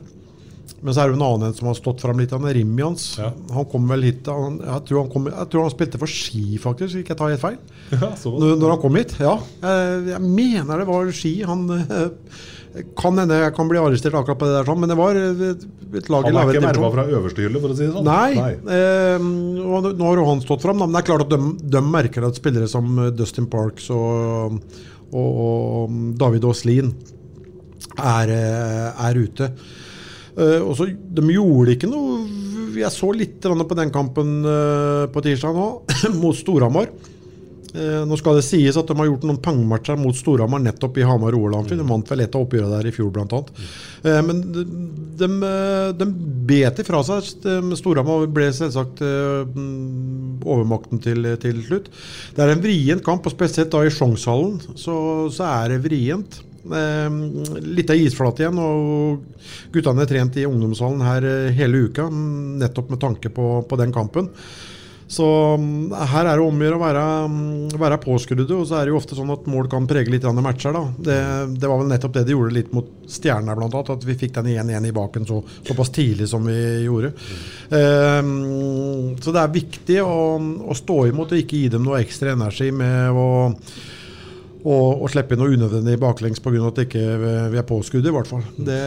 Men 0.78 0.94
så 0.94 1.02
er 1.02 1.10
det 1.10 1.18
en 1.18 1.26
annen 1.26 1.48
en 1.48 1.56
som 1.58 1.70
har 1.72 1.78
stått 1.78 2.04
fram 2.04 2.20
litt. 2.22 2.34
Han 2.36 2.46
er 2.46 2.54
Rimjans. 2.60 3.08
Han 3.20 3.66
kom 3.72 3.88
vel 3.90 4.06
hit 4.06 4.28
han, 4.30 4.60
jeg, 4.62 4.84
tror 4.90 5.00
han 5.04 5.10
kom, 5.14 5.26
jeg 5.32 5.50
tror 5.54 5.66
han 5.66 5.74
spilte 5.74 6.02
for 6.02 6.12
Ski, 6.12 6.60
faktisk, 6.62 6.92
hvis 6.92 7.02
ikke 7.02 7.16
jeg 7.16 7.22
tar 7.24 7.34
helt 7.34 7.46
feil. 7.46 7.58
Ja, 7.98 8.12
Når, 8.20 8.58
når 8.60 8.76
han 8.76 8.84
kom 8.84 9.00
hit. 9.00 9.16
Ja. 9.24 9.38
Jeg, 9.64 10.06
Jeg 10.12 10.22
mener 10.28 10.84
det 10.84 10.88
var 10.90 11.10
Ski. 11.16 11.34
Han 11.50 11.66
eh, 11.74 12.46
kan 13.00 13.18
hende 13.18 13.40
jeg 13.40 13.54
kan 13.58 13.70
bli 13.70 13.80
arrestert 13.82 14.16
akkurat 14.18 14.38
på 14.38 14.50
det 14.50 14.58
der, 14.58 14.68
sånn, 14.68 14.82
men 14.84 14.92
det 14.92 14.98
var 15.00 15.18
et, 15.18 15.66
et 15.98 16.12
lag 16.14 16.28
i 16.28 16.30
Han 16.30 16.40
er 16.42 16.52
ikke 16.52 16.66
verva 16.68 16.92
fra 16.94 17.06
øverste 17.10 17.46
hylle, 17.46 17.62
for 17.64 17.74
å 17.74 17.78
si 17.78 17.86
det 17.88 17.94
sånn? 17.96 18.08
Nei. 18.08 18.54
Eh, 18.78 19.28
nå 19.98 20.06
har 20.12 20.22
jo 20.22 20.28
han 20.30 20.44
stått 20.46 20.66
fram, 20.66 20.82
men 20.84 20.94
det 20.94 21.02
er 21.02 21.10
klart 21.10 21.26
at 21.28 21.34
de, 21.34 21.52
de 21.78 21.84
merker 21.86 22.28
at 22.28 22.38
spillere 22.38 22.70
som 22.70 22.92
eh, 23.02 23.12
Dustin 23.18 23.50
Parks 23.50 23.90
og, 23.96 24.60
og, 25.10 25.42
og 25.48 26.00
David 26.22 26.46
Aaslien 26.52 26.94
er, 27.98 28.34
eh, 28.36 29.06
er 29.10 29.22
ute. 29.26 29.52
Eh, 30.38 30.62
og 30.62 30.76
så, 30.78 30.90
De 30.94 31.24
gjorde 31.34 31.74
ikke 31.74 31.90
noe 31.90 32.22
Jeg 32.78 32.94
så 32.94 33.10
litt 33.16 33.42
på 33.42 33.78
den 33.80 33.94
kampen 33.94 34.40
eh, 34.46 35.06
på 35.10 35.24
tirsdag 35.26 35.56
nå, 35.58 35.70
mot 36.22 36.38
Storhamar. 36.38 36.92
Eh, 37.78 38.04
nå 38.08 38.18
skal 38.20 38.38
det 38.38 38.46
sies 38.48 38.78
at 38.80 38.88
de 38.88 38.96
har 38.98 39.10
gjort 39.10 39.26
noen 39.28 39.40
pangmatcher 39.44 39.98
mot 40.00 40.16
Storhamar 40.16 40.62
nettopp 40.64 40.98
i 41.02 41.06
Hamar 41.08 41.36
og 41.36 41.48
Rogaland. 41.48 41.74
De 41.74 41.88
vant 41.90 42.14
vel 42.14 42.24
et 42.24 42.38
av 42.38 42.46
oppgjørene 42.46 42.78
der 42.78 42.90
i 42.90 42.94
fjor. 42.96 43.18
Eh, 43.18 44.22
men 44.26 44.42
de, 44.56 44.64
de, 45.20 45.30
de 46.00 46.10
bet 46.50 46.82
ifra 46.84 47.04
seg. 47.06 47.34
Storhamar 47.80 48.28
ble 48.34 48.50
selvsagt 48.56 49.04
mm, 49.04 50.46
overmakten 50.46 51.02
til, 51.04 51.32
til 51.44 51.62
slutt. 51.66 51.92
Det 52.36 52.46
er 52.46 52.54
en 52.54 52.64
vrient 52.64 53.06
kamp, 53.06 53.26
og 53.28 53.36
spesielt 53.36 53.74
da 53.74 53.84
i 53.86 53.94
Sjongshallen 53.94 54.62
så, 54.76 54.98
så 55.34 55.50
er 55.50 55.76
det 55.76 55.84
vrient. 55.86 56.42
Eh, 56.68 57.62
litt 57.64 57.92
av 57.94 58.00
isflate 58.00 58.44
igjen, 58.44 58.60
og 58.62 59.44
guttene 59.74 60.04
er 60.04 60.10
trent 60.10 60.40
i 60.40 60.48
ungdomshallen 60.48 61.06
her 61.06 61.28
eh, 61.28 61.52
hele 61.58 61.88
uka, 61.88 62.10
nettopp 62.10 62.92
med 62.94 63.04
tanke 63.04 63.32
på, 63.34 63.52
på 63.70 63.80
den 63.80 63.96
kampen. 63.96 64.32
Så 65.08 65.26
mm, 65.56 65.94
her 66.12 66.28
er 66.28 66.36
det 66.36 66.44
om 66.44 66.58
å 66.60 66.66
gjøre 66.66 66.78
å 66.78 66.82
være, 66.82 67.04
mm, 67.32 67.76
være 67.80 68.00
påskrudde, 68.04 68.48
og 68.52 68.66
så 68.68 68.78
er 68.78 68.88
det 68.88 68.92
jo 68.92 69.00
ofte 69.00 69.16
sånn 69.16 69.32
at 69.32 69.48
mål 69.48 69.70
kan 69.72 69.88
prege 69.88 70.12
litt 70.12 70.28
matcher. 70.28 70.76
da. 70.76 70.84
Det, 71.00 71.20
det 71.56 71.70
var 71.72 71.80
vel 71.80 71.92
nettopp 71.94 72.18
det 72.18 72.26
de 72.28 72.36
gjorde 72.36 72.56
litt 72.58 72.74
mot 72.76 72.90
Stjerna, 73.08 73.56
annet. 73.56 73.94
At 73.96 74.04
vi 74.04 74.18
fikk 74.20 74.36
den 74.36 74.52
1-1 74.52 74.90
i 74.90 74.96
baken 74.96 75.28
så, 75.30 75.40
såpass 75.64 75.94
tidlig 75.96 76.28
som 76.28 76.44
vi 76.44 76.60
gjorde. 76.84 77.14
Um, 77.72 79.16
så 79.24 79.32
det 79.32 79.44
er 79.44 79.56
viktig 79.56 80.02
å, 80.04 80.18
å 80.68 80.76
stå 80.76 81.00
imot 81.08 81.32
og 81.32 81.40
ikke 81.40 81.64
gi 81.64 81.72
dem 81.72 81.88
noe 81.88 82.02
ekstra 82.04 82.36
energi 82.36 82.74
med 82.76 83.16
å 83.16 83.30
og, 84.66 85.04
og 85.04 85.10
slippe 85.12 85.36
inn 85.36 85.42
noe 85.44 85.54
unødvendig 85.54 85.98
baklengs 86.02 86.42
pga. 86.44 86.60
at 86.70 86.82
ikke 86.84 87.04
vi 87.54 87.60
er 87.60 87.68
påskuddet, 87.68 88.10
i 88.10 88.16
hvert 88.16 88.30
fall. 88.30 88.44
Det, 88.58 88.80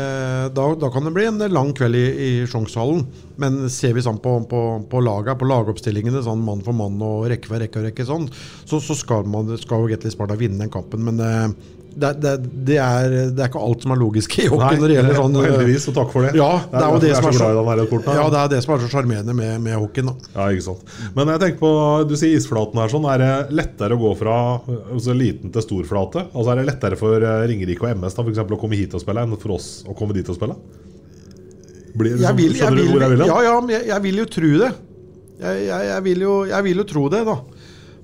da, 0.56 0.66
da 0.80 0.90
kan 0.92 1.06
det 1.06 1.14
bli 1.16 1.26
en 1.28 1.42
lang 1.52 1.72
kveld 1.76 1.98
i, 1.98 2.06
i 2.10 2.30
Sjongshallen. 2.50 3.04
Men 3.40 3.62
ser 3.72 3.94
vi 3.96 4.04
sånn 4.04 4.20
på, 4.22 4.34
på, 4.50 4.62
på 4.90 5.02
laget, 5.04 5.38
på 5.40 5.48
lagoppstillingene, 5.48 6.24
sånn 6.26 6.42
mann 6.44 6.64
for 6.66 6.76
mann 6.76 7.00
og 7.04 7.28
rekke 7.30 7.52
for 7.52 7.62
rekke, 7.62 7.80
og 7.80 7.88
rekke 7.88 8.08
sånn, 8.08 8.26
så, 8.64 8.82
så 8.82 8.96
skal, 8.98 9.28
man, 9.30 9.54
skal 9.60 9.84
jo 9.84 9.92
Gatley 9.94 10.12
Sparta 10.12 10.38
vinne 10.40 10.60
den 10.60 10.72
kampen. 10.72 11.06
Men 11.06 11.22
eh, 11.24 11.46
det, 11.94 12.10
det, 12.22 12.32
det, 12.68 12.76
er, 12.82 13.14
det 13.34 13.42
er 13.42 13.50
ikke 13.50 13.62
alt 13.62 13.84
som 13.84 13.94
er 13.94 14.00
logisk 14.00 14.36
i 14.38 14.46
hockey 14.50 14.78
når 14.80 14.92
det 14.92 14.96
gjelder 14.96 15.18
sånn 15.18 15.38
heldigvis, 15.40 15.86
og 15.90 15.96
takk 15.96 16.12
for 16.14 16.26
det. 16.26 16.32
Ja, 16.38 16.50
Det 16.70 16.82
er 16.82 16.98
det 17.04 17.10
er 17.10 17.18
som 17.20 17.36
så, 17.36 17.50
ja, 18.16 18.26
det 18.32 18.40
er 18.42 18.52
det 18.54 18.60
som 18.64 18.74
er 18.74 18.84
så 18.84 18.90
sjarmerende 18.92 19.36
med, 19.36 19.54
med 19.64 19.78
hockeyen. 19.80 20.12
Ja, 20.34 20.48
ikke 20.52 20.66
sant. 20.68 20.92
Men 21.16 21.32
jeg 21.34 21.42
tenker 21.44 21.62
på, 21.62 21.72
du 22.10 22.14
sier 22.20 22.36
isflaten 22.38 22.82
her 22.82 22.92
sånn, 22.92 23.08
er 23.12 23.24
det 23.24 23.32
lettere 23.62 23.98
å 23.98 24.02
gå 24.02 24.12
fra 24.20 24.36
altså, 24.66 25.16
liten 25.16 25.54
til 25.54 25.66
stor 25.66 25.88
flate? 25.88 26.26
Altså 26.30 26.54
Er 26.54 26.62
det 26.62 26.68
lettere 26.70 27.00
for 27.00 27.16
eh, 27.18 27.46
Ringerike 27.50 27.86
og 27.86 27.96
MS 27.96 28.14
da, 28.14 28.22
for 28.22 28.34
eksempel, 28.34 28.58
å 28.58 28.62
komme 28.62 28.78
hit 28.78 28.94
og 28.96 29.02
spille 29.02 29.24
enn 29.26 29.38
for 29.40 29.56
oss 29.56 29.70
å 29.88 29.96
komme 29.96 30.16
dit 30.16 30.28
og 30.30 30.38
spille? 30.38 30.58
Blir, 31.90 32.14
jeg 32.22 32.38
vil, 32.38 32.54
jeg 32.54 32.76
vil, 32.76 32.94
jeg 33.00 33.12
vil? 33.16 33.26
Ja, 33.26 33.40
ja, 33.48 33.56
men 33.58 33.74
jeg, 33.74 33.88
jeg 33.90 34.06
vil 34.06 34.22
jo 34.22 34.28
tro 34.30 34.52
det. 34.62 34.70
Jeg, 35.40 36.02
vil 36.04 36.22
jo, 36.26 36.34
jeg 36.50 36.66
vil 36.66 36.82
jo 36.82 36.84
tro 36.88 37.06
det, 37.12 37.22
da. 37.26 37.36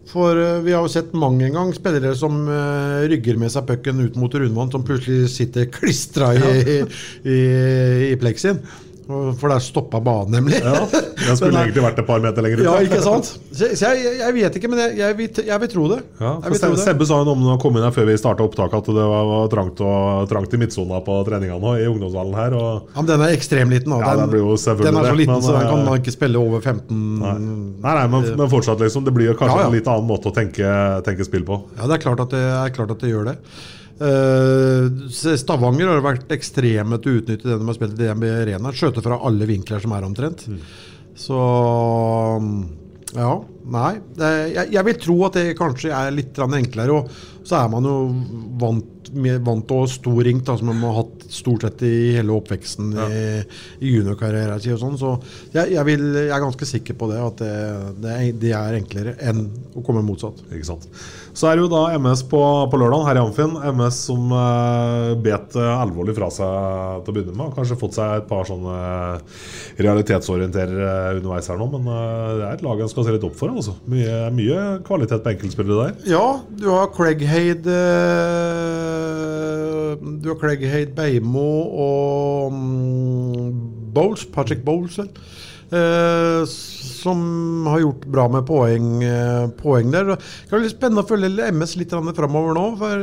For 0.06 0.38
eh, 0.38 0.60
vi 0.62 0.74
har 0.74 0.84
jo 0.86 0.92
sett 0.92 1.14
mang 1.18 1.40
en 1.42 1.56
gang 1.56 1.72
spillere 1.74 2.14
som 2.18 2.44
eh, 2.46 3.06
rygger 3.10 3.38
med 3.40 3.52
seg 3.52 3.66
pucken 3.68 4.04
ut 4.04 4.18
mot 4.20 4.34
rundvann, 4.34 4.70
som 4.70 4.84
plutselig 4.86 5.30
sitter 5.34 5.66
klistra 5.72 6.32
i, 6.36 6.82
i, 7.36 7.40
i 8.12 8.18
plexien. 8.20 8.62
For 9.06 9.46
der 9.52 9.60
stoppa 9.62 10.00
banen, 10.02 10.32
nemlig. 10.34 10.58
Ja, 10.58 10.80
Den 10.90 11.36
skulle 11.38 11.60
egentlig 11.62 11.84
vært 11.84 12.00
et 12.02 12.08
par 12.08 12.22
meter 12.24 12.42
lenger 12.42 12.62
ut. 12.62 12.66
Ja, 12.66 12.74
ikke 12.82 12.98
sant? 13.04 13.28
Så, 13.54 13.68
jeg, 13.70 14.16
jeg 14.18 14.34
vet 14.34 14.58
ikke, 14.58 14.70
men 14.72 14.80
jeg, 14.82 14.96
jeg, 14.98 15.16
vil, 15.20 15.42
jeg 15.46 15.62
vil 15.62 15.70
tro 15.70 15.84
det. 15.92 16.00
Ja, 16.18 16.32
vil 16.42 16.62
tro 16.62 16.72
Sebbe 16.80 17.06
sa 17.06 17.20
jo 17.20 17.28
noe 17.28 17.36
om 17.38 17.44
han 17.52 17.60
kom 17.62 17.78
inn 17.78 17.86
her 17.86 17.94
før 17.94 18.08
vi 18.10 18.16
starta 18.18 18.42
opptaket, 18.42 18.74
at 18.82 18.90
det 18.98 19.06
var, 19.12 19.28
var 19.30 19.52
trangt, 19.52 19.82
og, 19.86 20.26
trangt 20.30 20.56
i 20.58 20.60
midtsona 20.60 20.98
på 21.06 21.20
treningene 21.28 21.76
i 21.84 21.86
ungdomshallen 21.90 22.34
her. 22.40 22.58
Og, 22.58 22.90
Ja, 22.90 22.98
men 22.98 23.10
den 23.12 23.24
er 23.28 23.36
ekstremliten. 23.36 23.94
Ja, 23.94 24.16
den 24.18 24.34
blir 24.34 24.42
jo 24.42 24.58
den 24.58 24.98
er 24.98 25.10
så 25.12 25.14
liten, 25.14 25.34
men, 25.36 25.46
så 25.46 25.54
den 25.54 25.70
kan 25.70 25.78
eh, 25.78 25.86
man 25.86 26.02
ikke 26.02 26.16
spille 26.16 26.42
over 26.42 26.64
15 26.64 27.00
nei, 27.22 27.36
nei, 27.86 28.06
men, 28.10 28.28
men 28.38 28.50
fortsatt, 28.50 28.82
liksom. 28.82 29.06
Det 29.06 29.14
blir 29.14 29.38
kanskje 29.38 29.54
Ja, 29.54 29.64
ja. 29.64 29.70
en 29.70 29.78
litt 29.78 29.88
annen 29.90 30.10
måte 30.10 30.32
å 30.32 30.34
tenke, 30.34 30.66
tenke 31.06 31.26
spill 31.26 31.46
på. 31.46 31.62
Ja, 31.78 31.86
det 31.86 32.00
er 32.00 32.04
klart 32.08 32.26
at 32.26 32.34
det, 32.34 32.42
er 32.42 32.74
klart 32.74 32.94
at 32.96 33.02
det 33.02 33.12
gjør 33.12 33.30
det. 33.30 33.38
Eh, 33.96 35.36
Stavanger 35.40 35.88
har 35.88 36.02
vært 36.04 36.32
ekstreme 36.36 36.98
til 37.00 37.12
å 37.14 37.20
utnytte 37.22 37.48
det 37.48 37.56
de 37.56 37.68
har 37.68 37.78
spilt 37.78 37.96
i 37.96 38.02
DNB 38.02 38.26
Arena. 38.30 38.72
Skjøte 38.76 39.04
fra 39.04 39.20
alle 39.24 39.48
vinkler 39.48 39.80
som 39.82 39.94
er 39.96 40.08
omtrent. 40.08 40.44
Så 41.16 41.38
ja, 43.16 43.30
nei. 43.72 43.92
Jeg, 44.20 44.66
jeg 44.74 44.84
vil 44.88 44.98
tro 45.00 45.16
at 45.28 45.38
det 45.38 45.56
kanskje 45.56 45.94
er 45.96 46.12
litt 46.12 46.36
enklere. 46.44 46.98
Og 47.00 47.35
så 47.46 47.60
er 47.60 47.68
man 47.70 47.86
jo 47.86 47.96
vant, 48.58 49.10
med, 49.14 49.38
vant 49.46 49.66
til 49.68 49.76
å 49.76 49.84
ha 49.84 49.90
stor 49.90 50.18
ring, 50.26 50.40
da, 50.44 50.56
som 50.58 50.70
man 50.72 50.82
har 50.88 50.96
hatt 51.04 51.26
stort 51.30 51.66
sett 51.66 51.84
i 51.86 51.94
hele 52.16 52.34
oppveksten 52.34 52.90
i, 53.06 53.20
i 53.86 53.92
juniorkarrieren 53.94 54.56
og 54.58 54.80
sånn. 54.82 54.98
Så 54.98 55.12
jeg, 55.54 55.76
jeg, 55.76 55.84
vil, 55.86 56.08
jeg 56.16 56.32
er 56.34 56.42
ganske 56.42 56.68
sikker 56.68 56.98
på 56.98 57.10
det, 57.12 57.20
at 57.22 57.44
det, 57.44 57.52
det, 58.02 58.16
er, 58.16 58.40
det 58.46 58.52
er 58.58 58.80
enklere 58.80 59.14
enn 59.30 59.46
å 59.76 59.84
komme 59.86 60.04
motsatt. 60.06 60.42
Ikke 60.50 60.70
sant. 60.74 60.90
Så 61.36 61.50
er 61.50 61.58
det 61.58 61.66
jo 61.66 61.68
da 61.68 61.82
MS 61.98 62.22
på, 62.30 62.40
på 62.72 62.78
lørdag 62.80 63.02
her 63.10 63.18
i 63.18 63.20
Amfin. 63.20 63.58
MS 63.76 63.98
som 64.08 64.30
eh, 64.32 65.10
bet 65.20 65.52
uh, 65.58 65.82
alvorlig 65.82 66.14
fra 66.16 66.30
seg 66.32 67.02
til 67.04 67.12
å 67.12 67.16
begynne 67.16 67.34
med. 67.34 67.50
Har 67.50 67.58
kanskje 67.58 67.76
fått 67.76 67.98
seg 67.98 68.22
et 68.22 68.28
par 68.30 68.48
sånne 68.48 68.76
uh, 69.20 69.42
realitetsorienterere 69.76 71.18
underveis 71.18 71.50
her 71.52 71.60
nå, 71.60 71.68
men 71.74 71.90
det 71.90 72.46
er 72.46 72.56
et 72.56 72.64
lag 72.64 72.80
en 72.80 72.88
skal 72.88 73.04
se 73.04 73.16
litt 73.18 73.26
opp 73.28 73.36
for. 73.36 73.52
Altså. 73.52 73.76
Mye, 73.92 74.30
mye 74.32 74.62
kvalitet 74.86 75.20
på 75.22 75.34
enkeltspillere 75.34 75.90
der. 75.90 76.08
Ja, 76.14 76.24
du 76.56 76.70
har 76.72 76.88
Craig 76.96 77.20
Haid 77.36 77.62
Du 80.22 80.30
har 80.32 80.38
Kleggheid, 80.40 80.94
Beimo 80.96 81.48
og 81.86 82.52
um, 82.52 83.52
Bowles, 83.92 84.24
Patrick 84.32 84.64
Bowles. 84.64 84.96
Eh, 85.70 86.44
som 86.46 87.66
har 87.66 87.80
gjort 87.80 88.04
bra 88.06 88.28
med 88.30 88.46
poeng, 88.46 89.02
eh, 89.02 89.48
poeng 89.58 89.90
der. 89.90 90.04
Det 90.04 90.50
kan 90.50 90.60
bli 90.62 90.70
spennende 90.70 91.02
å 91.02 91.08
følge 91.08 91.50
MS 91.50 91.76
litt 91.76 91.90
framover 91.90 92.54
nå. 92.54 92.66
for 92.78 93.02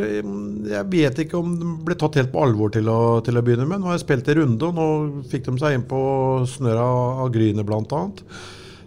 Jeg 0.71 0.85
vet 0.91 1.19
ikke 1.19 1.37
om 1.37 1.59
de 1.59 1.65
ble 1.83 1.95
tatt 1.95 2.15
helt 2.15 2.31
på 2.31 2.43
alvor 2.43 2.71
til 2.71 2.87
å, 2.87 3.21
til 3.23 3.37
å 3.37 3.43
begynne 3.43 3.67
med. 3.67 3.81
Nå 3.81 3.91
har 3.91 3.97
jeg 3.97 4.05
spilt 4.05 4.27
en 4.29 4.39
runde, 4.39 4.63
og 4.63 4.75
nå 4.75 5.23
fikk 5.29 5.45
de 5.45 5.57
seg 5.59 5.75
inn 5.75 5.87
på 5.87 6.01
snøra 6.47 6.87
av 7.23 7.31
Grynet 7.31 7.67
bl.a. 7.67 8.03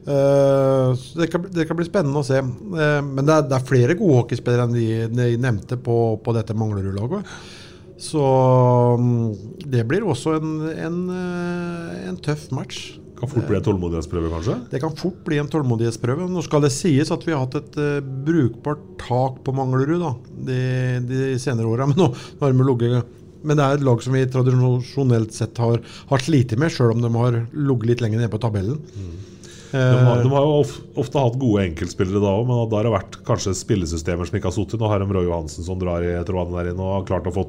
Uh, 0.07 0.95
det, 1.19 1.27
kan, 1.33 1.43
det, 1.51 1.65
kan, 1.67 1.79
bli 1.79 1.87
spennende 1.89 2.23
å 2.23 2.27
se. 2.27 2.39
Uh, 2.39 3.03
men 3.03 3.27
det 3.27 3.35
er, 3.35 3.47
det 3.51 3.57
er, 3.59 3.65
flere 3.67 3.97
gode 3.99 4.21
hockeyspillere 4.21 4.69
enn 4.69 4.77
de, 4.77 4.89
de 5.11 5.33
nevnte 5.43 5.79
på, 5.83 5.97
på 6.23 6.35
dette 6.37 6.55
Manglerud-laget. 6.55 7.27
Så 7.99 8.23
um, 9.01 9.33
det 9.67 9.83
blir 9.89 10.07
også 10.07 10.37
en, 10.39 10.55
en, 10.71 11.01
en 12.13 12.23
tøff 12.23 12.47
match. 12.55 12.85
Kan 13.17 13.31
fort 13.33 13.49
bli 13.49 13.57
en 13.57 13.65
tålmodighetsprøve, 13.65 14.31
kanskje? 14.31 14.57
Det 14.71 14.81
kan 14.83 14.95
fort 14.95 15.23
bli 15.27 15.41
en 15.41 15.49
tålmodighetsprøve. 15.51 16.29
Nå 16.31 16.43
skal 16.45 16.67
det 16.67 16.75
sies 16.77 17.11
at 17.11 17.23
vi 17.27 17.33
har 17.35 17.47
hatt 17.47 17.59
et 17.59 17.79
uh, 17.81 17.99
brukbart 18.29 18.85
tak 19.03 19.41
på 19.43 19.55
Manglerud 19.57 20.05
da, 20.05 20.17
de, 20.51 20.59
de 21.09 21.31
senere 21.43 21.73
åra. 21.73 21.89
Men 21.91 23.05
men 23.47 23.59
det 23.59 23.63
er 23.63 23.77
et 23.77 23.85
lag 23.87 24.01
som 24.03 24.15
vi 24.17 24.25
tradisjonelt 24.27 25.35
sett 25.37 25.59
har, 25.63 25.79
har 26.11 26.23
slitt 26.25 26.57
med, 26.59 26.73
sjøl 26.73 26.97
om 26.97 27.03
de 27.05 27.11
har 27.15 27.37
ligget 27.55 27.91
litt 27.91 28.03
lenger 28.03 28.19
nede 28.19 28.33
på 28.33 28.41
tabellen. 28.43 28.81
Mm. 28.97 29.36
De 29.73 29.83
har, 30.07 30.23
de 30.23 30.31
har, 30.31 30.47
jo 30.47 30.87
ofte 31.03 31.21
hatt 31.21 31.39
gode 31.41 31.65
enkeltspillere 31.67 32.23
da 32.23 32.33
òg, 32.39 32.47
men 32.49 32.63
da 32.71 32.79
har 32.79 32.89
det 32.89 32.95
vært 32.95 33.19
kanskje 33.27 33.55
spillesystemer 33.59 34.29
som 34.29 34.39
ikke 34.39 34.51
har 34.51 34.57
sittet. 34.57 34.81
Nå 34.81 34.91
har 34.91 35.03
de 35.03 35.09
Roy 35.11 35.29
Johansen 35.29 35.67
som 35.67 35.79
drar 35.81 36.07
i 36.07 36.17
trådene 36.29 36.61
der 36.61 36.73
inne 36.73 36.87
og 36.87 36.99
har 37.01 37.07
klart 37.11 37.31
å 37.31 37.35
få 37.35 37.47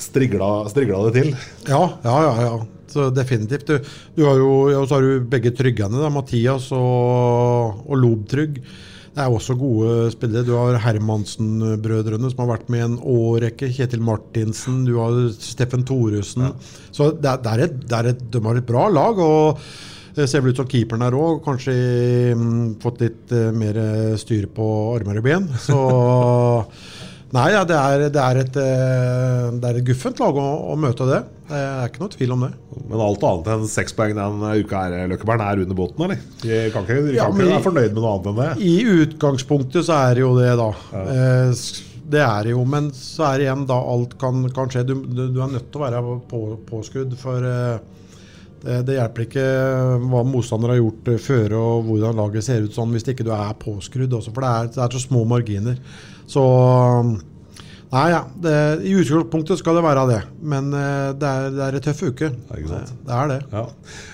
strigla, 0.00 0.52
strigla, 0.72 1.04
det 1.08 1.20
til. 1.20 1.34
Ja, 1.70 1.84
ja, 2.04 2.16
ja. 2.28 2.36
ja. 2.48 2.54
Så 2.92 3.08
definitivt. 3.14 3.70
Du, 3.70 3.92
du 4.18 4.24
har 4.26 4.40
jo, 4.40 4.54
ja, 4.72 4.80
så 4.84 4.98
har 4.98 5.06
du 5.06 5.28
begge 5.32 5.54
tryggene, 5.56 6.02
da, 6.02 6.10
Mathias 6.12 6.68
og, 6.76 7.84
og 7.86 8.02
Lobtrygg. 8.02 8.58
Det 9.12 9.20
er 9.20 9.32
også 9.32 9.56
gode 9.60 10.10
spillere. 10.14 10.44
Du 10.48 10.54
har 10.56 10.78
Hermansen-brødrene, 10.80 12.30
som 12.32 12.44
har 12.44 12.54
vært 12.54 12.70
med 12.72 12.80
i 12.80 12.84
en 12.86 12.98
årrekke. 13.12 13.68
Kjetil 13.76 14.00
Martinsen. 14.04 14.86
Du 14.88 14.94
har 14.96 15.18
Steffen 15.36 15.84
Thoresen. 15.88 16.46
Ja. 16.48 16.52
Så 16.96 17.10
det, 17.12 17.34
det, 17.44 17.52
er 17.52 17.64
et, 17.66 17.74
det 17.90 17.98
er 17.98 18.08
et, 18.14 18.22
de 18.32 18.40
har 18.46 18.60
et 18.60 18.68
bra 18.68 18.86
lag. 18.92 19.20
og 19.20 19.60
det 20.16 20.28
ser 20.28 20.42
vel 20.42 20.52
ut 20.52 20.60
som 20.60 20.68
keeperen 20.68 21.04
her 21.06 21.16
òg 21.16 21.42
kanskje 21.44 21.74
um, 22.36 22.74
fått 22.82 23.04
litt 23.04 23.32
uh, 23.32 23.48
mer 23.56 23.78
styr 24.20 24.48
på 24.52 24.66
armer 24.96 25.22
og 25.22 25.26
ben. 25.28 25.48
Så 25.62 25.78
Nei, 27.32 27.46
ja, 27.54 27.62
det, 27.64 27.76
er, 27.80 28.02
det, 28.12 28.20
er 28.20 28.38
et, 28.42 28.56
det 29.56 29.68
er 29.70 29.76
et 29.78 29.86
guffent 29.88 30.18
lag 30.20 30.36
å, 30.36 30.48
å, 30.68 30.74
møte 30.76 31.06
det. 31.08 31.22
Det 31.48 31.60
er 31.62 31.86
ikke 31.88 32.02
noe 32.02 32.12
tvil 32.12 32.34
om 32.34 32.42
det. 32.44 32.50
Men 32.90 33.04
alt 33.06 33.24
annet 33.24 33.48
enn 33.54 33.64
seks 33.72 33.96
poeng 33.96 34.12
denne 34.18 34.50
uka 34.60 34.82
her, 34.82 35.06
Løkkeberg, 35.08 35.40
er 35.46 35.62
under 35.62 35.78
båten, 35.78 36.04
eller? 36.04 36.20
De 36.42 36.58
kan 36.74 36.84
ikke, 36.84 36.98
de 37.06 37.14
kan 37.14 37.16
ja, 37.16 37.30
ikke 37.32 37.46
være 37.54 37.64
fornøyd 37.70 37.94
med 37.94 38.02
noe 38.02 38.12
annet 38.12 38.28
enn 38.28 38.42
det? 38.42 38.50
I 38.68 38.74
utgangspunktet 39.06 39.88
så 39.88 39.96
er 40.10 40.20
det 40.20 40.26
jo 40.26 40.34
det, 40.36 40.50
da. 40.60 40.68
Ja. 40.92 41.56
Det 42.12 42.20
er 42.20 42.44
det 42.44 42.52
jo, 42.52 42.62
men 42.68 42.90
så 42.96 43.24
er 43.30 43.38
det 43.38 43.46
igjen 43.46 43.64
da 43.70 43.78
alt 43.94 44.16
kan, 44.20 44.44
kan 44.52 44.70
skje. 44.72 44.84
Du, 44.88 44.94
du, 45.06 45.22
du, 45.32 45.40
er 45.40 45.52
nødt 45.54 45.70
til 45.72 45.80
å 45.80 45.84
være 45.86 46.02
på, 46.28 46.40
påskudd. 46.68 47.14
For 47.20 47.46
uh, 47.46 48.01
det, 48.62 48.78
det, 48.86 48.96
hjelper 48.98 49.26
ikke 49.26 49.44
hva 50.06 50.22
motstander 50.26 50.74
har 50.74 50.80
gjort 50.80 51.10
eh, 51.10 51.20
før 51.22 51.56
og 51.58 51.88
hvordan 51.88 52.20
laget 52.20 52.46
ser 52.46 52.66
ut 52.66 52.76
sånn 52.76 52.94
hvis 52.94 53.08
ikke 53.10 53.26
du 53.26 53.32
er 53.34 53.58
påskrudd 53.58 54.14
også, 54.18 54.34
for 54.34 54.46
det 54.46 54.52
er, 54.52 54.72
det 54.76 54.82
er 54.84 54.96
så 54.96 55.02
små 55.02 55.24
marginer. 55.28 55.78
Så 56.30 56.44
Nei, 57.92 58.06
ja. 58.08 58.22
Det, 58.40 58.52
I 58.88 58.94
utgangspunktet 58.96 59.58
skal 59.60 59.76
det 59.76 59.82
være 59.84 60.02
det, 60.08 60.20
men 60.48 60.70
uh, 60.72 61.10
det, 61.12 61.28
er, 61.28 61.50
det 61.52 61.64
er 61.66 61.74
en 61.76 61.82
tøff 61.84 61.98
uke. 62.06 62.30
Ja, 62.32 62.56
det, 62.56 62.78
det, 62.88 63.16
er 63.18 63.26
det. 63.28 63.36
Ja. 63.52 63.64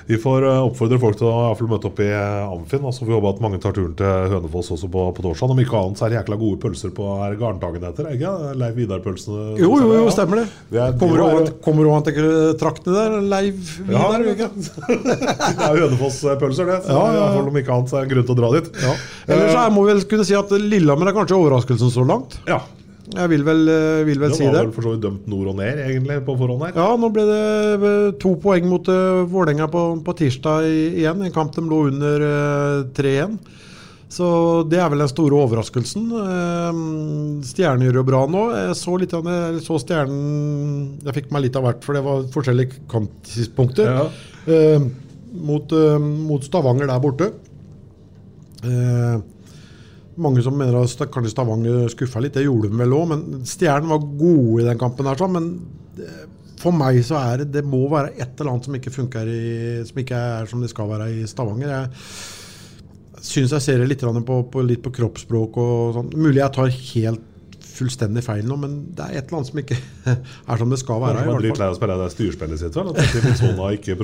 Vi 0.09 0.17
får 0.19 0.47
uh, 0.49 0.65
oppfordre 0.65 0.99
folk 0.99 1.21
til 1.21 1.29
å 1.31 1.69
møte 1.71 1.87
opp 1.87 2.01
i 2.03 2.09
uh, 2.11 2.51
Amfin. 2.51 2.83
Og 2.83 2.97
så 2.97 3.05
får 3.05 3.13
vi 3.13 3.15
håpe 3.15 3.31
at 3.37 3.43
mange 3.45 3.61
tar 3.63 3.77
turen 3.77 3.93
til 3.99 4.33
Hønefoss 4.33 4.73
også 4.75 4.91
på, 4.91 5.05
på 5.15 5.25
torsdag. 5.29 5.55
Om 5.55 5.63
ikke 5.63 5.79
annet 5.79 6.01
så 6.01 6.09
er 6.09 6.11
det 6.11 6.19
jækla 6.19 6.39
gode 6.41 6.59
pølser 6.65 6.95
på 6.97 7.07
Garntagen 7.39 7.87
etter. 7.87 8.09
Ikke? 8.17 8.33
Leiv 8.59 8.81
Vidar-pølsene. 8.83 9.45
Jo, 9.63 9.71
jo, 9.79 9.93
jo, 9.95 10.09
stemmer 10.17 10.43
det. 10.43 10.49
det 10.75 10.83
er, 10.83 10.99
kommer 11.63 11.87
du 11.87 11.93
an 11.95 12.09
til 12.09 12.19
traktene 12.59 12.97
der? 12.99 13.17
Leiv 13.31 13.63
Vidar? 13.87 14.27
Ja, 14.27 14.51
det 14.59 15.69
er 15.69 15.81
Hønefoss-pølser, 15.85 16.73
det. 16.75 16.81
Så 16.89 16.99
ja, 16.99 17.15
ja. 17.15 17.31
om 17.45 17.63
ikke 17.63 17.79
annet 17.79 17.95
så 17.95 18.03
er 18.03 18.11
det 18.11 18.17
grunn 18.17 18.27
til 18.27 18.35
å 18.35 18.41
dra 18.43 18.51
dit. 18.59 18.75
Ja. 18.83 18.99
Ellers 19.29 19.55
så 19.55 19.65
må 19.71 19.87
vi 19.87 19.95
vel 19.95 20.05
kunne 20.11 20.27
si 20.27 20.35
at 20.35 20.51
Lillehammer 20.59 21.13
er 21.13 21.19
kanskje 21.23 21.39
overraskelsen 21.39 21.95
så 21.95 22.03
langt. 22.09 22.41
Ja, 22.51 22.59
jeg 23.17 23.31
vil 23.33 23.45
vel, 23.47 23.63
eh, 23.73 24.05
vil 24.05 24.21
vel 24.21 24.35
si 24.37 24.45
det. 24.45 24.51
Du 24.53 24.57
var 24.57 24.67
vel 24.67 24.75
for 24.75 24.85
så 24.85 24.95
vidt 24.95 25.05
dømt 25.07 25.29
nord 25.31 25.53
og 25.53 25.57
ned 25.61 25.81
egentlig 25.81 26.19
på 26.27 26.35
forhånd 26.37 26.67
her? 26.67 26.75
Ja, 26.77 26.89
nå 27.01 27.09
ble 27.15 27.25
det 27.29 27.45
eh, 27.89 28.11
to 28.21 28.35
poeng 28.43 28.69
mot 28.69 28.91
uh, 28.93 29.25
Vålerenga 29.29 29.69
på, 29.73 29.85
på, 30.05 30.15
tirsdag 30.19 30.69
igjen. 30.69 31.23
En 31.25 31.33
kamp 31.33 31.55
de 31.57 31.65
lå 31.65 31.87
under 31.89 32.27
uh, 32.27 32.91
3-1. 32.99 33.39
Så 34.13 34.29
det 34.69 34.81
er 34.81 34.93
vel 34.93 35.05
den 35.05 35.11
store 35.13 35.41
overraskelsen. 35.41 36.05
Uh, 36.13 37.41
Stjernen 37.49 37.87
gjør 37.89 38.03
jo 38.03 38.07
bra 38.11 38.23
nå. 38.29 38.45
Jeg 38.59 38.77
så 38.83 39.01
litt 39.01 39.17
jeg 39.17 39.65
så 39.65 39.81
Stjernen 39.81 41.01
Jeg 41.07 41.17
fikk 41.21 41.33
meg 41.33 41.47
litt 41.47 41.59
av 41.61 41.69
hvert, 41.69 41.83
for 41.85 41.97
det 41.97 42.05
var 42.05 42.29
forskjellige 42.35 42.85
kamptidspunkter. 42.93 43.89
Ja. 43.89 44.07
Uh, 44.49 44.89
mot, 45.49 45.73
mot, 46.01 46.45
Stavanger 46.45 46.89
der 46.89 47.03
borte. 47.05 47.33
Uh, 48.65 49.21
mange 50.21 50.43
som 50.45 50.57
mener 50.59 50.81
at 50.81 51.05
kanskje 51.15 51.33
Stavanger 51.33 51.89
skuffa 51.93 52.23
litt. 52.23 52.37
Det 52.37 52.47
gjorde 52.47 52.71
de 52.73 52.81
vel 52.81 52.97
òg, 52.97 53.07
men 53.13 53.47
Stjernen 53.49 53.93
var 53.93 54.03
gode 54.05 54.63
i 54.63 54.67
den 54.69 54.81
kampen. 54.81 55.09
her, 55.09 55.29
Men 55.29 55.53
for 56.59 56.75
meg 56.75 56.99
så 57.07 57.19
er 57.21 57.43
det 57.43 57.53
Det 57.53 57.65
må 57.67 57.85
være 57.91 58.17
et 58.17 58.35
eller 58.41 58.53
annet 58.53 58.67
som 58.67 58.75
ikke 58.75 58.95
funker 58.95 59.31
i, 59.31 59.85
som 59.87 60.03
ikke 60.03 60.19
er 60.19 60.51
som 60.51 60.61
det 60.63 60.71
skal 60.73 60.91
være 60.91 61.11
i 61.15 61.27
Stavanger. 61.31 61.71
Jeg 61.71 63.25
syns 63.25 63.55
jeg 63.57 63.65
ser 63.65 63.79
det 63.83 63.89
litt 63.89 64.03
på, 64.03 64.43
på, 64.51 64.63
litt 64.63 64.83
på 64.83 64.95
kroppsspråk 64.95 65.59
og 65.59 65.97
sånn. 65.97 66.15
Mulig 66.17 66.43
jeg 66.43 66.55
tar 66.55 66.71
helt 66.71 67.27
fullstendig 67.79 68.25
feil 68.27 68.47
nå, 68.49 68.57
men 68.59 68.79
det 68.97 69.05
er 69.05 69.21
et 69.21 69.29
eller 69.29 69.39
annet 69.39 69.51
som 69.53 69.61
ikke 69.63 69.79
er 70.51 70.63
som 70.63 70.73
det 70.73 70.81
skal 70.81 71.03
være. 71.03 71.27
Man 71.29 71.45
litt 71.45 71.61
lei 71.61 71.69
av 71.69 71.77
å 71.77 71.79
spille 71.79 71.99
det 72.01 72.09
styrspillet 72.15 72.63
sitt, 72.63 72.79
vel? 72.79 72.91
At 72.91 73.03
ikke, 73.79 74.03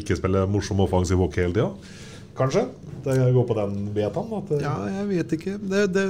ikke 0.00 0.18
spiller 0.18 0.50
morsom 0.50 0.82
offensiv 0.82 1.22
hockey 1.22 1.46
hele 1.46 1.54
tida? 1.54 2.02
Kanskje? 2.34 2.64
Det 3.04 3.14
går 3.34 3.44
på 3.46 3.54
den 3.58 3.72
betaen? 3.94 4.30
Det... 4.48 4.58
Ja, 4.64 4.74
jeg 4.88 5.06
vet 5.10 5.32
ikke. 5.36 5.54
Det, 5.60 5.82
det, 5.92 6.04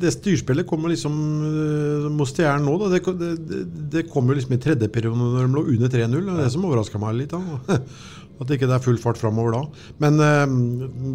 det 0.00 0.12
styrspillet 0.14 0.66
kommer 0.68 0.90
liksom 0.92 1.14
uh, 1.14 2.06
mot 2.12 2.28
Stjernen 2.30 2.64
nå. 2.66 2.76
Da. 2.80 2.88
Det, 2.96 3.32
det, 3.36 3.62
det 3.92 4.06
kom 4.10 4.28
jo 4.30 4.36
liksom 4.38 4.56
i 4.56 4.60
tredje 4.62 4.88
periode 4.92 5.20
når 5.20 5.42
de 5.44 5.58
lå 5.58 5.64
under 5.76 5.92
3-0. 5.92 6.16
Det 6.16 6.36
er 6.38 6.40
det 6.46 6.52
som 6.56 6.64
overraska 6.68 7.02
meg 7.02 7.18
litt. 7.20 7.36
Da. 7.36 7.80
At 8.40 8.50
ikke 8.52 8.68
det 8.68 8.74
er 8.76 8.84
full 8.84 8.98
fart 9.00 9.20
framover 9.20 9.54
da. 9.54 9.62
Men 10.02 10.18
eh, 10.20 10.56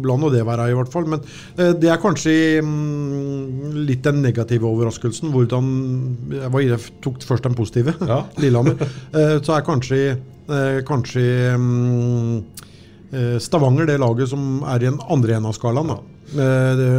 la 0.06 0.16
nå 0.18 0.30
det 0.34 0.46
være, 0.46 0.70
i 0.72 0.78
hvert 0.78 0.90
fall. 0.94 1.06
Men 1.10 1.20
eh, 1.54 1.74
det 1.78 1.90
er 1.92 2.00
kanskje 2.02 2.34
mm, 2.66 3.78
litt 3.84 4.02
den 4.06 4.22
negative 4.24 4.70
overraskelsen. 4.70 5.30
Hvordan 5.34 5.70
Jeg 6.34 6.50
var 6.54 6.64
i 6.64 6.82
tok 7.04 7.22
først 7.26 7.46
den 7.46 7.58
positive, 7.58 7.94
ja. 8.00 8.24
Lillehammer. 8.42 8.78
Eh, 9.14 9.38
så 9.42 9.58
er 9.58 9.66
kanskje, 9.66 10.02
kanskje 10.88 11.22
um, 11.54 12.42
Eh, 12.42 12.71
Stavanger 13.44 13.90
det 13.90 13.98
laget 14.00 14.30
som 14.30 14.62
er 14.64 14.82
i 14.82 14.88
den 14.88 15.00
andre 15.12 15.36
enden 15.36 15.50
av 15.50 15.56
skalaen. 15.56 15.92
da. 15.92 15.98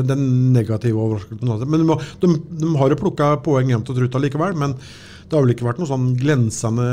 Den 0.06 0.28
negative 0.54 1.00
overraskelsen. 1.02 1.50
Altså. 1.50 1.66
Men 1.66 1.88
de, 2.22 2.36
de, 2.62 2.70
har 2.78 2.94
jo 2.94 3.00
plukka 3.02 3.32
poeng 3.46 3.72
jevnt 3.74 3.90
og 3.90 3.98
trutt 3.98 4.20
likevel. 4.22 4.54
Men 4.60 4.78
det 4.78 5.40
har 5.40 5.48
vel 5.48 5.54
ikke 5.56 5.66
vært 5.66 5.80
noe 5.82 5.90
sånn 5.90 6.12
glensende 6.20 6.84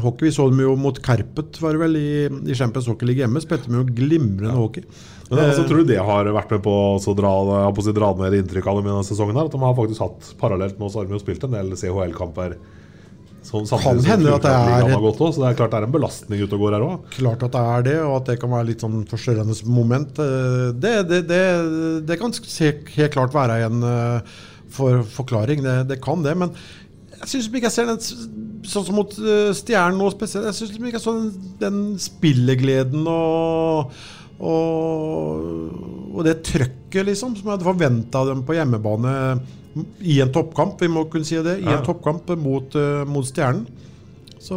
hockey. 0.00 0.30
Vi 0.30 0.36
så 0.36 0.46
dem 0.48 0.62
jo 0.62 0.76
mot 0.80 0.96
Kerpet 1.04 1.58
var 1.60 1.76
det 1.76 1.82
vel, 1.82 1.98
i, 2.00 2.12
i 2.48 2.56
Champions 2.56 2.88
Hockey 2.88 3.10
League 3.10 3.20
hjemme. 3.20 3.42
Spilte 3.44 3.68
med 3.68 3.82
jo 3.82 3.98
glimrende 3.98 4.56
hockey. 4.56 4.86
Men 5.28 5.42
altså, 5.46 5.64
Eh, 5.64 5.68
Tror 5.68 5.82
du 5.82 5.90
det 5.92 6.00
har 6.00 6.30
vært 6.36 6.54
med 6.54 6.62
på 6.64 6.74
å 6.96 7.16
dra, 7.16 7.32
på 7.74 7.82
å 7.82 7.84
si, 7.84 7.92
dra 7.96 8.12
ned 8.18 8.38
inntrykket 8.38 8.70
av 8.70 8.80
dem 8.80 8.88
i 8.88 8.92
denne 8.92 9.08
sesongen? 9.08 9.36
her 9.36 9.50
At 9.50 9.56
de 9.56 9.60
har 9.60 9.76
faktisk 9.76 10.04
hatt 10.04 10.32
parallelt 10.40 10.78
med 10.78 10.88
oss 10.88 10.96
har 10.98 11.08
de 11.08 11.20
spilt 11.20 11.44
en 11.44 11.56
del 11.56 11.76
CHL-kamper 11.76 12.56
sånn, 13.44 13.66
Kan 13.68 13.98
hende 14.08 14.34
at 14.34 14.42
det 14.42 14.50
er- 14.50 14.96
også, 14.98 15.32
Så 15.34 15.42
det 15.42 15.48
er 15.50 15.58
klart 15.58 15.70
det 15.74 15.80
er 15.82 15.86
en 15.88 15.92
belastning 15.92 16.40
ute 16.42 16.56
og 16.56 16.60
går 16.64 16.72
her 16.78 16.84
òg. 16.86 17.10
Klart 17.14 17.42
at 17.44 17.52
det 17.52 17.60
er 17.74 17.82
det, 17.82 17.96
og 18.02 18.16
at 18.16 18.24
det 18.30 18.38
kan 18.40 18.50
være 18.50 18.66
litt 18.70 18.80
sånn 18.80 19.04
forstørrende 19.06 19.56
moment. 19.68 20.18
eh, 20.18 20.72
Det, 20.72 20.94
det, 21.08 21.20
det, 21.28 21.42
det 22.06 22.18
kan 22.20 22.32
se, 22.32 22.72
helt 22.96 23.12
klart 23.12 23.32
være 23.36 23.60
en 23.66 23.82
eh, 23.82 24.20
for, 24.74 25.02
forklaring. 25.04 25.62
Det, 25.62 25.76
det 25.88 26.00
kan 26.02 26.22
det. 26.24 26.36
Men 26.36 26.50
jeg 27.20 27.28
syns 27.30 27.46
ikke 27.48 27.68
jeg 27.68 27.72
ser 27.76 27.86
den 27.86 28.00
sånn 28.64 28.84
som 28.88 28.94
mot 28.96 29.12
eh, 29.20 29.52
Stjernen 29.54 29.98
nå 30.00 30.10
spesielt. 30.10 30.48
Jeg 30.50 30.54
syns 30.58 30.72
ikke 30.74 30.92
jeg 30.96 31.00
så 31.04 31.12
den, 31.14 31.54
den 31.60 31.98
spillegleden 32.00 33.06
og, 33.06 33.92
og, 34.40 36.14
og 36.14 36.24
det 36.26 36.38
trøkket 36.46 37.06
liksom, 37.10 37.36
som 37.36 37.48
jeg 37.48 37.54
hadde 37.58 37.68
forventa 37.68 38.24
dem 38.28 38.42
på 38.46 38.56
hjemmebane 38.56 39.14
i 40.00 40.20
en 40.22 40.30
toppkamp. 40.32 40.80
Vi 40.80 40.88
må 40.88 41.06
kunne 41.10 41.24
si 41.26 41.36
det. 41.42 41.58
I 41.62 41.64
Ja. 41.64 41.78
en 41.78 41.84
toppkamp 41.86 42.28
mot, 42.38 42.74
eh, 42.76 43.04
mot 43.04 43.24
Stjernen. 43.26 43.66
Så 44.44 44.56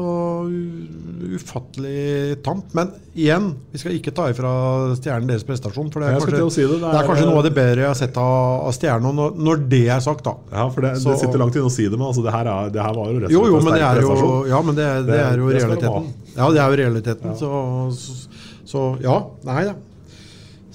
ufattelig 1.38 2.42
tamt. 2.44 2.74
Men 2.76 2.90
igjen, 3.16 3.54
vi 3.72 3.80
skal 3.80 3.94
ikke 3.96 4.12
ta 4.16 4.26
ifra 4.32 4.50
Stjernen 4.98 5.30
deres 5.32 5.46
prestasjon. 5.48 5.90
For 5.94 6.04
det 6.04 6.10
er, 6.10 6.20
kanskje, 6.20 6.50
si 6.52 6.62
det, 6.66 6.70
det, 6.74 6.80
det 6.82 6.90
er, 6.92 7.00
er- 7.02 7.08
kanskje 7.08 7.28
noe 7.30 7.40
av 7.42 7.46
det 7.48 7.54
bedre 7.56 7.86
jeg 7.86 7.88
har 7.92 7.96
sett 8.00 8.18
av, 8.20 8.68
av 8.68 8.76
Stjernen. 8.76 9.16
Når, 9.16 9.38
når 9.48 9.64
det 9.72 9.82
er 9.96 10.04
sagt, 10.04 10.24
da. 10.28 10.34
Ja, 10.52 10.68
for 10.70 10.82
det, 10.82 10.94
Så- 11.02 11.14
det 11.14 11.20
sitter 11.24 11.40
langt 11.40 11.56
inne 11.56 11.70
å 11.72 11.74
si 11.74 11.88
det, 11.88 11.98
men 11.98 12.08
altså, 12.10 12.24
det, 12.26 12.34
her 12.36 12.46
er, 12.52 12.70
det 12.76 12.82
her 12.84 12.94
var 13.00 13.12
jo 13.14 13.20
rett 13.24 13.32
og 13.32 13.32
slett 13.32 13.48
en 13.48 13.54
men 13.54 13.74
sterk 13.78 14.00
prestasjon. 14.02 14.32
jo, 14.34 14.46
ja, 14.52 14.62
men 14.62 14.76
det, 14.76 14.88
er- 14.88 15.12
er 15.32 15.38
jo 15.38 15.52
realiteten. 15.58 16.14
Ja, 16.38 16.50
det 16.52 16.60
er 16.62 16.70
jo 16.70 16.82
realiteten. 16.84 17.38
Så, 17.40 17.52
så, 17.96 18.42
så 18.68 18.86
ja. 19.02 19.18
Nei 19.48 19.64
da. 19.72 19.76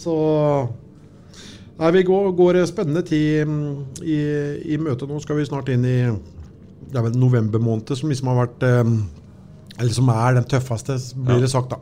Så 0.02 0.14
Nei, 1.82 1.90
vi 1.96 2.04
går, 2.06 2.28
går 2.38 2.60
spennende 2.70 3.02
tid 3.02 3.48
mm, 3.48 4.02
i, 4.06 4.20
i 4.70 4.78
møte. 4.78 5.08
Nå 5.10 5.18
skal 5.22 5.40
vi 5.40 5.48
snart 5.48 5.72
inn 5.72 5.86
i 5.88 5.96
det 6.92 7.00
er 7.00 7.06
vel 7.06 7.16
november 7.16 7.62
måned, 7.62 7.88
som 7.96 8.10
liksom 8.12 8.28
har 8.32 8.42
vært 8.42 8.64
eh, 8.68 8.90
Eller 9.80 9.94
som 9.96 10.10
er 10.12 10.36
den 10.36 10.48
tøffeste, 10.48 10.98
blir 11.16 11.40
det 11.40 11.50
sagt, 11.50 11.72
da. 11.72 11.78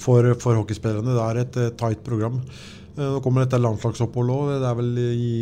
For, 0.00 0.26
for 0.40 0.58
hockeyspillerne. 0.60 1.16
Det 1.16 1.24
er 1.26 1.40
et 1.42 1.58
eh, 1.62 1.72
tight 1.80 2.04
program. 2.06 2.38
Eh, 2.94 3.06
Nå 3.06 3.22
kommer 3.24 3.46
dette 3.46 3.60
landslagsoppholdet 3.60 4.36
òg. 4.36 4.52
Det 4.60 4.70
er 4.70 4.80
vel 4.82 4.90
i 5.00 5.34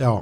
Ja. 0.00 0.18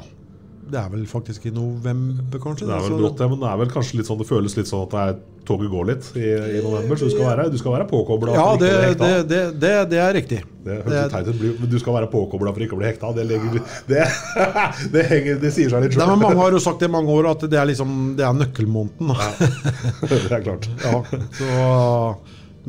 Det 0.63 0.79
er 0.79 0.89
vel 0.93 1.03
faktisk 1.11 1.47
i 1.49 1.51
november, 1.53 2.39
kanskje? 2.41 2.69
Det 2.69 2.75
er 2.77 2.85
vel 2.87 3.01
brått, 3.01 3.19
ja, 3.21 3.27
men 3.29 3.41
det 3.43 3.49
er 3.51 3.57
vel 3.61 3.71
kanskje 3.73 3.97
litt 3.99 4.07
sånn 4.09 4.21
det 4.21 4.27
føles 4.29 4.55
litt 4.57 4.69
sånn 4.71 4.85
at 4.87 4.93
det 4.95 5.01
er, 5.11 5.17
toget 5.49 5.71
går 5.73 5.89
litt 5.89 6.07
i, 6.15 6.29
i 6.31 6.61
november. 6.63 6.97
Så 7.01 7.09
du 7.09 7.13
skal 7.17 7.27
være, 7.33 7.47
du 7.51 7.57
skal 7.59 7.75
være 7.75 7.87
påkobla. 7.91 8.37
Ja, 8.39 8.45
det, 8.61 8.71
det, 9.01 9.09
det, 9.33 9.41
det, 9.65 9.73
det 9.91 9.99
er 9.99 10.15
riktig. 10.15 10.39
Det 10.63 10.77
Det 10.77 10.77
høres 10.87 11.01
er- 11.01 11.11
teit 11.17 11.31
ut, 11.33 11.61
men 11.65 11.73
du 11.73 11.79
skal 11.83 11.97
være 11.99 12.11
påkobla 12.13 12.53
for 12.55 12.63
ikke 12.63 12.77
å 12.79 12.81
bli 12.81 12.89
hekta. 12.93 13.11
Det, 13.17 13.25
legger, 13.27 13.59
det, 13.91 14.05
det, 14.95 15.03
henger, 15.11 15.41
det 15.43 15.51
sier 15.57 15.75
seg 15.75 15.83
litt 15.89 15.97
sjøl. 15.99 16.07
Mange 16.15 16.31
har 16.39 16.55
jo 16.55 16.63
sagt 16.63 16.79
det 16.85 16.89
i 16.89 16.95
mange 16.95 17.11
år, 17.17 17.33
at 17.35 17.43
det 17.51 17.59
er 17.59 17.67
liksom 17.73 17.97
Det 18.21 18.29
er 18.29 18.39
nøkkelmåneden. 18.39 19.13
Ja, 19.19 19.51
det 20.07 20.23
er 20.39 20.47
klart. 20.47 20.71
Ja, 20.87 21.03
så, 21.41 21.51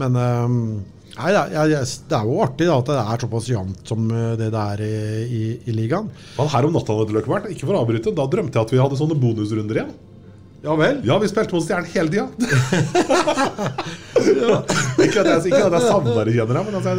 men 0.02 0.18
ehm, 0.26 0.60
nei, 1.18 1.34
er, 1.34 1.74
jeg, 1.74 1.90
det 2.10 2.18
er 2.18 2.30
jo 2.30 2.40
artig 2.44 2.70
da, 2.70 2.78
at 2.80 2.90
det 2.90 2.98
er 3.02 3.26
såpass 3.26 3.50
jevnt 3.52 3.92
som 3.94 4.08
eh, 4.10 4.32
det 4.40 4.50
det 4.54 4.64
er 4.74 4.86
i, 4.86 4.94
i, 5.24 5.44
i 5.70 5.76
ligaen. 5.76 6.10
Men 6.38 6.52
her 6.54 6.68
om 6.68 6.74
natta, 6.78 6.96
Løkkeberg, 7.04 7.52
ikke 7.54 7.68
for 7.68 7.78
å 7.78 7.84
avbryte, 7.84 8.16
da 8.18 8.26
drømte 8.30 8.60
jeg 8.60 8.68
at 8.68 8.74
vi 8.74 8.82
hadde 8.82 9.00
sånne 9.00 9.20
bonusrunder 9.22 9.82
igjen. 9.82 9.94
Ja 10.64 10.76
vel? 10.80 11.02
Ja, 11.04 11.18
vi 11.20 11.28
spilte 11.28 11.58
mot 11.58 11.64
Stjernen 11.66 11.90
hele 11.92 12.08
tida. 12.08 12.28
ikke 15.04 15.20
at 15.20 15.28
jeg, 15.28 15.40
ikke 15.50 15.66
at 15.66 15.74
jeg 15.76 15.84
savner 15.84 16.24
det, 16.24 16.36
kjenner 16.38 16.60
jeg, 16.60 16.68
men 16.70 16.78
altså, 16.80 16.94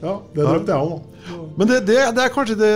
ja, 0.00 0.12
det 0.36 0.44
drømte 0.46 0.76
jeg 0.76 0.84
òg. 0.84 1.00
Men 1.58 1.68
det, 1.68 1.78
det, 1.88 1.96
det 2.16 2.22
er 2.22 2.32
kanskje 2.32 2.56
det, 2.58 2.70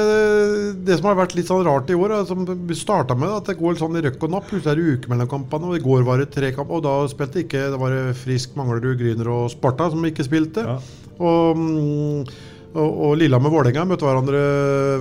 det 0.87 0.97
som 0.99 1.07
har 1.09 1.17
vært 1.21 1.37
litt 1.39 1.49
sånn 1.49 1.63
rart 1.67 1.91
i 1.91 1.97
år. 1.97 2.17
Som 2.29 2.43
vi 2.45 2.77
starta 2.77 3.17
med, 3.19 3.31
at 3.39 3.49
det 3.49 3.57
går 3.61 3.79
sånn 3.79 3.97
i 3.99 4.03
røkk 4.05 4.27
og 4.27 4.35
napp. 4.35 4.49
Plutselig 4.51 4.73
er 4.75 4.81
det 4.81 4.97
uke 4.99 5.13
mellom 5.13 5.31
kampene. 5.31 5.71
Og 5.71 5.79
i 5.79 5.85
går 5.85 6.05
var 6.07 6.21
det 6.21 6.29
tre 6.35 6.51
kamper, 6.55 6.81
og 6.81 6.85
da 6.85 6.95
spilte 7.11 7.45
ikke 7.45 7.63
Det 7.73 7.81
var 7.81 7.95
Frisk, 8.19 8.53
Manglerud, 8.59 8.99
Gryner 9.01 9.31
og 9.33 9.47
Sparta 9.55 9.89
som 9.95 10.05
ikke 10.11 10.27
spilte. 10.27 10.67
Og, 11.15 11.63
mm, 11.63 12.35
og, 12.75 13.01
og 13.07 13.13
Lillehammer-Vålerenga 13.21 13.85
møtte 13.87 14.07
hverandre 14.07 14.39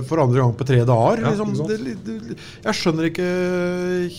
for 0.06 0.22
andre 0.22 0.40
gang 0.40 0.52
på 0.54 0.66
tre 0.68 0.80
dager. 0.86 1.22
Ja, 1.24 1.32
liksom, 1.32 1.54
det, 1.66 1.94
det, 2.06 2.36
jeg 2.62 2.78
skjønner 2.78 3.08
ikke 3.08 3.30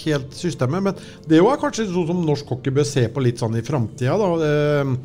helt 0.01 0.35
systemet, 0.35 0.83
men 0.89 0.97
det 1.29 1.39
er 1.39 1.61
kanskje 1.61 1.87
sånn 1.87 2.09
som 2.09 2.23
norsk 2.27 2.51
hockey 2.51 2.75
bør 2.75 2.87
se 2.89 3.05
på 3.11 3.23
litt 3.23 3.39
sånn 3.39 3.55
i 3.55 3.63
framtida. 3.65 4.17
Og, 4.19 4.97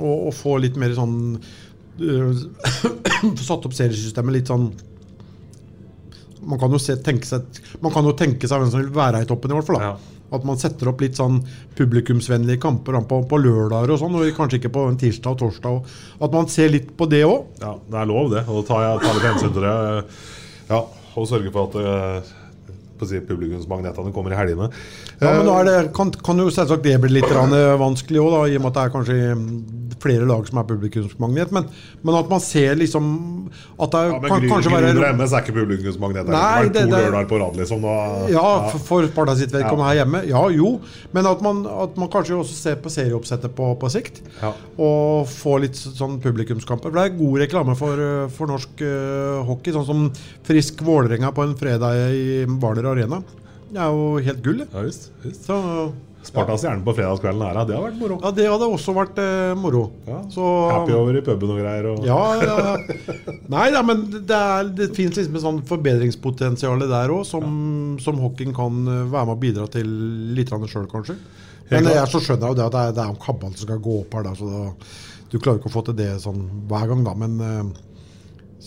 og 0.00 0.30
få 0.32 0.56
litt 0.64 0.78
mer 0.80 0.94
sånn 0.96 1.18
øh, 2.00 2.30
Satt 3.50 3.66
opp 3.68 3.76
seriesystemet 3.76 4.38
litt 4.38 4.48
sånn 4.48 4.70
man 6.40 6.56
kan, 6.56 6.72
jo 6.72 6.78
se, 6.80 6.96
seg, 6.96 7.60
man 7.84 7.92
kan 7.92 8.06
jo 8.08 8.14
tenke 8.16 8.48
seg 8.48 8.62
hvem 8.62 8.70
som 8.72 8.80
vil 8.80 8.94
være 8.96 9.20
i 9.20 9.28
toppen, 9.28 9.52
i 9.52 9.58
hvert 9.58 9.68
fall. 9.68 9.76
da. 9.76 10.19
At 10.30 10.44
man 10.46 10.58
setter 10.60 10.90
opp 10.92 11.00
litt 11.02 11.18
sånn 11.18 11.40
publikumsvennlige 11.78 12.62
kamper 12.62 13.00
på, 13.10 13.22
på 13.30 13.40
lørdager 13.42 13.94
og 13.94 14.02
sånn, 14.02 14.18
og 14.18 14.34
kanskje 14.36 14.60
ikke 14.60 14.74
på 14.76 14.86
en 14.88 14.98
tirsdag 15.00 15.34
og 15.34 15.40
torsdag. 15.44 15.94
Og 16.18 16.26
at 16.28 16.36
man 16.36 16.50
ser 16.52 16.70
litt 16.74 16.92
på 16.96 17.08
det 17.10 17.24
òg. 17.26 17.48
Ja, 17.62 17.74
det 17.90 18.02
er 18.02 18.10
lov, 18.10 18.30
det. 18.34 18.44
Og 18.50 18.62
tar 18.68 18.86
jeg 18.86 19.02
tar 19.04 19.18
litt 19.18 19.28
hensyn 19.30 19.56
til 19.56 19.66
det. 19.66 19.74
Ja, 20.70 20.84
og 21.18 21.26
sørge 21.26 21.50
for 21.54 21.66
at 21.66 21.80
eh, 21.80 22.30
på 23.00 23.08
å 23.08 23.10
si, 23.10 23.20
publikumsmagnetene 23.24 24.12
kommer 24.14 24.34
i 24.34 24.38
helgene. 24.38 24.68
Ja, 25.20 25.34
men 25.38 25.46
nå 25.48 25.54
er 25.58 25.68
det, 25.68 25.76
kan, 25.96 26.12
kan 26.24 26.40
jo 26.40 26.50
selvsagt 26.52 26.84
det 26.84 26.98
bli 27.02 27.16
litt 27.16 27.30
eh, 27.32 27.74
vanskelig 27.80 28.22
òg, 28.22 28.36
i 28.52 28.58
og 28.58 28.64
med 28.64 28.70
at 28.70 28.76
det 28.76 28.84
er 28.84 28.94
kanskje 28.94 29.18
flere 30.00 30.26
lag 30.28 30.46
som 30.48 30.58
er 30.60 30.66
publikumsmagnet. 30.68 31.50
Men, 31.52 31.66
men 32.02 32.14
at 32.18 32.28
man 32.32 32.40
ser 32.40 32.74
liksom 32.80 33.06
At 33.80 33.90
det 33.92 34.00
Ja, 34.10 34.18
men 34.20 34.30
kan 34.30 34.46
kanskje 34.48 34.72
være 34.72 34.94
være 34.96 35.12
MS 35.16 35.32
er 35.36 35.42
ikke 35.44 35.54
publikumsmagnet. 35.58 36.26
Det 36.26 36.34
Nei, 36.34 36.60
er 36.64 36.68
det- 36.68 36.84
to 36.84 36.90
det- 36.90 37.04
lørdager 37.04 37.28
på 37.28 37.40
rad, 37.42 37.56
liksom. 37.60 37.82
Da, 37.82 38.28
Ja, 38.32 38.46
for, 38.70 38.78
for 38.78 39.06
Sparta 39.08 39.36
sitt 39.36 39.52
vedkommende 39.52 39.86
Ja. 39.86 39.88
her 39.90 39.98
hjemme. 40.04 40.22
Ja, 40.28 40.42
jo. 40.48 40.80
Men 41.12 41.26
at 41.26 41.42
man, 41.42 41.66
at 41.66 41.96
man 41.96 42.08
kanskje 42.08 42.38
også 42.40 42.54
ser 42.54 42.76
på 42.76 42.88
serieoppsettet 42.92 43.54
på, 43.54 43.74
på 43.78 43.90
sikt. 43.90 44.20
Ja. 44.42 44.52
Og 44.78 45.26
får 45.28 45.60
litt 45.66 45.74
sånn 45.76 46.20
publikumskamper. 46.20 46.90
For 46.90 46.96
det 46.96 47.04
er 47.12 47.18
god 47.18 47.38
reklame 47.44 47.76
for, 47.76 48.28
for 48.30 48.46
norsk 48.46 48.80
uh, 48.82 49.42
hockey. 49.44 49.72
Sånn 49.72 49.86
som 49.86 50.06
Frisk 50.46 50.80
Vålerenga 50.82 51.32
på 51.34 51.42
en 51.44 51.54
fredag 51.56 52.10
i 52.14 52.44
Hvaler 52.46 52.86
Arena. 52.92 53.22
Det 53.70 53.78
er 53.78 53.90
jo 53.94 54.18
helt 54.18 54.42
gull. 54.42 54.64
Ja, 54.72 54.80
visst, 54.82 55.10
visst. 55.22 55.44
Så, 55.46 55.92
Sparta 56.20 56.52
gjerne 56.60 56.84
på 56.84 56.92
fredagskvelden 56.98 57.42
her, 57.46 57.58
det 57.64 57.76
har 57.78 57.84
vært 57.86 57.96
moro. 57.96 58.18
ja, 58.20 58.30
det 58.36 58.44
hadde 58.50 58.66
også 58.68 58.92
vært 58.92 59.20
eh, 59.22 59.52
moro. 59.56 59.86
Så, 60.28 60.44
Happy 60.68 60.92
over 60.92 61.16
i 61.16 61.22
puben 61.24 61.52
og 61.54 61.60
greier. 61.62 61.88
Og... 61.94 62.04
Ja, 62.04 62.18
ja, 62.36 62.56
ja. 62.66 63.36
Nei 63.54 63.70
da, 63.72 63.80
men 63.86 64.04
det, 64.12 64.26
er, 64.36 64.68
det 64.76 64.90
fins 64.96 65.16
liksom 65.16 65.38
et 65.38 65.44
sånn 65.46 65.62
forbedringspotensial 65.70 66.84
der 66.84 67.14
òg, 67.14 67.24
som, 67.28 67.46
som 68.04 68.20
hockeyen 68.20 68.52
kan 68.56 68.82
eh, 68.84 69.06
være 69.08 69.30
med 69.30 69.36
å 69.38 69.40
bidra 69.46 69.68
til 69.72 69.94
litt 70.36 70.52
sjøl, 70.52 70.90
kanskje. 70.92 71.16
Men 71.70 71.88
jeg 71.88 72.08
så 72.10 72.20
skjønner 72.20 72.50
jeg 72.50 72.52
jo 72.52 72.58
det 72.58 72.66
at 72.66 72.74
det 72.74 72.82
er, 72.82 72.94
det 72.98 73.02
er 73.04 73.14
jo 73.14 73.22
kabalen 73.24 73.56
som 73.56 73.68
skal 73.68 73.80
gå 73.80 74.00
opp 74.02 74.18
her, 74.18 74.26
da, 74.26 74.34
så 74.36 74.50
da, 74.50 74.62
du 75.30 75.38
klarer 75.38 75.60
ikke 75.60 75.70
å 75.70 75.76
få 75.78 75.84
til 75.86 75.96
det 76.02 76.10
sånn 76.20 76.42
hver 76.68 76.90
gang, 76.90 77.06
da, 77.06 77.16
men 77.16 77.40
eh, 77.46 77.89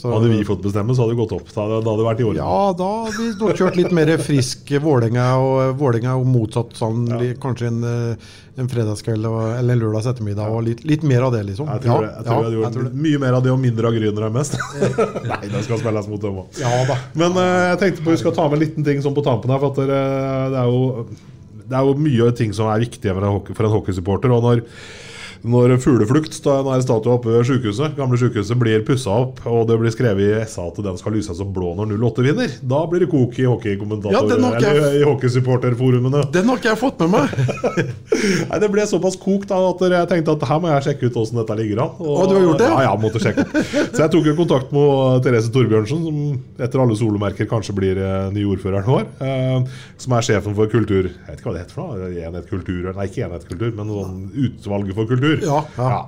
så, 0.03 0.09
Hadde 0.11 0.27
vi 0.33 0.43
fått 0.43 0.59
bestemme, 0.59 0.91
så 0.91 1.05
hadde 1.05 1.13
det 1.13 1.19
gått 1.21 1.31
opp. 1.31 1.51
Da 1.53 1.63
hadde, 1.63 1.91
det 1.95 2.03
vært 2.03 2.19
i 2.19 2.25
orden. 2.27 2.39
Ja, 2.41 2.55
da 2.75 2.87
hadde 3.05 3.27
vi 3.39 3.53
kjørt 3.55 3.77
litt 3.79 3.93
mer 3.95 4.09
frisk 4.19 4.73
Vålerenga, 4.83 5.27
og 5.39 5.77
Vålerenga 5.79 6.17
og 6.19 6.25
motsatt 6.27 6.73
sånn, 6.75 7.05
ja. 7.07 7.29
kanskje 7.39 7.69
en, 7.69 7.77
eh, 7.87 8.33
en 8.59 8.67
fredagskveld 8.67 9.29
og, 9.29 9.37
eller 9.53 9.77
en 9.77 9.79
lørdags 9.85 10.09
ettermiddag, 10.11 10.51
og 10.51 10.65
litt, 10.67 10.81
litt 10.89 11.05
mer 11.07 11.23
av 11.29 11.31
det, 11.37 11.45
liksom. 11.53 11.71
Jeg 11.71 11.85
tror, 11.85 12.03
Ja, 12.03 12.17
jeg 12.17 12.27
tror 12.27 12.35
jeg 12.35 12.49
hadde 12.49 12.81
gjort 12.81 12.97
mye 13.05 13.21
mer 13.23 13.37
av 13.37 13.45
det 13.45 13.53
og 13.53 13.61
mindre 13.63 13.93
av 13.93 13.95
Grüner 13.95 14.27
enn 14.27 14.35
mest. 14.35 14.59
Nei, 15.31 15.39
det 15.53 15.63
skal 15.69 15.79
spilles 15.85 16.11
mot 16.11 16.27
dem 16.27 16.41
òg. 16.43 16.59
Men 17.23 17.39
uh, 17.39 17.47
jeg 17.69 17.79
tenkte 17.85 18.03
på 18.03 18.17
vi 18.17 18.19
skal 18.25 18.35
ta 18.35 18.49
med 18.49 18.59
en 18.59 18.65
liten 18.65 18.89
ting 18.89 18.99
sånn 19.07 19.15
på 19.15 19.23
tampen 19.23 19.55
her. 19.55 19.63
For 19.63 19.71
at 19.71 19.79
det, 19.87 20.01
det, 20.57 20.65
er 20.65 20.75
jo, 20.75 21.07
det 21.63 21.79
er 21.79 21.87
jo 21.87 21.95
mye 22.09 22.29
ting 22.43 22.51
som 22.59 22.67
er 22.75 22.83
viktige 22.83 23.15
for 23.15 23.23
en, 23.23 23.37
hockey, 23.37 23.55
for 23.55 23.71
en 23.71 23.75
hockeysupporter. 23.77 24.35
Og 24.35 24.43
når, 24.49 24.65
når 25.43 25.73
Fugleflukt, 25.83 26.37
da 26.45 26.53
den 26.63 26.71
her 26.71 26.83
statuen 26.85 27.17
oppe 27.17 27.31
ved 27.33 27.43
sykehuset, 27.49 27.95
gamle 27.97 28.15
sykehuset, 28.19 28.55
blir 28.61 28.83
pussa 28.87 29.11
opp, 29.25 29.41
og 29.49 29.65
det 29.67 29.75
blir 29.81 29.91
skrevet 29.91 30.23
i 30.23 30.45
SA 30.47 30.69
at 30.69 30.77
den 30.85 30.99
skal 31.01 31.15
lyse 31.17 31.35
som 31.35 31.49
blå 31.55 31.73
når 31.75 31.91
08 31.99 32.23
vinner, 32.29 32.53
da 32.63 32.79
blir 32.87 33.03
det 33.03 33.09
kok 33.11 33.35
i 33.41 33.47
hockeykommentator... 33.49 34.15
Ja, 34.15 34.21
den 34.29 34.45
har 34.47 34.55
ikke 34.59 34.71
jeg- 34.77 35.01
i 35.01 35.07
hockeysupporterforumene. 35.07 36.21
Den 36.33 36.47
har 36.49 36.57
ikke 36.61 36.69
jeg 36.71 36.79
fått 36.79 37.01
med 37.03 37.11
meg. 37.13 37.33
Nei, 38.49 38.59
Det 38.63 38.69
ble 38.71 38.85
såpass 38.89 39.17
kokt 39.19 39.49
da, 39.51 39.57
at 39.73 39.83
jeg 39.83 40.09
tenkte 40.13 40.33
at 40.37 40.45
her 40.49 40.61
må 40.63 40.69
jeg 40.71 40.85
sjekke 40.87 41.09
ut 41.11 41.17
åssen 41.21 41.39
dette 41.41 41.57
ligger 41.59 41.83
an. 41.83 41.93
Å, 41.99 42.15
du 42.29 42.33
har 42.37 42.45
gjort 42.47 42.61
det? 42.63 42.69
Ja, 42.71 42.79
jeg 42.87 43.01
måtte 43.03 43.21
sjekke 43.23 43.43
opp. 43.45 43.57
Så 43.93 44.01
jeg 44.03 44.11
tok 44.15 44.29
jo 44.29 44.35
kontakt 44.37 44.73
med 44.75 45.23
Therese 45.25 45.51
Torbjørnsen, 45.53 46.03
som 46.07 46.63
etter 46.67 46.83
alle 46.83 46.97
solomerker 46.99 47.49
kanskje 47.51 47.75
blir 47.77 47.99
eh, 48.01 48.29
ny 48.35 48.45
ordføreren 48.53 48.87
vår. 48.87 49.05
Eh, 49.27 49.75
som 50.03 50.15
er 50.17 50.25
sjefen 50.25 50.55
for 50.57 50.67
kultur 50.71 51.07
Jeg 51.07 51.27
vet 51.27 51.39
ikke 51.39 51.49
hva 51.49 51.53
det 51.55 51.61
heter 51.63 51.75
for 51.77 51.99
noe? 51.99 52.09
Enhet 52.23 52.49
kultur? 52.49 52.89
Nei, 52.97 53.05
ikke 53.09 53.25
Enhet 53.27 53.45
kultur, 53.49 53.71
men 53.77 53.91
sånn 53.93 54.23
utvalget 54.47 54.97
for 54.97 55.09
kultur. 55.11 55.32
Tur. 55.39 55.43
Ja, 55.47 55.59
ja. 55.77 55.99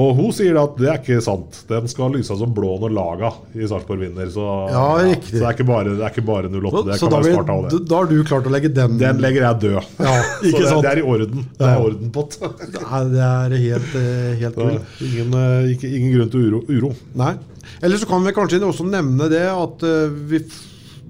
Og 0.00 0.14
hun 0.16 0.32
sier 0.32 0.56
at 0.62 0.76
det 0.80 0.88
er 0.88 0.98
ikke 1.00 1.18
sant. 1.24 1.60
Den 1.68 1.88
skal 1.92 2.12
lyse 2.16 2.36
som 2.38 2.54
blå 2.56 2.74
når 2.82 2.94
laga 2.96 3.30
i 3.54 3.66
Sarpsborg 3.68 4.00
vinner. 4.06 4.30
Så, 4.32 4.46
Ja, 4.72 4.86
riktig. 5.02 5.34
så 5.36 5.42
det 5.42 5.46
er 5.50 5.56
ikke 5.58 5.68
bare, 5.68 5.84
det 5.98 6.02
er 6.06 6.14
ikke 6.14 6.26
bare 6.26 6.50
08. 6.50 6.82
Det 6.88 6.98
Så 6.98 7.08
kan 7.08 7.14
da, 7.16 7.20
være 7.28 7.56
av 7.56 7.68
det. 7.70 7.80
da 7.90 7.96
har 8.00 8.10
du 8.10 8.16
klart 8.24 8.48
å 8.48 8.54
legge 8.54 8.72
den 8.74 8.98
Den 8.98 9.20
legger 9.22 9.46
jeg 9.48 9.60
død. 9.66 9.92
Ja, 9.98 10.16
så 10.42 10.56
det, 10.58 10.66
sant? 10.68 10.82
det 10.82 10.90
er 10.94 11.02
i 11.02 11.06
orden. 11.14 11.46
Det 11.58 11.66
er 11.68 11.76
Ja. 11.76 11.84
ordenpott. 11.86 12.38
Nei, 12.90 13.04
Det 13.12 13.22
er 13.28 13.56
helt, 13.68 13.94
eh, 14.02 14.34
helt 14.42 14.54
cool. 14.58 14.80
ingen, 15.00 15.34
eh, 15.34 15.72
ikke, 15.76 15.88
ingen 15.92 16.12
grunn 16.18 16.30
til 16.30 16.48
uro. 16.50 16.62
uro. 16.68 16.92
Nei. 17.14 17.34
Eller 17.82 17.96
så 17.98 18.06
kan 18.08 18.22
vi 18.24 18.32
kanskje 18.34 18.60
også 18.62 18.84
nevne 18.88 19.28
det 19.30 19.44
at 19.48 19.82
eh, 19.86 20.08
vi, 20.30 20.40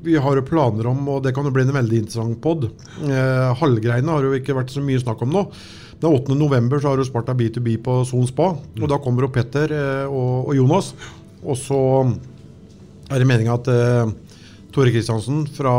vi 0.03 0.17
har 0.19 0.35
jo 0.37 0.43
planer 0.43 0.87
om, 0.91 1.05
og 1.09 1.23
det 1.23 1.33
kan 1.37 1.45
jo 1.47 1.53
bli 1.55 1.63
en 1.63 1.73
veldig 1.77 1.99
interessant 2.03 2.41
pod. 2.43 2.65
Eh, 3.05 3.55
Hallgreiene 3.61 4.11
har 4.11 4.23
jo 4.27 4.33
ikke 4.35 4.57
vært 4.57 4.73
så 4.75 4.83
mye 4.83 4.99
snakk 5.03 5.23
om 5.23 5.31
nå. 5.37 5.45
Den 6.03 6.11
8. 6.11 6.35
november 6.35 6.81
så 6.83 6.91
har 6.91 6.99
du 6.99 7.07
Sparta 7.07 7.35
B2B 7.39 7.77
på 7.85 8.01
Son 8.09 8.27
Spa, 8.27 8.49
og 8.59 8.89
da 8.91 8.99
kommer 8.99 9.23
jo 9.23 9.31
Petter 9.31 9.71
eh, 9.71 10.07
og, 10.11 10.49
og 10.51 10.57
Jonas. 10.59 10.89
Og 11.47 11.55
så 11.59 11.79
er 13.07 13.23
det 13.23 13.29
meninga 13.31 13.55
at 13.55 13.71
eh, 13.71 14.11
Tore 14.73 14.93
Kristiansen 14.95 15.43
fra 15.53 15.73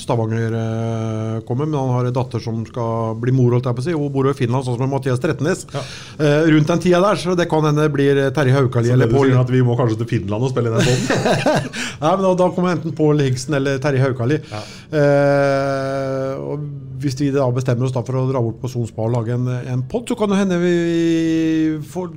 Stavanger 0.00 0.54
eh, 0.58 1.36
kommer, 1.46 1.68
men 1.68 1.78
han 1.78 1.92
har 1.94 2.08
en 2.08 2.16
datter 2.16 2.42
som 2.42 2.64
skal 2.66 3.14
bli 3.22 3.34
mor, 3.34 3.54
holdt 3.54 3.68
jeg 3.70 3.78
på 3.78 3.84
å 3.84 3.86
si. 3.86 3.94
Hun 3.96 4.12
bor 4.14 4.28
jo 4.28 4.34
i 4.34 4.38
Finland, 4.38 4.66
sånn 4.66 4.78
som 4.80 4.90
Mathias 4.92 5.22
Trettenes. 5.22 5.64
Eh, 6.18 6.48
rundt 6.50 6.72
den 6.72 6.82
tida 6.82 7.00
der, 7.04 7.20
så 7.20 7.36
det 7.38 7.48
kan 7.50 7.64
hende 7.68 7.86
det 7.86 7.94
blir 7.94 8.20
Terje 8.34 8.56
Haukali 8.56 8.90
eller 8.94 9.10
Pål 9.12 9.36
at 9.38 9.52
vi 9.52 9.62
må 9.64 9.76
kanskje 9.78 10.00
til 10.02 10.10
Finland 10.16 10.48
og 10.48 10.52
spille 10.52 10.72
i 10.72 10.74
en 10.74 10.90
bånd? 10.90 11.02
Nei, 12.02 12.10
men 12.10 12.26
da, 12.26 12.34
da 12.42 12.50
kommer 12.56 12.74
enten 12.74 12.96
Pål 12.98 13.24
Higsten 13.26 13.58
eller 13.58 13.80
Terje 13.82 14.02
Haukali. 14.02 14.40
Eh, 14.42 16.32
og 16.42 16.66
hvis 17.02 17.18
vi 17.20 17.30
da 17.34 17.46
bestemmer 17.54 17.86
oss 17.86 17.94
da 17.94 18.02
for 18.06 18.18
å 18.18 18.26
dra 18.30 18.42
bort 18.42 18.58
på 18.62 18.70
Son 18.72 18.86
Spa 18.88 19.06
og 19.06 19.14
lage 19.14 19.36
en, 19.36 19.46
en 19.46 19.84
pod, 19.90 20.08
så 20.08 20.18
kan 20.18 20.32
det 20.32 20.40
hende 20.40 20.58
vi 20.62 20.74
får, 21.86 22.10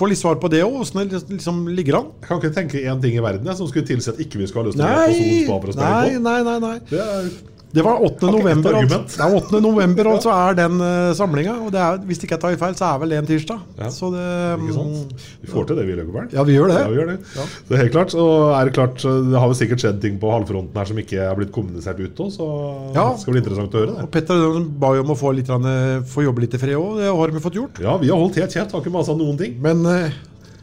får 0.00 0.12
litt 0.12 0.20
svar 0.20 0.40
på 0.40 0.50
det 0.52 0.62
òg. 0.64 0.80
Åssen 0.82 1.02
det 1.10 1.20
liksom 1.28 1.62
ligger 1.76 2.00
an. 2.00 2.10
Jeg 2.22 2.28
kan 2.30 2.40
ikke 2.40 2.54
tenke 2.56 2.82
én 2.82 3.00
ting 3.02 3.16
i 3.16 3.22
verden 3.24 3.46
jeg, 3.46 3.58
som 3.60 3.68
skulle 3.70 3.88
tilsi 3.88 4.12
at 4.14 4.20
ikke 4.24 4.40
vi 4.40 4.48
skal 4.50 4.64
ha 4.64 4.72
være 4.72 4.76
på 4.80 5.16
Son 5.20 5.32
Spa 5.44 5.60
for 5.60 5.72
å 5.72 5.78
nei, 5.80 6.18
nei, 6.24 6.38
nei, 6.46 6.58
nei. 6.64 6.76
Det 6.90 7.00
er 7.04 7.30
Det 7.72 7.84
var 7.86 8.00
8. 8.02 8.26
Har 8.26 8.32
november. 8.34 8.76
Altså. 8.80 8.98
Det 9.06 9.22
er 9.26 9.34
8. 9.36 9.60
november, 9.62 10.08
og 10.10 10.22
så 10.24 10.32
er 10.34 10.56
den 10.58 10.80
uh, 10.82 11.12
samlinga. 11.14 11.52
Og 11.66 11.70
det 11.74 11.78
er, 11.80 12.00
hvis 12.08 12.18
ikke 12.24 12.34
jeg 12.34 12.42
tar 12.42 12.56
feil, 12.58 12.74
så 12.78 12.88
er 12.88 13.02
vel 13.02 13.14
det 13.14 13.18
en 13.20 13.28
tirsdag. 13.28 13.60
Ja, 13.78 13.90
Så 13.94 14.10
det 14.14 14.24
Ikke 14.58 14.74
sant? 14.74 15.26
Vi 15.44 15.50
får 15.52 15.68
til 15.68 15.78
det, 15.78 15.84
vi, 15.86 15.94
Løkkeberg. 16.00 16.34
Ja, 16.34 16.42
vi 16.48 16.56
gjør 16.56 16.72
det. 16.72 16.78
Ja, 16.82 16.88
vi 16.90 16.98
gjør 16.98 17.10
det. 17.12 17.18
Så 17.36 17.78
helt 17.78 17.94
klart, 17.94 18.14
og 18.18 18.32
er 18.58 18.64
det 18.70 18.74
klart 18.74 19.04
Det 19.04 19.38
har 19.38 19.52
vel 19.52 19.58
sikkert 19.60 19.84
skjedd 19.84 20.00
ting 20.02 20.18
på 20.22 20.32
halvfronten 20.34 20.80
her 20.80 20.90
som 20.90 20.98
ikke 21.02 21.20
er 21.28 21.38
blitt 21.38 21.52
kommunisert 21.54 22.00
ut 22.00 22.24
òg, 22.24 22.32
så 22.34 22.48
Ja. 22.96 23.06
det 23.12 23.22
skal 23.22 23.36
bli 23.36 23.42
interessant 23.44 23.74
å 23.74 23.84
høre 23.84 23.94
det. 23.94 24.02
Og 24.02 24.10
Petter 24.10 24.58
ba 24.82 24.94
jo 24.96 25.04
om 25.06 25.14
å 25.14 25.18
få, 25.18 25.32
litt, 25.36 25.50
eh, 25.50 26.00
få 26.10 26.24
jobbe 26.26 26.42
litt 26.46 26.54
i 26.54 26.58
fred 26.58 26.74
òg. 26.74 26.98
Det 26.98 27.14
har 27.14 27.28
vi 27.36 27.44
fått 27.46 27.54
gjort. 27.60 27.80
Ja, 27.80 27.96
vi 28.02 28.10
har 28.10 28.18
holdt 28.18 28.34
helt 28.40 28.50
kjeft, 28.50 28.72
har 28.72 28.82
ikke 28.82 28.92
masa 28.98 29.14
noen 29.14 29.38
ting. 29.38 29.56
Men 29.62 29.86
eh, 29.86 30.10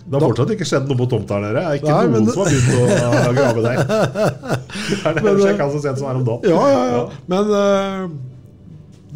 Det 0.07 0.15
har 0.15 0.23
fortsatt 0.23 0.51
ikke 0.55 0.65
skjedd 0.69 0.85
noe 0.87 0.97
på 1.01 1.05
tomta 1.11 1.35
her 1.35 1.41
nede. 1.43 1.59
Det 1.59 1.63
er 1.67 1.79
ikke 1.81 1.91
Nei, 1.91 2.05
noen 2.07 2.13
men- 2.15 2.31
som 2.31 2.39
har 2.39 2.49
begynt 2.53 2.71
å 2.71 3.33
grave 3.35 3.59
der. 3.65 3.77
Det 3.83 4.97
er 5.07 5.13
det 5.17 5.23
Men, 5.23 5.29
jeg 5.33 5.43
sjekka 5.49 5.67
så 5.73 5.81
sent 5.83 5.99
som 5.99 6.07
her 6.07 6.19
om 6.21 6.25
dagen. 6.29 6.47
Ja, 6.47 6.63
ja, 6.71 6.83
ja. 6.93 7.01
Men 7.33 7.43
uh, 7.51 8.07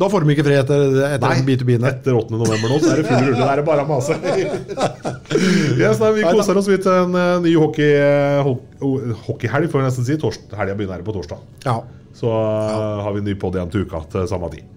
da 0.01 0.09
får 0.11 0.25
de 0.25 0.33
ikke 0.35 0.45
fred 0.47 0.59
etter, 0.63 0.83
etter 1.05 1.23
Nei, 1.27 1.37
den 1.39 1.47
B2B-en. 1.47 1.87
etter 1.91 2.17
8. 2.17 2.35
november 2.35 2.73
nå, 2.73 2.79
så 2.83 2.91
er 2.91 3.01
det 3.01 3.07
full 3.07 3.23
rulle. 3.29 3.39
Da 3.39 3.47
er 3.53 3.61
det 3.61 3.65
bare 3.69 3.85
å 3.85 3.89
mase. 3.91 4.17
yes, 5.81 5.99
nei, 6.01 6.11
vi 6.17 6.27
koser 6.27 6.59
oss 6.59 6.67
vidt 6.71 6.87
en 6.91 7.15
uh, 7.15 7.39
ny 7.43 7.55
hockey, 7.59 7.95
uh, 7.95 8.51
hockeyhelg, 9.29 9.71
får 9.71 9.83
vi 9.83 9.87
nesten 9.87 10.07
si. 10.07 10.19
Helga 10.57 10.75
begynner 10.75 10.97
her 10.99 11.07
på 11.07 11.15
torsdag. 11.15 11.39
Ja. 11.67 11.79
Så 12.21 12.27
eh, 12.27 12.99
har 13.05 13.13
vi 13.15 13.21
en 13.23 13.25
ny 13.31 13.33
pod 13.39 13.55
igjen 13.55 13.69
til 13.71 13.85
uka 13.87 14.01
til 14.11 14.27
samme 14.29 14.49
tid. 14.51 14.67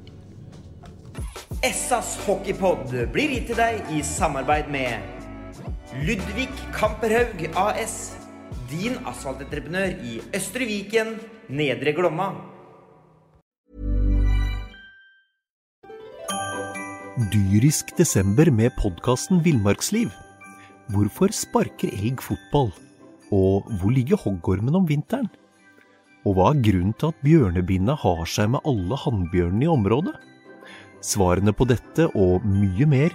Essas 1.67 2.15
hockeypod 2.25 2.93
blir 3.13 3.35
gitt 3.35 3.49
til 3.51 3.59
deg 3.59 3.91
i 3.93 4.01
samarbeid 4.07 4.71
med 4.73 5.14
Ludvig 5.95 6.51
Kamperhaug 6.75 7.39
AS. 7.55 8.17
Din 8.67 8.97
asfaltentreprenør 9.07 9.93
i 10.03 10.17
Østre 10.35 10.67
Viken, 10.67 11.13
Nedre 11.47 11.93
Glomma. 11.95 12.33
Dyrisk 17.31 17.95
desember 17.95 18.51
med 18.51 18.75
podkasten 18.81 19.39
Villmarksliv. 19.47 20.11
Hvorfor 20.91 21.31
sparker 21.31 21.95
elg 21.95 22.27
fotball? 22.27 22.75
Og 23.31 23.71
hvor 23.79 23.95
ligger 23.95 24.19
hoggormen 24.19 24.75
om 24.75 24.91
vinteren? 24.91 25.31
Og 26.27 26.35
hva 26.35 26.51
er 26.51 26.65
grunnen 26.73 26.99
til 26.99 27.15
at 27.15 27.23
bjørnebinna 27.23 27.95
har 28.03 28.27
seg 28.27 28.51
med 28.57 28.67
alle 28.67 28.99
hannbjørnene 28.99 29.69
i 29.69 29.75
området? 29.79 30.19
Svarene 31.07 31.55
på 31.55 31.71
dette 31.71 32.11
og 32.19 32.43
mye 32.43 32.91
mer 32.91 33.15